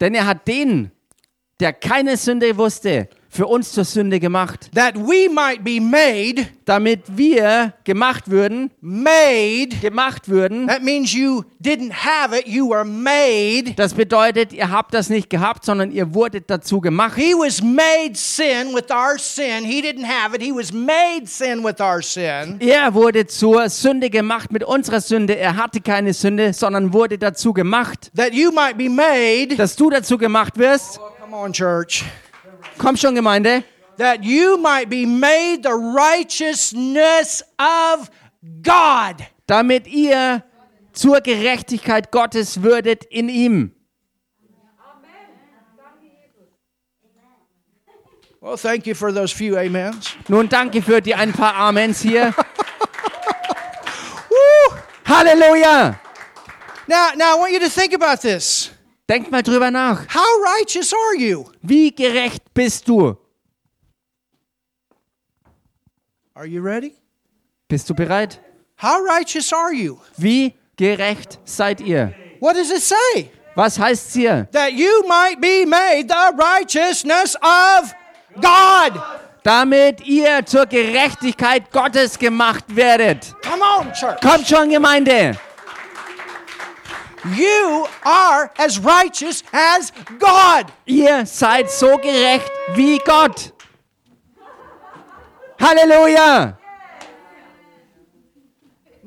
[0.00, 0.92] Denn er hat den,
[1.58, 7.02] der keine Sünde wusste, für uns zur Sünde gemacht, that we might be made, damit
[7.08, 9.68] wir gemacht würden, made.
[9.80, 10.66] gemacht würden.
[10.66, 13.74] That means you didn't have it, you were made.
[13.76, 17.16] Das bedeutet, ihr habt das nicht gehabt, sondern ihr wurdet dazu gemacht.
[17.16, 19.64] He was made sin with our sin.
[19.64, 20.42] He didn't have it.
[20.42, 22.56] He was made sin with our sin.
[22.60, 25.36] Er wurde zur Sünde gemacht mit unserer Sünde.
[25.36, 29.54] Er hatte keine Sünde, sondern wurde dazu gemacht, That you might be made.
[29.56, 30.98] dass du dazu gemacht wirst.
[31.20, 32.04] Come on, church.
[32.78, 33.64] Komm schon, Gemeinde.
[33.96, 38.08] That you might be made the righteousness of
[38.62, 39.26] God.
[39.46, 40.44] Damit ihr
[40.92, 43.72] zur Gerechtigkeit Gottes würdet in ihm.
[48.40, 50.14] Well, thank you for those few amens.
[50.28, 52.32] Nun danke für die ein paar Amens hier.
[55.04, 55.98] Halleluja!
[56.86, 58.70] Now, now I want you to think about this.
[59.08, 60.06] Denkt mal drüber nach.
[60.14, 61.46] How righteous are you?
[61.62, 63.16] Wie gerecht bist du?
[66.34, 66.94] Are you ready?
[67.68, 68.38] Bist du bereit?
[68.80, 69.98] How righteous are you?
[70.18, 72.12] Wie gerecht seid ihr?
[72.40, 73.30] What does it say?
[73.54, 74.46] Was heißt hier?
[74.52, 77.94] That you might be made the righteousness of
[78.34, 79.02] God.
[79.42, 83.34] Damit ihr zur Gerechtigkeit Gottes gemacht werdet.
[83.42, 84.20] Come on, church.
[84.20, 85.36] Kommt schon, Gemeinde.
[87.24, 90.72] You are as righteous as God.
[90.86, 93.52] Ihr seid so gerecht wie Gott.
[95.58, 96.56] Halleluja!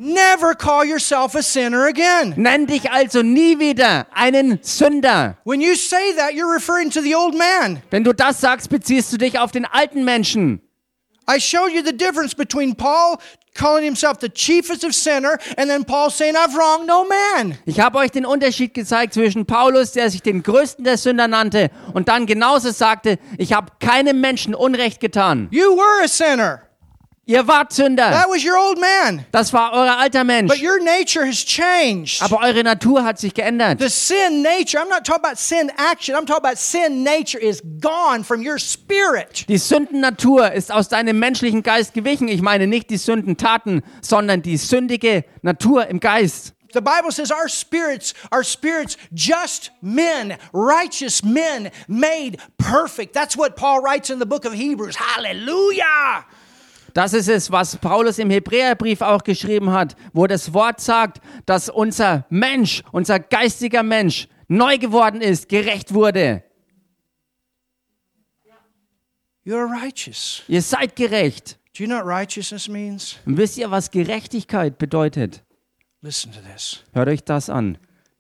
[0.04, 2.34] Never call yourself a sinner again.
[2.36, 5.38] Nenn dich also nie wieder einen Sünder.
[5.44, 7.84] When you say that, you're referring to the old man.
[7.92, 10.60] Wenn du das sagst, beziehst du dich auf den alten Menschen.
[11.30, 13.20] I showed you the difference between Paul
[13.54, 17.58] calling himself the chiefest of sinner, and then Paul saying, I've wronged no man.
[17.66, 21.70] Ich habe euch den Unterschied gezeigt zwischen Paulus, der sich den größten der Sünder nannte,
[21.94, 25.48] und dann genauso sagte, ich habe keinem Menschen Unrecht getan.
[25.52, 26.62] You were a sinner.
[27.32, 28.12] Ihr wart Sünder.
[28.12, 29.26] That was your old man.
[29.32, 30.50] Das war euer alter Mensch.
[30.52, 32.22] But your nature has changed.
[32.22, 33.80] Aber eure Natur hat sich geändert.
[33.80, 37.62] The sin nature, I'm not talking about sin action, I'm talking about sin nature is
[37.80, 39.46] gone from your spirit.
[39.48, 42.28] Die Sündennatur ist aus deinem menschlichen Geist gewichen.
[42.28, 46.54] Ich meine nicht die Sündentaten, sondern die sündige Natur im Geist.
[46.74, 53.14] The Bible says our spirits are spirits, just men, righteous men, made perfect.
[53.14, 54.98] That's what Paul writes in the book of Hebrews.
[54.98, 56.26] Hallelujah.
[56.94, 61.70] Das ist es, was Paulus im Hebräerbrief auch geschrieben hat, wo das Wort sagt, dass
[61.70, 66.44] unser Mensch, unser geistiger Mensch neu geworden ist, gerecht wurde.
[69.46, 70.44] You're righteous.
[70.48, 71.58] Ihr seid gerecht.
[71.74, 73.18] Do you know what righteousness means?
[73.26, 75.44] Und wisst ihr, was Gerechtigkeit bedeutet?
[76.02, 76.84] Listen to this.
[76.94, 77.78] Hört euch das an.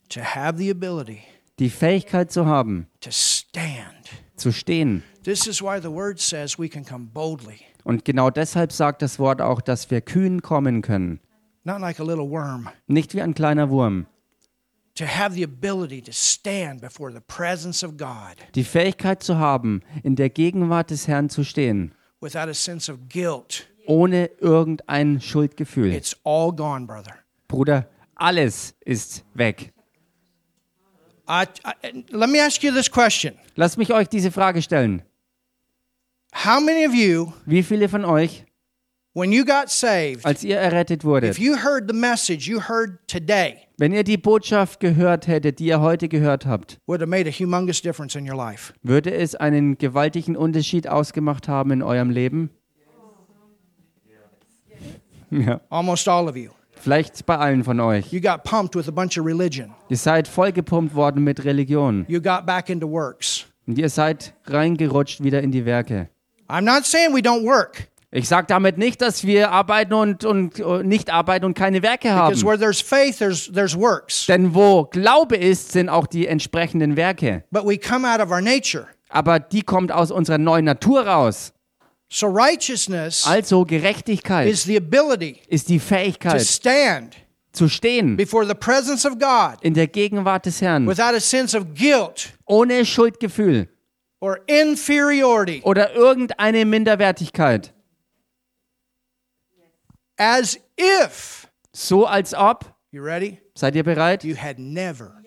[0.10, 1.22] To have the ability
[1.60, 4.10] Die Fähigkeit zu haben, to stand.
[4.35, 5.03] zu stehen.
[5.23, 9.20] This is why the word says we can come boldly, Und genau deshalb sagt das
[9.20, 11.20] Wort auch, dass wir kühn kommen können.
[11.64, 12.70] not like a little worm.
[12.88, 14.08] Nicht wie ein kleiner Wurm.
[18.56, 22.99] Die Fähigkeit zu haben, in der Gegenwart des Herrn zu stehen, without a sense of
[23.10, 23.68] guilt.
[23.88, 25.94] ohne irgendein Schuldgefühl.
[25.94, 27.16] It's all gone, brother.
[27.48, 29.74] Bruder, alles ist weg.
[31.28, 35.03] I, I, let me ask you this question Lasst mich euch diese Frage stellen.
[36.34, 38.45] How many of you, Wie viele von euch,
[39.14, 42.99] when you got saved, als ihr errettet wurdet, if you heard the message you heard
[43.08, 47.28] today, wenn ihr die Botschaft gehört hättet, die ihr heute gehört habt, would have made
[47.28, 48.74] a humongous difference in your life?
[48.82, 52.49] würde es einen gewaltigen Unterschied ausgemacht haben in eurem Leben?
[55.30, 56.49] Ja, Almost all of you.
[56.76, 58.12] vielleicht bei allen von euch.
[58.12, 59.72] You got pumped with a bunch of religion.
[59.90, 63.45] Ihr seid vollgepumpt worden mit Religion You got back into works.
[63.68, 66.10] und ihr seid reingerutscht wieder in die Werke.
[66.52, 70.60] I'm not saying we don't work, Ich sage damit nicht, dass wir arbeiten und, und
[70.86, 72.41] nicht arbeiten und keine Werke because haben.
[72.44, 74.26] where there's faith, there's there's works.
[74.26, 77.45] Denn wo Glaube ist, sind auch die entsprechenden Werke.
[77.52, 78.88] But we come out of our nature.
[79.07, 81.53] Aber die kommt aus unserer neuen Natur raus.
[82.10, 87.15] So righteousness Also Gerechtigkeit is the ability ist die to Fähigkeit stand
[87.53, 91.57] zu stehen before the presence of God in der Gegenwart des Herrn, without a sense
[91.57, 93.69] of guilt ohne Schuldgefühl
[94.22, 97.73] or inferiority, oder irgendeine Minderwertigkeit.
[100.18, 103.39] as if, So als ob, you ready?
[103.56, 104.23] seid ihr bereit?
[104.23, 105.18] You had never,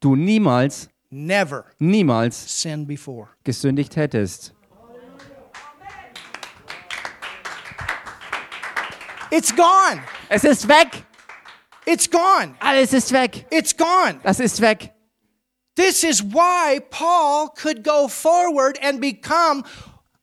[0.00, 3.28] Du niemals, never niemals sinned before.
[3.44, 4.52] gesündigt hättest.
[9.30, 10.00] It's gone.
[10.28, 11.04] Es ist weg.
[11.86, 12.54] It's gone.
[12.60, 13.46] Alles ist weg.
[13.50, 14.20] It's gone.
[14.22, 14.93] Das ist weg.
[15.76, 19.64] This is why Paul could go forward and become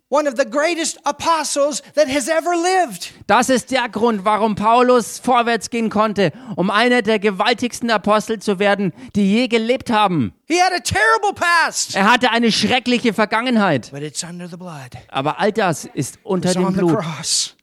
[0.07, 3.13] one of the greatest apostles that has ever lived.
[3.27, 8.59] Das ist der Grund, warum Paulus vorwärts gehen konnte, um einer der gewaltigsten Apostel zu
[8.59, 10.33] werden, die je gelebt haben.
[10.47, 13.89] He had a terrible past, Er hatte eine schreckliche Vergangenheit.
[13.91, 14.97] but it's under the blood.
[15.09, 17.55] Aber all das ist unter It's dem on the Blut cross.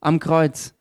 [0.00, 0.72] am Kreuz.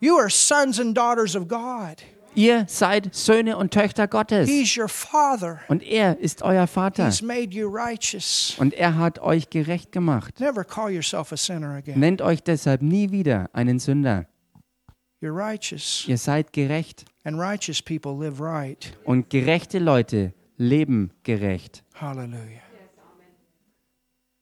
[0.00, 2.02] You are sons and daughters of God.
[2.36, 4.46] Ihr seid Söhne und Töchter Gottes.
[4.48, 5.60] He's your father.
[5.68, 7.06] Und er ist euer Vater.
[7.06, 8.54] He's made you righteous.
[8.58, 10.38] Und er hat euch gerecht gemacht.
[10.38, 11.98] Never call yourself a sinner again.
[11.98, 14.26] Nennt euch deshalb nie wieder einen Sünder.
[15.22, 16.04] You're righteous.
[16.06, 17.06] Ihr seid gerecht.
[17.24, 18.92] And righteous people live right.
[19.04, 21.82] Und gerechte Leute leben gerecht.
[21.94, 22.60] Hallelujah.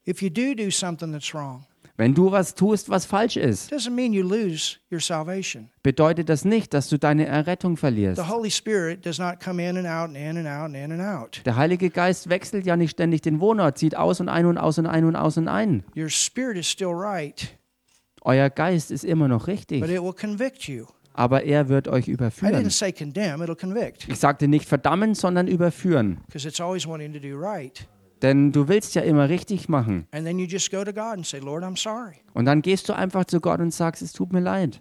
[0.07, 1.65] If you do do something that's wrong,
[1.97, 5.71] Wenn du was tust, was falsch ist, doesn't mean you lose your salvation.
[5.85, 8.21] bedeutet das nicht, dass du deine Errettung verlierst.
[8.21, 10.93] The Holy Spirit does not come in and out and in and out and in
[10.93, 11.41] and out.
[11.45, 14.79] Der Heilige Geist wechselt ja nicht ständig den Wohnort, zieht aus und ein und aus
[14.79, 15.85] und ein und aus und ein.
[15.97, 17.57] Your spirit is still right,
[18.23, 20.87] Euer Geist ist immer noch but richtig, it will convict you.
[21.13, 22.55] aber er wird euch I überführen.
[22.57, 26.19] didn't say condemn, it'll convict Ich sagte nicht verdammen, sondern überführen.
[26.27, 27.87] because it's always wanting to do right.
[28.25, 30.07] Denn du willst ja immer richtig machen.
[30.11, 31.41] Say.
[32.33, 34.81] Und dann gehst du einfach zu Gott und sagst, es tut mir leid.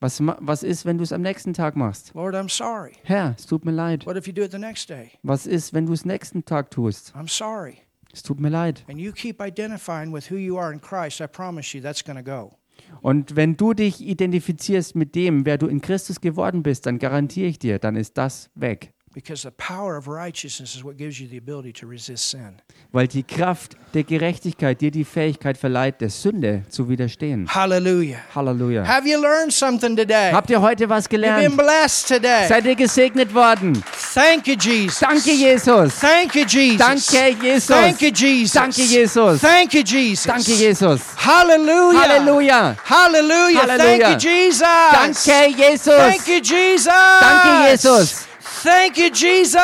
[0.00, 2.12] Was, was ist, wenn du es am nächsten Tag machst?
[2.14, 2.92] Lord, I'm sorry.
[3.02, 4.04] Herr, es tut mir leid.
[4.04, 5.12] What if you do it the next day?
[5.22, 7.14] Was ist, wenn du es nächsten Tag tust?
[7.16, 7.78] I'm sorry.
[8.12, 8.84] Es tut mir leid.
[8.90, 12.22] And you keep identifying with who you are in Christ, I promise you that's going
[12.22, 12.58] to go.
[13.00, 17.48] Und wenn du dich identifizierst mit dem, wer du in Christus geworden bist, dann garantiere
[17.48, 18.92] ich dir, dann ist das weg.
[19.16, 22.60] Because the power of righteousness is what gives you the ability to resist sin.
[22.92, 27.48] Weil die Kraft der Gerechtigkeit dir die Fähigkeit verleiht, der Sünde zu widerstehen.
[27.48, 28.18] Hallelujah.
[28.34, 28.86] Halleluja.
[28.86, 30.32] Have you learned something today?
[30.32, 31.56] Habt ihr heute was You've been gelernt?
[31.56, 32.46] blessed today.
[32.46, 33.82] Seid ihr gesegnet worden?
[34.12, 35.00] Thank you, Jesus.
[35.00, 35.98] Danke, Jesus.
[35.98, 36.78] Thank you, Jesus.
[36.78, 37.66] Danke, Jesus.
[37.68, 38.52] Thank you, Jesus.
[38.52, 39.40] Danke, Jesus.
[39.40, 40.26] Thank you, Jesus.
[40.26, 41.00] Danke, Jesus.
[41.16, 42.00] Hallelujah.
[42.02, 42.76] Halleluja.
[42.84, 43.60] Hallelujah.
[43.62, 43.78] Halleluja.
[43.78, 44.60] Thank you, Jesus.
[44.92, 45.86] Danke, Jesus.
[45.86, 46.92] Thank you, Jesus.
[46.92, 48.25] Danke, Jesus.
[48.66, 49.54] Thank you, Jesus.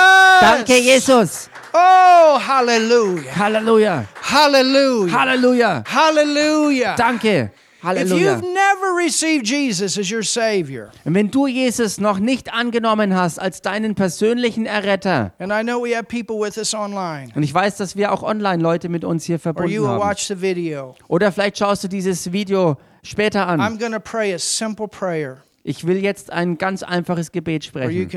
[0.40, 1.50] Danke, Jesus.
[1.74, 3.32] Oh, hallelujah.
[3.32, 4.06] Halleluja.
[4.14, 5.12] Hallelujah.
[5.12, 5.84] Halleluja.
[5.88, 6.94] Hallelujah.
[6.96, 7.50] Danke.
[7.50, 8.16] If Halleluja.
[8.16, 13.40] you've never received Jesus as your Savior, Und wenn du Jesus noch nicht angenommen hast
[13.40, 17.52] als deinen persönlichen Erretter, and I know we have people with us online, und ich
[17.52, 20.40] weiß, dass wir auch online Leute mit uns hier or you verbunden haben, watch the
[20.40, 23.60] video, oder vielleicht schaust du dieses Video später an.
[23.60, 28.10] I'm pray a simple prayer Ich will jetzt ein ganz einfaches Gebet sprechen,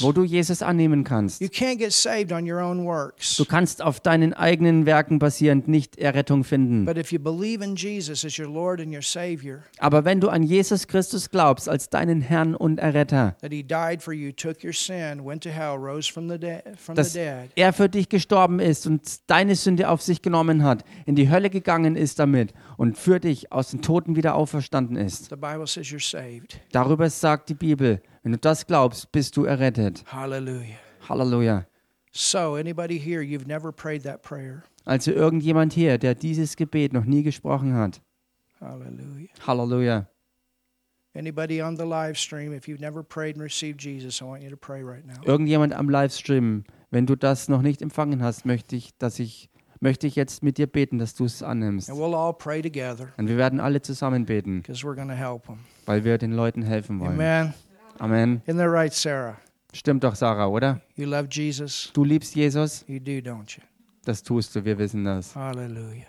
[0.00, 1.40] wo du Jesus annehmen kannst.
[1.40, 6.88] Du kannst auf deinen eigenen Werken basierend nicht Errettung finden.
[9.78, 13.36] Aber wenn du an Jesus Christus glaubst als deinen Herrn und Erretter,
[16.94, 17.14] dass
[17.54, 21.48] er für dich gestorben ist und deine Sünde auf sich genommen hat, in die Hölle
[21.48, 25.30] gegangen ist damit und für dich aus den Toten wieder auferstanden ist.
[26.72, 30.04] Darüber sagt die Bibel, wenn du das glaubst, bist du errettet.
[30.06, 30.76] Hallelujah.
[31.08, 31.66] Halleluja.
[32.12, 34.62] So, anybody here, you've never prayed that prayer.
[34.84, 38.00] Also irgendjemand hier, der dieses Gebet noch nie gesprochen hat.
[38.60, 39.28] Hallelujah.
[39.46, 40.06] Halleluja.
[41.16, 44.50] Anybody on the live stream, if you've never prayed and received Jesus, I want you
[44.50, 45.22] to pray right now.
[45.24, 49.48] Irgendjemand am Livestream, wenn du das noch nicht empfangen hast, möchte ich, dass ich,
[49.84, 51.90] möchte ich jetzt mit dir beten, dass du es annimmst.
[51.90, 54.62] And we'll all pray together Und wir werden alle zusammen beten,
[55.84, 57.12] weil wir den Leuten helfen wollen.
[57.12, 57.54] Amen.
[57.98, 58.42] Amen.
[58.46, 59.36] Isn't that right, Sarah?
[59.74, 60.80] Stimmt doch, Sarah, oder?
[60.96, 61.90] You love Jesus?
[61.92, 62.84] Du liebst Jesus?
[62.88, 63.62] You do, don't you?
[64.04, 65.36] Das tust du, wir wissen das.
[65.36, 66.06] Hallelujah.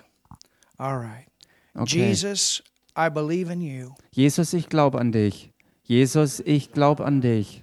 [0.78, 1.28] All right.
[1.76, 2.08] Okay.
[2.08, 2.64] Jesus,
[2.98, 3.94] I believe in you.
[4.12, 5.52] Jesus, ich glaube an dich.
[5.84, 7.62] Jesus, ich glaube an dich.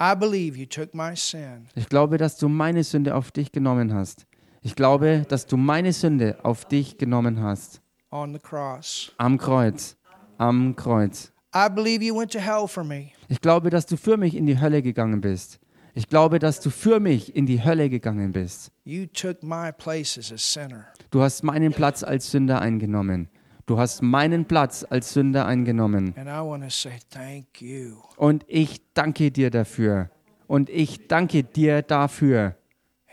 [0.00, 3.92] I believe you took my sin Ich glaube, dass du meine Sünde auf dich genommen
[3.92, 4.26] hast.
[4.62, 7.80] Ich glaube, dass du meine Sünde auf dich genommen hast.
[8.10, 9.12] on the cross.
[9.18, 9.96] Am Kreuz.
[10.38, 11.32] Am Kreuz.
[11.54, 13.12] I believe you went to hell for me.
[13.28, 15.60] Ich glaube, dass du für mich in die Hölle gegangen bist.
[15.94, 18.70] Ich glaube, dass du für mich in die Hölle gegangen bist.
[18.84, 20.86] You took my place as a sinner.
[21.10, 23.28] Du hast meinen Platz als Sünder eingenommen.
[23.66, 26.14] Du hast meinen Platz als Sünder eingenommen.
[26.16, 27.96] And I want to say thank you.
[28.16, 30.10] Und ich danke dir dafür.
[30.46, 32.56] Und ich danke dir dafür.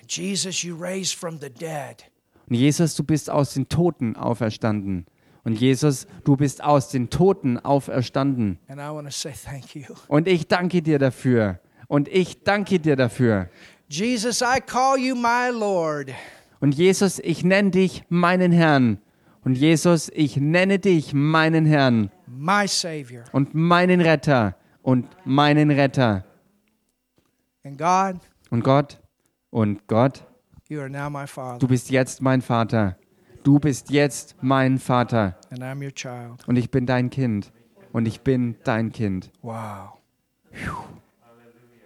[0.08, 2.10] Jesus, you raised from the dead.
[2.50, 5.06] Und Jesus, du bist aus den Toten auferstanden.
[5.44, 8.60] Und Jesus, du bist aus den Toten auferstanden.
[8.68, 9.84] And I want to say thank you.
[10.08, 11.60] Und ich danke dir dafür.
[11.88, 13.50] Und ich danke dir dafür.
[13.90, 16.10] Jesus, I call you my Lord.
[16.60, 19.00] Und Jesus, ich nenne dich meinen Herrn.
[19.46, 23.24] Und Jesus, ich nenne dich meinen Herrn my Savior.
[23.32, 26.26] und meinen Retter und meinen Retter.
[27.64, 29.00] And God, Und Gott,
[29.50, 30.24] und Gott,
[30.70, 32.98] du bist jetzt mein Vater.
[33.44, 35.38] Du bist jetzt mein Vater.
[35.52, 36.46] and I'm your child.
[36.48, 37.52] Und ich bin dein Kind.
[37.94, 39.32] Und ich bin dein Kind.
[39.42, 39.94] Wow.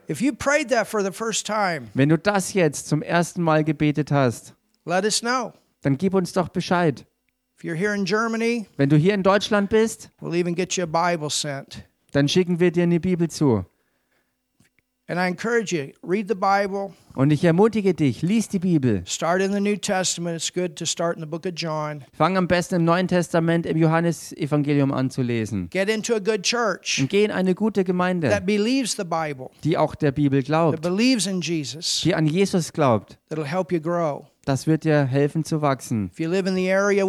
[0.10, 3.64] If you prayed that for the first time, Wenn du das jetzt zum ersten Mal
[3.64, 4.56] gebetet hast,
[4.86, 5.54] let us know.
[5.82, 7.06] dann gib uns doch Bescheid.
[7.58, 10.84] If you're here in Germany, Wenn du hier in Deutschland bist, we'll even get you
[10.84, 11.84] a Bible sent.
[12.12, 13.58] dann schicken wir dir eine Bibel zu.
[13.58, 15.01] And I encourage you, read the Bible.
[17.16, 19.04] Und ich ermutige dich, lies die Bibel.
[19.06, 20.38] Start in the New Testament.
[20.38, 22.06] It's good to start in the book of John.
[22.14, 25.70] Fang am besten im Neuen Testament im Johannesevangelium an zu lesen.
[25.70, 29.50] Get into a good church Und geh in eine gute Gemeinde, that believes the Bible,
[29.64, 33.18] die auch der Bibel that glaubt, believes in Jesus, die an Jesus glaubt.
[33.30, 34.26] that'll help you grow.
[34.46, 36.10] Das wird dir helfen zu wachsen.
[36.74, 37.06] Area.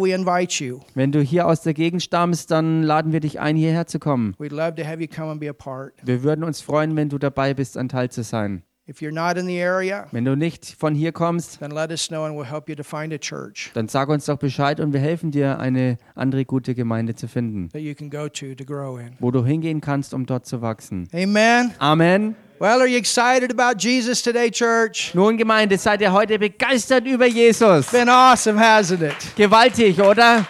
[0.93, 4.35] Wenn du hier aus der Gegend stammst, dann laden wir dich ein, hierher zu kommen.
[4.37, 8.63] Wir würden uns freuen, wenn du dabei bist, ein Teil zu sein.
[8.85, 12.09] If you're not in the area, Wenn du nicht von hier kommst, then let us
[12.09, 14.91] know and we'll help you to find a church dann sag uns doch Bescheid und
[14.91, 18.65] wir helfen dir, eine andere gute Gemeinde zu finden, that you can go to to
[18.65, 19.13] grow in.
[19.19, 21.07] wo du hingehen kannst, um dort zu wachsen.
[21.13, 21.71] Amen.
[21.79, 22.35] Amen.
[22.59, 25.13] Well, are you excited about Jesus today, church?
[25.13, 27.89] Nun, Gemeinde, seid ihr heute begeistert über Jesus?
[27.89, 29.15] Been awesome, hasn't it?
[29.37, 30.45] Gewaltig, oder?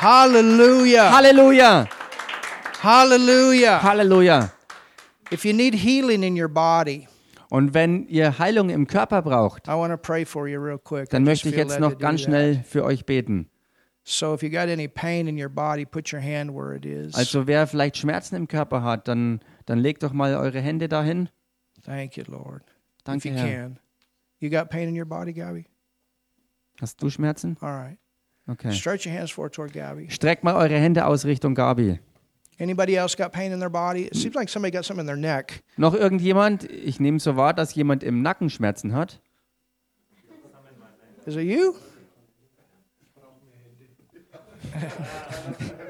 [0.00, 1.10] Hallelujah.
[1.10, 1.86] Halleluja!
[2.82, 3.78] Hallelujah.
[3.82, 4.50] Halleluja!
[5.30, 7.08] If you need healing in your body,
[7.54, 12.82] Und wenn ihr Heilung im Körper braucht, dann möchte ich jetzt noch ganz schnell für
[12.82, 13.48] euch beten.
[14.02, 17.14] So if you got any pain in your body, put your hand where it is.
[17.14, 21.28] Also wer vielleicht Schmerzen im Körper hat, dann, dann legt doch mal eure Hände dahin.
[21.84, 22.64] Thank you, Lord.
[23.04, 23.46] Danke, you Herr.
[23.46, 23.78] can.
[24.40, 25.66] You got pain in your body, Gabby?
[26.80, 27.56] Hast du Schmerzen?
[27.60, 27.98] All right.
[28.48, 28.72] Okay.
[28.72, 30.10] Stretch your hands forward toward Gabby.
[30.10, 32.00] Streckt mal eure Hände aus Richtung Gabi.
[32.58, 34.04] Anybody else got pain in their body?
[34.04, 35.62] It seems like somebody got something in their neck.
[35.76, 36.70] Noch irgendjemand?
[36.70, 39.20] Ich nehme so wahr, dass jemand im Nacken Schmerzen hat.
[41.26, 41.74] Is it you?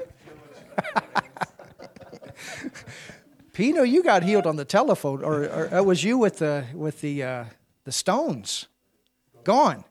[3.53, 7.01] Pino, you got healed on the telephone, or, or it was you with the with
[7.01, 7.45] the uh,
[7.83, 8.67] the stones
[9.43, 9.85] gone.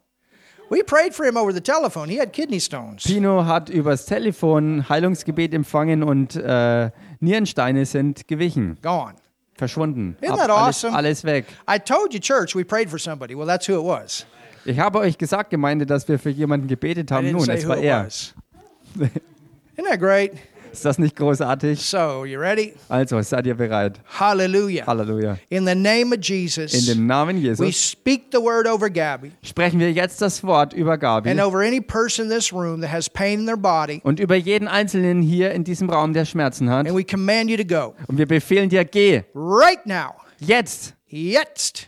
[0.70, 2.08] We prayed for him over the telephone.
[2.08, 3.04] He had kidney stones.
[3.04, 9.14] Pino hat übers Telefon Heilungsgebet empfangen und äh, Nierensteine sind gewichen, Gone.
[9.56, 10.16] verschwunden.
[10.20, 10.96] Isn't Ab- that alles, awesome?
[10.96, 11.46] alles weg.
[11.68, 13.34] I told you, church, we prayed for somebody.
[13.36, 14.26] Well, that's who it was.
[14.64, 17.30] Ich habe euch gesagt, Gemeinde, dass wir für jemanden gebetet haben.
[17.30, 18.06] Nun, es war er.
[18.06, 20.32] Isn't that great?
[20.74, 21.80] Ist das nicht großartig?
[21.80, 22.74] So, you ready?
[22.88, 24.00] Also, seid ihr bereit?
[24.18, 24.84] Hallelujah.
[24.84, 25.38] Halleluja.
[25.48, 29.30] In the name of In Jesus, dem Namen we Jesus speak the word over Gabby
[29.44, 32.90] sprechen wir jetzt das Wort über Gabi and over any person in this room that
[32.90, 36.68] has pain in their body, und über jeden Einzelnen hier in diesem Raum, der Schmerzen
[36.68, 36.88] hat.
[36.88, 40.14] and we command you to go Und wir befehlen dir, geh right now.
[40.40, 40.94] jetzt.
[41.06, 41.86] Jetzt.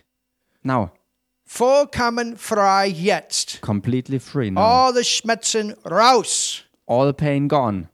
[0.63, 0.93] Now.
[1.45, 3.61] Vollkommen frei jetzt.
[3.63, 4.61] Completely free now.
[4.61, 6.63] All the Schmerzen raus.
[6.87, 7.89] All pain gone.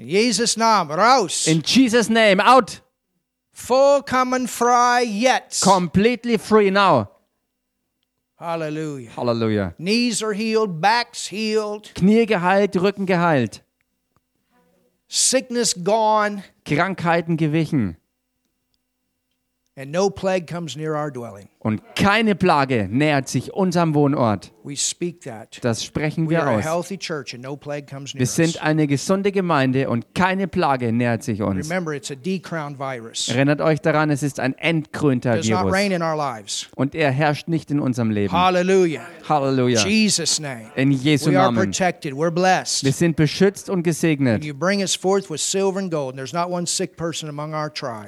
[0.00, 1.46] In Jesus' Namen raus.
[1.46, 2.80] In Jesus' name, out.
[3.52, 5.62] Vollkommen frei jetzt.
[5.62, 7.10] Completely free now.
[8.38, 9.10] Hallelujah.
[9.10, 9.74] Hallelujah.
[9.76, 13.60] Knees are healed, backs healed, Knie geheilt, Rücken geheilt.
[15.06, 17.96] sickness gone, Krankheiten gewichen.
[19.76, 21.50] and no plague comes near our dwelling.
[21.62, 24.50] Und keine Plage nähert sich unserem Wohnort.
[25.60, 26.64] Das sprechen wir aus.
[28.14, 31.68] Wir sind eine gesunde Gemeinde und keine Plage nähert sich uns.
[33.28, 36.68] Erinnert euch daran, es ist ein entkrönter Virus.
[36.76, 38.32] Und er herrscht nicht in unserem Leben.
[39.28, 39.78] Halleluja.
[40.40, 40.66] Name.
[40.76, 41.72] In Jesu Namen.
[41.72, 44.44] Wir sind beschützt und gesegnet.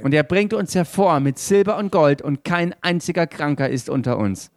[0.03, 4.19] Und er bringt uns hervor mit Silber und Gold und kein einziger Kranker ist unter
[4.19, 4.53] uns.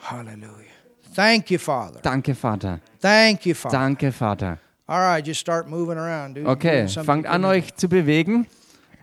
[0.00, 0.72] Hallelujah.
[1.14, 2.00] Thank you, Father.
[2.00, 2.80] Danke, Vater.
[2.98, 3.76] Thank you, Father.
[3.76, 4.58] Danke, Vater.
[4.86, 6.46] All right, just start moving around, dude.
[6.46, 8.46] Okay, fangt an, euch zu bewegen.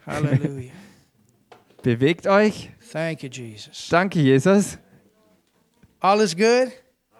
[0.07, 0.71] Hallelujah.
[1.83, 2.71] Bewegt euch.
[2.91, 3.87] Thank you, Jesus.
[3.89, 4.79] Danke, Jesus.
[5.99, 6.71] All is good?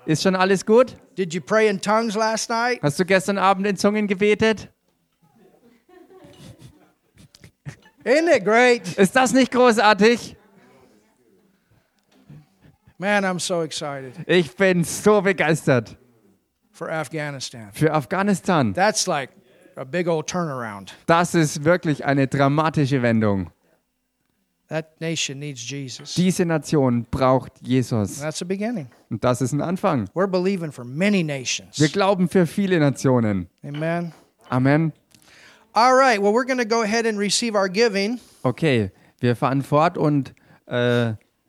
[0.08, 0.96] Ist schon alles gut?
[1.16, 2.82] Did you pray in tongues last night?
[2.82, 4.68] Hast du gestern Abend in Zungen gebetet?
[8.04, 8.98] Isn't it great?
[8.98, 10.36] Ist das nicht großartig?
[12.98, 15.98] Man, I'm so excited Ich bin so begeistert
[16.72, 17.70] for Afghanistan.
[17.74, 18.74] für Afghanistan.
[18.74, 19.30] That's like
[19.76, 20.94] a big old turnaround.
[21.06, 23.52] Das ist wirklich eine dramatische Wendung.
[24.68, 26.16] That nation needs Jesus.
[26.16, 28.20] Diese Nation braucht Jesus.
[28.20, 28.88] That's a beginning.
[29.12, 30.10] Und das ist ein Anfang.
[30.16, 31.80] We're believing for many nations.
[31.80, 33.48] Wir glauben für viele Nationen.
[33.64, 34.12] Amen.
[34.50, 34.92] Amen.
[35.74, 38.20] All right, well, we're going to go ahead and receive our giving.
[38.44, 40.34] Okay, wir fahren fort und
[40.68, 41.14] äh,